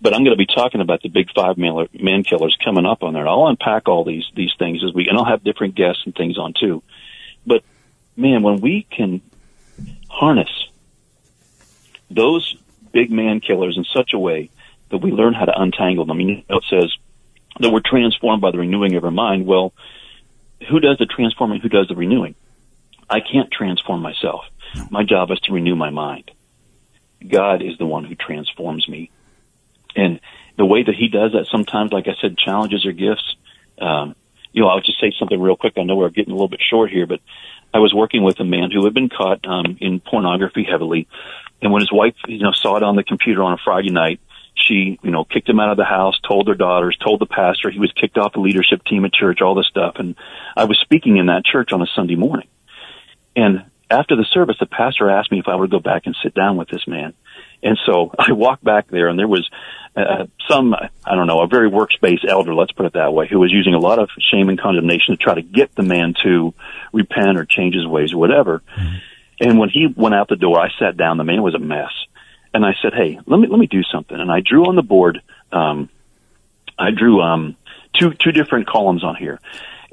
But 0.00 0.14
I'm 0.14 0.24
going 0.24 0.36
to 0.36 0.38
be 0.38 0.46
talking 0.46 0.80
about 0.80 1.02
the 1.02 1.08
big 1.08 1.28
five 1.34 1.58
man, 1.58 1.88
man 1.92 2.22
killers 2.22 2.56
coming 2.62 2.86
up 2.86 3.02
on 3.02 3.14
there. 3.14 3.26
I'll 3.26 3.46
unpack 3.46 3.88
all 3.88 4.04
these 4.04 4.24
these 4.34 4.52
things 4.58 4.84
as 4.84 4.94
we, 4.94 5.08
and 5.08 5.16
I'll 5.16 5.24
have 5.24 5.42
different 5.42 5.74
guests 5.74 6.02
and 6.04 6.14
things 6.14 6.38
on 6.38 6.52
too. 6.58 6.82
But 7.46 7.64
man, 8.16 8.42
when 8.42 8.60
we 8.60 8.86
can 8.90 9.22
harness 10.18 10.50
those 12.10 12.56
big 12.92 13.10
man 13.10 13.40
killers 13.40 13.76
in 13.76 13.84
such 13.84 14.12
a 14.12 14.18
way 14.18 14.50
that 14.90 14.98
we 14.98 15.10
learn 15.10 15.34
how 15.34 15.44
to 15.44 15.60
untangle 15.60 16.04
them. 16.04 16.20
You 16.20 16.36
know, 16.48 16.58
it 16.58 16.64
says 16.70 16.92
that 17.60 17.70
we're 17.70 17.80
transformed 17.84 18.42
by 18.42 18.50
the 18.50 18.58
renewing 18.58 18.94
of 18.94 19.04
our 19.04 19.10
mind. 19.10 19.46
Well, 19.46 19.72
who 20.68 20.80
does 20.80 20.98
the 20.98 21.06
transforming? 21.06 21.60
Who 21.60 21.68
does 21.68 21.88
the 21.88 21.96
renewing? 21.96 22.34
I 23.08 23.20
can't 23.20 23.50
transform 23.50 24.02
myself. 24.02 24.44
My 24.90 25.04
job 25.04 25.30
is 25.30 25.40
to 25.40 25.52
renew 25.52 25.76
my 25.76 25.90
mind. 25.90 26.30
God 27.26 27.62
is 27.62 27.78
the 27.78 27.86
one 27.86 28.04
who 28.04 28.14
transforms 28.14 28.88
me. 28.88 29.10
And 29.94 30.20
the 30.56 30.66
way 30.66 30.82
that 30.82 30.94
he 30.94 31.08
does 31.08 31.32
that 31.32 31.46
sometimes, 31.50 31.92
like 31.92 32.08
I 32.08 32.14
said, 32.20 32.36
challenges 32.36 32.84
or 32.84 32.92
gifts. 32.92 33.36
Um, 33.80 34.14
you 34.52 34.62
know, 34.62 34.68
I'll 34.68 34.80
just 34.80 35.00
say 35.00 35.12
something 35.18 35.40
real 35.40 35.56
quick. 35.56 35.74
I 35.76 35.82
know 35.82 35.96
we're 35.96 36.08
getting 36.10 36.32
a 36.32 36.34
little 36.34 36.48
bit 36.48 36.62
short 36.68 36.90
here, 36.90 37.06
but 37.06 37.20
I 37.76 37.78
was 37.78 37.92
working 37.92 38.22
with 38.22 38.40
a 38.40 38.44
man 38.44 38.70
who 38.70 38.84
had 38.84 38.94
been 38.94 39.10
caught 39.10 39.46
um, 39.46 39.76
in 39.82 40.00
pornography 40.00 40.64
heavily, 40.64 41.06
and 41.60 41.70
when 41.70 41.80
his 41.80 41.92
wife, 41.92 42.14
you 42.26 42.38
know, 42.38 42.52
saw 42.52 42.78
it 42.78 42.82
on 42.82 42.96
the 42.96 43.04
computer 43.04 43.42
on 43.42 43.52
a 43.52 43.58
Friday 43.62 43.90
night, 43.90 44.18
she, 44.54 44.98
you 45.02 45.10
know, 45.10 45.24
kicked 45.24 45.46
him 45.46 45.60
out 45.60 45.70
of 45.70 45.76
the 45.76 45.84
house, 45.84 46.18
told 46.26 46.46
their 46.46 46.54
daughters, 46.54 46.96
told 46.96 47.20
the 47.20 47.26
pastor 47.26 47.68
he 47.70 47.78
was 47.78 47.92
kicked 47.92 48.16
off 48.16 48.32
the 48.32 48.40
leadership 48.40 48.82
team 48.84 49.04
at 49.04 49.12
church, 49.12 49.42
all 49.42 49.54
this 49.54 49.66
stuff. 49.66 49.96
And 49.98 50.16
I 50.56 50.64
was 50.64 50.78
speaking 50.78 51.18
in 51.18 51.26
that 51.26 51.44
church 51.44 51.70
on 51.74 51.82
a 51.82 51.86
Sunday 51.94 52.14
morning. 52.14 52.48
And 53.36 53.66
after 53.90 54.16
the 54.16 54.24
service, 54.24 54.56
the 54.58 54.64
pastor 54.64 55.10
asked 55.10 55.30
me 55.30 55.38
if 55.38 55.46
I 55.46 55.54
would 55.54 55.70
go 55.70 55.78
back 55.78 56.06
and 56.06 56.16
sit 56.22 56.32
down 56.32 56.56
with 56.56 56.68
this 56.68 56.88
man. 56.88 57.12
And 57.62 57.78
so 57.86 58.12
I 58.18 58.32
walked 58.32 58.64
back 58.64 58.88
there 58.88 59.08
and 59.08 59.18
there 59.18 59.28
was 59.28 59.48
uh, 59.96 60.26
some, 60.48 60.74
I 60.74 61.14
don't 61.14 61.26
know, 61.26 61.40
a 61.40 61.46
very 61.46 61.68
works-based 61.68 62.26
elder, 62.28 62.54
let's 62.54 62.72
put 62.72 62.86
it 62.86 62.92
that 62.92 63.14
way, 63.14 63.26
who 63.28 63.38
was 63.38 63.50
using 63.50 63.72
a 63.72 63.78
lot 63.78 63.98
of 63.98 64.10
shame 64.30 64.50
and 64.50 64.60
condemnation 64.60 65.16
to 65.16 65.22
try 65.22 65.34
to 65.34 65.42
get 65.42 65.74
the 65.74 65.82
man 65.82 66.14
to 66.22 66.52
repent 66.92 67.38
or 67.38 67.46
change 67.46 67.74
his 67.74 67.86
ways 67.86 68.12
or 68.12 68.18
whatever. 68.18 68.62
Mm-hmm. 68.76 68.96
And 69.40 69.58
when 69.58 69.70
he 69.70 69.86
went 69.94 70.14
out 70.14 70.28
the 70.28 70.36
door, 70.36 70.60
I 70.60 70.68
sat 70.78 70.96
down. 70.96 71.16
The 71.16 71.24
man 71.24 71.42
was 71.42 71.54
a 71.54 71.58
mess 71.58 71.92
and 72.56 72.64
I 72.64 72.74
said, 72.82 72.94
"Hey, 72.94 73.20
let 73.26 73.38
me 73.38 73.48
let 73.48 73.58
me 73.58 73.66
do 73.66 73.82
something." 73.82 74.18
And 74.18 74.32
I 74.32 74.40
drew 74.40 74.66
on 74.66 74.76
the 74.76 74.82
board. 74.82 75.20
Um, 75.52 75.90
I 76.78 76.90
drew 76.90 77.20
um, 77.20 77.54
two 77.92 78.14
two 78.14 78.32
different 78.32 78.66
columns 78.66 79.04
on 79.04 79.14
here, 79.14 79.38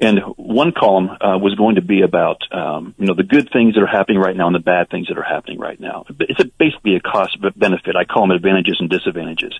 and 0.00 0.18
one 0.36 0.72
column 0.72 1.08
uh, 1.08 1.38
was 1.38 1.54
going 1.56 1.76
to 1.76 1.82
be 1.82 2.02
about 2.02 2.38
um, 2.52 2.94
you 2.98 3.06
know 3.06 3.14
the 3.14 3.22
good 3.22 3.50
things 3.52 3.74
that 3.74 3.82
are 3.82 3.86
happening 3.86 4.20
right 4.20 4.36
now 4.36 4.46
and 4.46 4.54
the 4.54 4.60
bad 4.60 4.90
things 4.90 5.08
that 5.08 5.18
are 5.18 5.22
happening 5.22 5.58
right 5.58 5.78
now. 5.78 6.04
It's 6.20 6.40
a, 6.40 6.46
basically 6.58 6.96
a 6.96 7.00
cost 7.00 7.38
benefit. 7.56 7.96
I 7.96 8.04
call 8.04 8.22
them 8.22 8.32
advantages 8.32 8.76
and 8.80 8.90
disadvantages. 8.90 9.52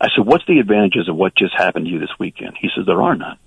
I 0.00 0.08
said, 0.14 0.26
"What's 0.26 0.46
the 0.46 0.58
advantages 0.58 1.08
of 1.08 1.16
what 1.16 1.34
just 1.36 1.54
happened 1.54 1.86
to 1.86 1.90
you 1.90 1.98
this 1.98 2.18
weekend?" 2.18 2.54
He 2.60 2.68
says, 2.74 2.86
"There 2.86 3.02
are 3.02 3.16
none." 3.16 3.38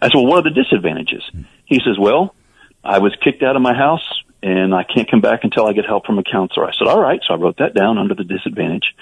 I 0.00 0.06
said, 0.06 0.14
"Well, 0.14 0.26
what 0.26 0.46
are 0.46 0.50
the 0.50 0.62
disadvantages?" 0.62 1.22
He 1.64 1.80
says, 1.84 1.98
"Well, 1.98 2.34
I 2.84 2.98
was 2.98 3.14
kicked 3.22 3.42
out 3.42 3.56
of 3.56 3.62
my 3.62 3.74
house 3.74 4.06
and 4.42 4.74
I 4.74 4.82
can't 4.82 5.08
come 5.08 5.20
back 5.20 5.40
until 5.44 5.66
I 5.66 5.72
get 5.72 5.86
help 5.86 6.04
from 6.04 6.18
a 6.18 6.24
counselor. 6.24 6.66
I 6.66 6.72
said, 6.72 6.88
all 6.88 7.00
right. 7.00 7.20
So 7.26 7.34
I 7.34 7.36
wrote 7.36 7.58
that 7.58 7.74
down 7.74 7.98
under 7.98 8.14
the 8.14 8.24
disadvantage. 8.24 8.94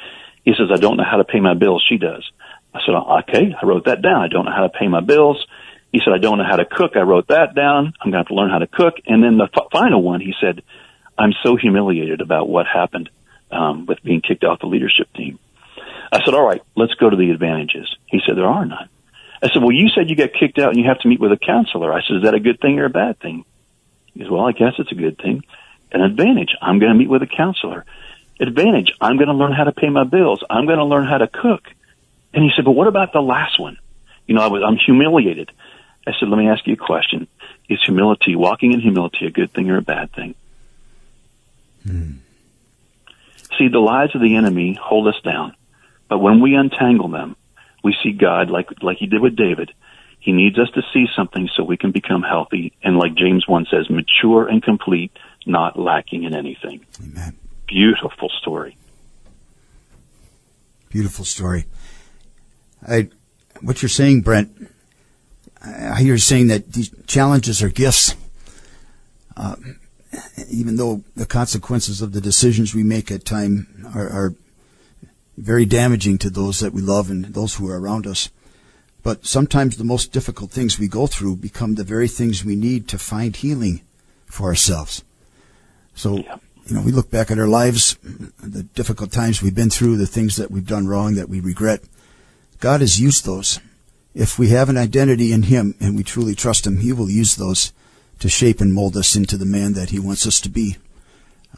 He 0.45 0.53
says, 0.53 0.69
I 0.73 0.77
don't 0.77 0.97
know 0.97 1.05
how 1.09 1.17
to 1.17 1.25
pay 1.25 1.41
my 1.41 1.55
bills. 1.55 1.85
She 1.89 1.97
does. 1.97 2.31
I 2.75 2.81
said, 2.85 2.95
okay. 2.95 3.55
I 3.61 3.67
wrote 3.67 3.87
that 3.87 4.03
down. 4.03 4.23
I 4.23 4.29
don't 4.29 4.45
know 4.45 4.53
how 4.55 4.67
to 4.67 4.79
pay 4.79 4.87
my 4.87 5.01
bills. 5.01 5.45
He 5.93 6.01
said, 6.05 6.13
I 6.15 6.19
don't 6.19 6.39
know 6.39 6.45
how 6.49 6.57
to 6.57 6.65
cook. 6.65 6.93
I 6.95 7.01
wrote 7.01 7.29
that 7.29 7.55
down. 7.55 7.93
I'm 8.01 8.11
going 8.11 8.13
to 8.13 8.19
have 8.19 8.29
to 8.29 8.35
learn 8.35 8.51
how 8.51 8.59
to 8.59 8.67
cook. 8.67 8.95
And 9.07 9.23
then 9.23 9.39
the 9.39 9.49
f- 9.53 9.69
final 9.73 10.03
one, 10.03 10.21
he 10.21 10.35
said, 10.41 10.63
I'm 11.19 11.33
so 11.43 11.57
humiliated 11.57 12.21
about 12.21 12.49
what 12.49 12.67
happened 12.67 13.11
um, 13.51 13.87
with 13.87 14.03
being 14.03 14.21
kicked 14.21 14.45
off 14.45 14.61
the 14.61 14.67
leadership 14.67 15.13
team. 15.15 15.39
I 16.13 16.25
said, 16.25 16.35
all 16.35 16.47
right, 16.47 16.63
let's 16.77 16.95
go 16.95 17.11
to 17.11 17.17
the 17.17 17.31
advantages. 17.31 17.89
He 18.07 18.21
said, 18.27 18.37
there 18.37 18.47
are 18.47 18.65
none. 18.65 18.89
I 19.43 19.49
said, 19.49 19.63
well, 19.63 19.73
you 19.73 19.89
said 19.95 20.11
you 20.11 20.17
got 20.17 20.31
kicked 20.39 20.59
out 20.59 20.71
and 20.71 20.79
you 20.79 20.89
have 20.89 21.01
to 21.01 21.09
meet 21.09 21.21
with 21.21 21.33
a 21.33 21.37
counselor. 21.37 21.93
I 21.93 22.03
said, 22.07 22.19
is 22.19 22.23
that 22.25 22.35
a 22.35 22.41
good 22.41 22.61
thing 22.61 22.79
or 22.79 22.85
a 22.85 22.91
bad 22.91 23.19
thing? 23.21 23.45
He 24.13 24.21
said, 24.21 24.31
well, 24.31 24.47
I 24.47 24.53
guess 24.53 24.75
it's 24.79 24.93
a 24.93 24.97
good 24.97 25.19
thing. 25.19 25.43
An 25.93 26.03
advantage, 26.03 26.51
I'm 26.61 26.79
going 26.79 26.93
to 26.93 26.99
meet 26.99 27.09
with 27.09 27.23
a 27.23 27.27
counselor. 27.27 27.85
Advantage, 28.39 28.93
I'm 29.01 29.17
going 29.17 29.29
to 29.29 29.35
learn 29.35 29.53
how 29.53 29.65
to 29.65 29.73
pay 29.73 29.89
my 29.89 30.05
bills. 30.05 30.43
I'm 30.49 30.67
going 30.67 30.79
to 30.79 30.85
learn 30.85 31.07
how 31.07 31.19
to 31.19 31.27
cook. 31.27 31.63
And 32.33 32.45
he 32.45 32.51
said, 32.55 32.65
but 32.65 32.73
what 32.73 32.87
about 32.87 33.13
the 33.13 33.21
last 33.21 33.59
one? 33.59 33.79
You 34.27 34.35
know, 34.35 34.43
I 34.43 34.49
was, 34.49 34.63
I'm 34.67 34.77
humiliated. 34.77 35.51
I 36.07 36.13
said, 36.19 36.29
let 36.29 36.39
me 36.39 36.49
ask 36.49 36.67
you 36.67 36.75
a 36.75 36.77
question. 36.77 37.29
Is 37.69 37.83
humility, 37.85 38.35
walking 38.35 38.73
in 38.73 38.81
humility, 38.81 39.27
a 39.27 39.31
good 39.31 39.53
thing 39.53 39.71
or 39.71 39.79
a 39.79 39.83
bad 39.83 40.13
thing? 40.13 40.35
Hmm. 41.87 42.13
See, 43.59 43.69
the 43.69 43.79
lies 43.79 44.11
of 44.15 44.21
the 44.21 44.37
enemy 44.37 44.79
hold 44.81 45.09
us 45.09 45.21
down. 45.23 45.55
But 46.09 46.19
when 46.19 46.41
we 46.41 46.55
untangle 46.55 47.09
them, 47.09 47.37
we 47.85 47.95
see 48.03 48.13
God 48.13 48.51
like, 48.51 48.83
like 48.83 48.99
he 48.99 49.07
did 49.07 49.21
with 49.21 49.37
David. 49.37 49.73
He 50.19 50.33
needs 50.33 50.59
us 50.59 50.69
to 50.75 50.83
see 50.93 51.07
something 51.17 51.49
so 51.55 51.65
we 51.65 51.77
can 51.77 51.93
become 51.93 52.23
healthy 52.23 52.73
and 52.83 52.97
like 52.97 53.15
James 53.15 53.47
1 53.47 53.67
says, 53.71 53.89
mature 53.89 54.47
and 54.47 54.63
complete, 54.63 55.13
not 55.47 55.79
lacking 55.79 56.25
in 56.25 56.35
anything. 56.35 56.85
Amen. 57.03 57.37
Beautiful 57.67 58.29
story. 58.41 58.77
Beautiful 60.91 61.25
story. 61.25 61.67
I, 62.87 63.09
what 63.61 63.81
you're 63.81 63.89
saying, 63.89 64.23
Brent, 64.23 64.70
I 65.63 66.01
hear 66.01 66.15
you 66.15 66.19
saying 66.19 66.49
that 66.49 66.73
these 66.73 66.91
challenges 67.07 67.63
are 67.63 67.69
gifts. 67.69 68.15
Uh, 69.37 69.57
even 70.51 70.77
though 70.77 71.03
the 71.17 71.27
consequences 71.27 72.03
of 72.03 72.13
the 72.13 72.21
decisions 72.21 72.75
we 72.75 72.83
make 72.83 73.11
at 73.11 73.25
time 73.25 73.91
are, 73.95 74.09
are 74.09 74.35
very 75.37 75.65
damaging 75.65 76.19
to 76.19 76.31
those 76.31 76.61
that 76.61 76.73
we 76.73 76.83
love 76.83 77.11
and 77.11 77.27
those 77.27 77.55
who 77.55 77.69
are 77.69 77.81
around 77.81 78.07
us. 78.07 78.31
But 79.03 79.25
sometimes 79.25 79.77
the 79.77 79.85
most 79.85 80.13
difficult 80.13 80.51
things 80.51 80.79
we 80.79 80.89
go 80.89 81.07
through 81.07 81.37
become 81.37 81.75
the 81.75 81.85
very 81.85 82.09
things 82.09 82.45
we 82.45 82.57
need 82.57 82.89
to 82.89 82.99
find 82.99 83.35
healing 83.35 83.81
for 84.27 84.49
ourselves. 84.49 85.05
So, 85.95 86.19
you 86.67 86.75
know, 86.75 86.83
we 86.83 86.93
look 86.93 87.11
back 87.11 87.31
at 87.31 87.39
our 87.39 87.49
lives, 87.49 87.97
the 88.43 88.63
difficult 88.63 89.11
times 89.11 89.43
we've 89.43 89.55
been 89.55 89.71
through, 89.71 89.97
the 89.97 90.07
things 90.07 90.37
that 90.37 90.51
we've 90.51 90.67
done 90.67 90.87
wrong 90.87 91.15
that 91.15 91.29
we 91.29 91.41
regret. 91.41 91.81
God 92.59 92.81
has 92.81 93.01
used 93.01 93.25
those. 93.25 93.59
If 94.15 94.39
we 94.39 94.49
have 94.49 94.69
an 94.69 94.77
identity 94.77 95.33
in 95.33 95.45
Him 95.45 95.75
and 95.81 95.97
we 95.97 96.03
truly 96.03 96.35
trust 96.35 96.67
Him, 96.67 96.79
He 96.79 96.93
will 96.93 97.11
use 97.11 97.37
those 97.37 97.73
to 98.19 98.29
shape 98.29 98.61
and 98.61 98.73
mold 98.73 98.97
us 98.97 99.17
into 99.17 99.37
the 99.37 99.45
man 99.45 99.75
that 99.75 99.91
He 99.91 99.99
wants 99.99 100.27
us 100.27 100.41
to 100.41 100.49
be. 100.49 100.77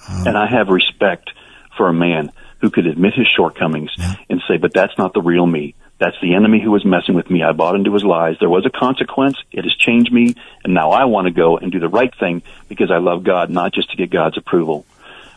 Um, 0.08 0.26
and 0.26 0.38
I 0.38 0.46
have 0.46 0.68
respect 0.68 1.30
for 1.76 1.88
a 1.88 1.94
man 1.94 2.32
who 2.62 2.70
could 2.70 2.86
admit 2.86 3.14
his 3.14 3.26
shortcomings 3.26 3.90
yeah. 3.98 4.14
and 4.30 4.40
say, 4.48 4.56
but 4.56 4.72
that's 4.72 4.96
not 4.96 5.12
the 5.12 5.20
real 5.20 5.46
me. 5.46 5.74
That's 5.98 6.16
the 6.22 6.34
enemy 6.34 6.60
who 6.60 6.70
was 6.70 6.84
messing 6.84 7.14
with 7.14 7.28
me. 7.28 7.42
I 7.42 7.52
bought 7.52 7.74
into 7.74 7.92
his 7.92 8.04
lies. 8.04 8.36
There 8.38 8.48
was 8.48 8.66
a 8.66 8.70
consequence. 8.70 9.36
It 9.50 9.64
has 9.64 9.74
changed 9.74 10.12
me. 10.12 10.34
And 10.64 10.72
now 10.72 10.90
I 10.90 11.04
want 11.04 11.26
to 11.26 11.32
go 11.32 11.58
and 11.58 11.70
do 11.70 11.80
the 11.80 11.88
right 11.88 12.12
thing 12.18 12.42
because 12.68 12.90
I 12.90 12.98
love 12.98 13.24
God, 13.24 13.50
not 13.50 13.72
just 13.72 13.90
to 13.90 13.96
get 13.96 14.10
God's 14.10 14.36
approval. 14.36 14.86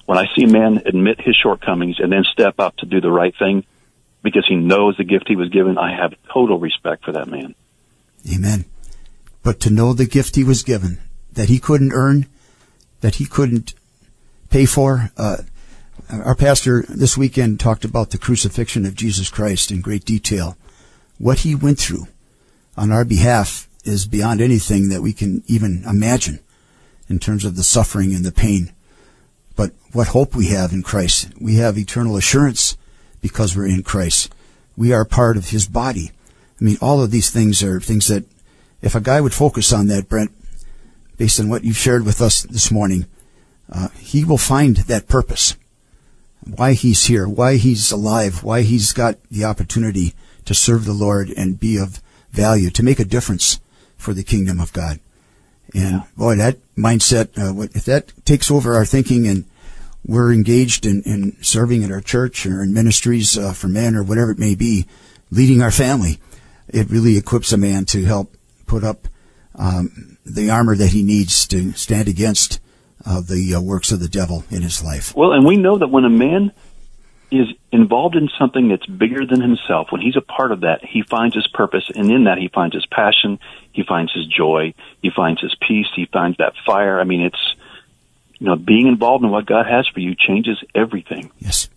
When 0.05 0.17
I 0.17 0.27
see 0.35 0.43
a 0.43 0.47
man 0.47 0.83
admit 0.85 1.19
his 1.19 1.35
shortcomings 1.35 1.99
and 1.99 2.11
then 2.11 2.23
step 2.23 2.59
up 2.59 2.77
to 2.77 2.85
do 2.85 3.01
the 3.01 3.11
right 3.11 3.35
thing 3.37 3.65
because 4.25 4.45
he 4.47 4.55
knows 4.55 4.97
the 4.97 5.03
gift 5.03 5.27
he 5.27 5.35
was 5.35 5.49
given, 5.49 5.77
I 5.77 5.95
have 5.95 6.15
total 6.33 6.59
respect 6.59 7.05
for 7.05 7.11
that 7.11 7.29
man. 7.29 7.53
Amen. 8.33 8.65
But 9.43 9.59
to 9.61 9.69
know 9.69 9.93
the 9.93 10.07
gift 10.07 10.35
he 10.35 10.43
was 10.43 10.63
given, 10.63 10.99
that 11.31 11.47
he 11.47 11.59
couldn't 11.59 11.93
earn, 11.93 12.25
that 13.01 13.15
he 13.15 13.27
couldn't 13.27 13.75
pay 14.49 14.65
for, 14.65 15.11
uh, 15.15 15.37
our 16.09 16.35
pastor 16.35 16.85
this 16.89 17.15
weekend 17.15 17.59
talked 17.59 17.85
about 17.85 18.09
the 18.09 18.17
crucifixion 18.17 18.85
of 18.87 18.95
Jesus 18.95 19.29
Christ 19.29 19.69
in 19.69 19.81
great 19.81 20.05
detail. 20.05 20.57
What 21.19 21.39
he 21.39 21.53
went 21.53 21.79
through 21.79 22.07
on 22.75 22.91
our 22.91 23.05
behalf 23.05 23.69
is 23.83 24.07
beyond 24.07 24.41
anything 24.41 24.89
that 24.89 25.03
we 25.03 25.13
can 25.13 25.43
even 25.45 25.83
imagine 25.87 26.39
in 27.07 27.19
terms 27.19 27.45
of 27.45 27.55
the 27.55 27.63
suffering 27.63 28.13
and 28.13 28.25
the 28.25 28.31
pain. 28.31 28.73
But 29.55 29.71
what 29.91 30.07
hope 30.07 30.35
we 30.35 30.47
have 30.47 30.73
in 30.73 30.81
Christ. 30.81 31.29
We 31.39 31.57
have 31.57 31.77
eternal 31.77 32.17
assurance 32.17 32.75
because 33.25 33.57
we're 33.57 33.65
in 33.65 33.81
Christ. 33.81 34.31
We 34.77 34.93
are 34.93 35.03
part 35.03 35.35
of 35.35 35.49
his 35.49 35.67
body. 35.67 36.11
I 36.61 36.63
mean, 36.63 36.77
all 36.79 37.01
of 37.01 37.09
these 37.09 37.31
things 37.31 37.63
are 37.63 37.79
things 37.79 38.07
that 38.07 38.23
if 38.83 38.93
a 38.93 39.01
guy 39.01 39.19
would 39.19 39.33
focus 39.33 39.73
on 39.73 39.87
that, 39.87 40.07
Brent, 40.07 40.29
based 41.17 41.39
on 41.39 41.49
what 41.49 41.63
you've 41.63 41.75
shared 41.75 42.05
with 42.05 42.21
us 42.21 42.43
this 42.43 42.69
morning, 42.69 43.07
uh, 43.71 43.87
he 43.97 44.23
will 44.23 44.37
find 44.37 44.77
that 44.77 45.07
purpose 45.07 45.55
why 46.41 46.73
he's 46.73 47.05
here, 47.05 47.27
why 47.27 47.55
he's 47.55 47.91
alive, 47.91 48.43
why 48.43 48.61
he's 48.61 48.93
got 48.93 49.17
the 49.31 49.43
opportunity 49.43 50.13
to 50.45 50.53
serve 50.53 50.85
the 50.85 50.93
Lord 50.93 51.31
and 51.35 51.59
be 51.59 51.77
of 51.77 52.03
value, 52.29 52.69
to 52.69 52.83
make 52.83 52.99
a 52.99 53.05
difference 53.05 53.59
for 53.97 54.13
the 54.13 54.21
kingdom 54.21 54.59
of 54.59 54.71
God. 54.71 54.99
And 55.73 56.03
boy, 56.15 56.35
that 56.35 56.59
mindset, 56.77 57.29
uh, 57.39 57.59
if 57.73 57.85
that 57.85 58.13
takes 58.23 58.51
over 58.51 58.75
our 58.75 58.85
thinking 58.85 59.27
and 59.27 59.45
we're 60.05 60.31
engaged 60.31 60.85
in, 60.85 61.01
in 61.03 61.35
serving 61.41 61.81
in 61.81 61.91
our 61.91 62.01
church 62.01 62.45
or 62.45 62.61
in 62.61 62.73
ministries 62.73 63.37
uh, 63.37 63.53
for 63.53 63.67
men 63.67 63.95
or 63.95 64.03
whatever 64.03 64.31
it 64.31 64.39
may 64.39 64.55
be, 64.55 64.85
leading 65.31 65.61
our 65.61 65.71
family, 65.71 66.19
it 66.69 66.89
really 66.89 67.17
equips 67.17 67.51
a 67.51 67.57
man 67.57 67.85
to 67.85 68.05
help 68.05 68.35
put 68.67 68.83
up 68.83 69.07
um, 69.55 70.17
the 70.25 70.49
armor 70.49 70.75
that 70.75 70.89
he 70.89 71.03
needs 71.03 71.47
to 71.47 71.71
stand 71.73 72.07
against 72.07 72.59
of 73.05 73.27
the 73.27 73.53
uh, 73.53 73.61
works 73.61 73.91
of 73.91 73.99
the 73.99 74.07
devil 74.07 74.43
in 74.49 74.61
his 74.61 74.83
life. 74.83 75.15
Well, 75.15 75.31
and 75.31 75.45
we 75.45 75.57
know 75.57 75.77
that 75.77 75.87
when 75.87 76.05
a 76.05 76.09
man 76.09 76.51
is 77.31 77.47
involved 77.71 78.15
in 78.15 78.29
something 78.39 78.69
that's 78.69 78.85
bigger 78.85 79.25
than 79.25 79.41
himself, 79.41 79.91
when 79.91 80.01
he's 80.01 80.15
a 80.15 80.21
part 80.21 80.51
of 80.51 80.61
that, 80.61 80.83
he 80.83 81.03
finds 81.03 81.35
his 81.35 81.47
purpose, 81.47 81.89
and 81.93 82.11
in 82.11 82.25
that 82.25 82.37
he 82.37 82.47
finds 82.47 82.75
his 82.75 82.85
passion, 82.85 83.39
he 83.71 83.83
finds 83.83 84.13
his 84.13 84.25
joy, 84.27 84.73
he 85.01 85.09
finds 85.09 85.41
his 85.41 85.55
peace, 85.67 85.87
he 85.95 86.05
finds 86.05 86.37
that 86.37 86.53
fire. 86.65 86.99
I 86.99 87.03
mean, 87.03 87.21
it's, 87.21 87.55
you 88.39 88.47
know, 88.47 88.55
being 88.55 88.87
involved 88.87 89.23
in 89.23 89.31
what 89.31 89.45
God 89.45 89.65
has 89.65 89.87
for 89.87 89.99
you 89.99 90.15
changes 90.15 90.57
everything. 90.73 91.31
Yes. 91.39 91.69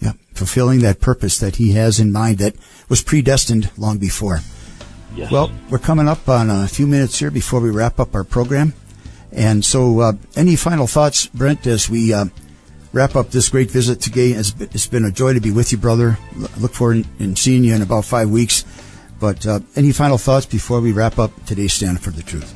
Yeah. 0.00 0.12
Fulfilling 0.34 0.80
that 0.80 1.00
purpose 1.00 1.38
that 1.38 1.56
he 1.56 1.72
has 1.72 2.00
in 2.00 2.12
mind 2.12 2.38
that 2.38 2.54
was 2.88 3.02
predestined 3.02 3.70
long 3.76 3.98
before. 3.98 4.40
Yes. 5.14 5.30
Well, 5.30 5.52
we're 5.68 5.78
coming 5.78 6.08
up 6.08 6.28
on 6.28 6.50
a 6.50 6.68
few 6.68 6.86
minutes 6.86 7.18
here 7.18 7.30
before 7.30 7.60
we 7.60 7.70
wrap 7.70 8.00
up 8.00 8.14
our 8.14 8.24
program. 8.24 8.74
And 9.30 9.64
so, 9.64 10.00
uh, 10.00 10.12
any 10.36 10.56
final 10.56 10.86
thoughts, 10.86 11.26
Brent, 11.26 11.66
as 11.66 11.88
we 11.88 12.12
uh, 12.12 12.26
wrap 12.92 13.16
up 13.16 13.30
this 13.30 13.48
great 13.48 13.70
visit 13.70 14.00
today? 14.00 14.30
It's 14.30 14.86
been 14.86 15.04
a 15.04 15.10
joy 15.10 15.34
to 15.34 15.40
be 15.40 15.50
with 15.50 15.72
you, 15.72 15.78
brother. 15.78 16.18
Look 16.58 16.74
forward 16.74 17.06
in 17.18 17.36
seeing 17.36 17.64
you 17.64 17.74
in 17.74 17.82
about 17.82 18.04
five 18.04 18.30
weeks. 18.30 18.64
But 19.20 19.46
uh, 19.46 19.60
any 19.76 19.92
final 19.92 20.18
thoughts 20.18 20.46
before 20.46 20.80
we 20.80 20.92
wrap 20.92 21.18
up 21.18 21.30
today's 21.46 21.72
Stand 21.72 22.00
for 22.02 22.10
the 22.10 22.22
Truth? 22.22 22.54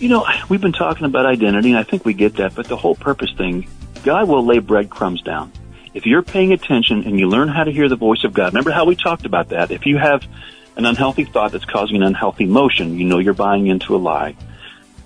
You 0.00 0.08
know, 0.08 0.26
we've 0.48 0.62
been 0.62 0.72
talking 0.72 1.04
about 1.04 1.26
identity, 1.26 1.68
and 1.68 1.78
I 1.78 1.82
think 1.82 2.06
we 2.06 2.14
get 2.14 2.36
that, 2.36 2.54
but 2.54 2.66
the 2.66 2.76
whole 2.76 2.94
purpose 2.94 3.34
thing, 3.36 3.68
God 4.02 4.28
will 4.28 4.42
lay 4.42 4.58
breadcrumbs 4.58 5.20
down. 5.20 5.52
If 5.92 6.06
you're 6.06 6.22
paying 6.22 6.54
attention 6.54 7.04
and 7.04 7.20
you 7.20 7.28
learn 7.28 7.48
how 7.48 7.64
to 7.64 7.70
hear 7.70 7.86
the 7.86 7.96
voice 7.96 8.24
of 8.24 8.32
God, 8.32 8.46
remember 8.46 8.70
how 8.70 8.86
we 8.86 8.96
talked 8.96 9.26
about 9.26 9.50
that? 9.50 9.70
If 9.70 9.84
you 9.84 9.98
have 9.98 10.26
an 10.76 10.86
unhealthy 10.86 11.24
thought 11.24 11.52
that's 11.52 11.66
causing 11.66 11.96
an 11.96 12.02
unhealthy 12.02 12.44
emotion, 12.44 12.98
you 12.98 13.04
know 13.04 13.18
you're 13.18 13.34
buying 13.34 13.66
into 13.66 13.94
a 13.94 13.98
lie. 13.98 14.36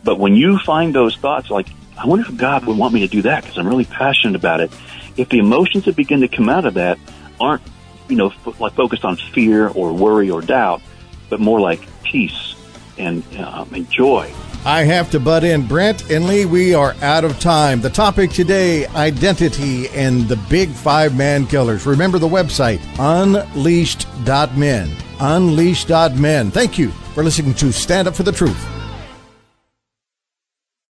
But 0.05 0.21
when 0.21 0.37
you 0.37 0.61
find 0.61 0.95
those 0.95 1.17
thoughts 1.17 1.51
like, 1.51 1.67
I 1.99 2.07
wonder 2.07 2.29
if 2.29 2.37
God 2.37 2.65
would 2.67 2.79
want 2.79 2.95
me 2.95 3.01
to 3.01 3.09
do 3.09 3.23
that 3.23 3.43
because 3.43 3.59
I'm 3.59 3.67
really 3.67 3.87
passionate 3.87 4.37
about 4.37 4.61
it. 4.61 4.71
If 5.17 5.29
the 5.29 5.41
emotions 5.41 5.87
that 5.87 5.97
begin 5.97 6.21
to 6.21 6.29
come 6.29 6.49
out 6.49 6.67
of 6.67 6.75
that 6.75 7.01
aren't, 7.41 7.63
you 8.09 8.15
know, 8.15 8.29
f- 8.29 8.61
like 8.61 8.75
focused 8.75 9.05
on 9.05 9.17
fear 9.17 9.67
or 9.67 9.93
worry 9.93 10.31
or 10.31 10.41
doubt, 10.41 10.83
but 11.31 11.41
more 11.41 11.59
like 11.59 11.81
peace 12.05 12.55
and, 12.97 13.25
um, 13.39 13.75
and 13.75 13.91
joy. 13.91 14.33
I 14.67 14.85
have 14.85 15.11
to 15.11 15.21
butt 15.21 15.45
in. 15.45 15.67
Brent 15.67 16.11
and 16.11 16.27
Lee, 16.27 16.47
we 16.47 16.75
are 16.75 16.95
out 17.03 17.25
of 17.25 17.39
time. 17.39 17.83
The 17.83 17.91
topic 17.91 18.31
today 18.31 18.87
identity 18.89 19.89
and 19.91 20.27
the 20.27 20.37
big 20.49 20.71
five 20.71 21.15
man 21.15 21.47
killers. 21.47 21.85
Remember 21.85 22.19
the 22.19 22.29
website 22.29 22.81
unleashed.men. 22.99 24.97
Unleashed.men. 25.21 26.51
Thank 26.51 26.79
you 26.79 26.91
for 26.91 27.23
listening 27.23 27.55
to 27.55 27.73
Stand 27.73 28.09
Up 28.09 28.15
for 28.15 28.23
the 28.23 28.33
Truth. 28.33 28.84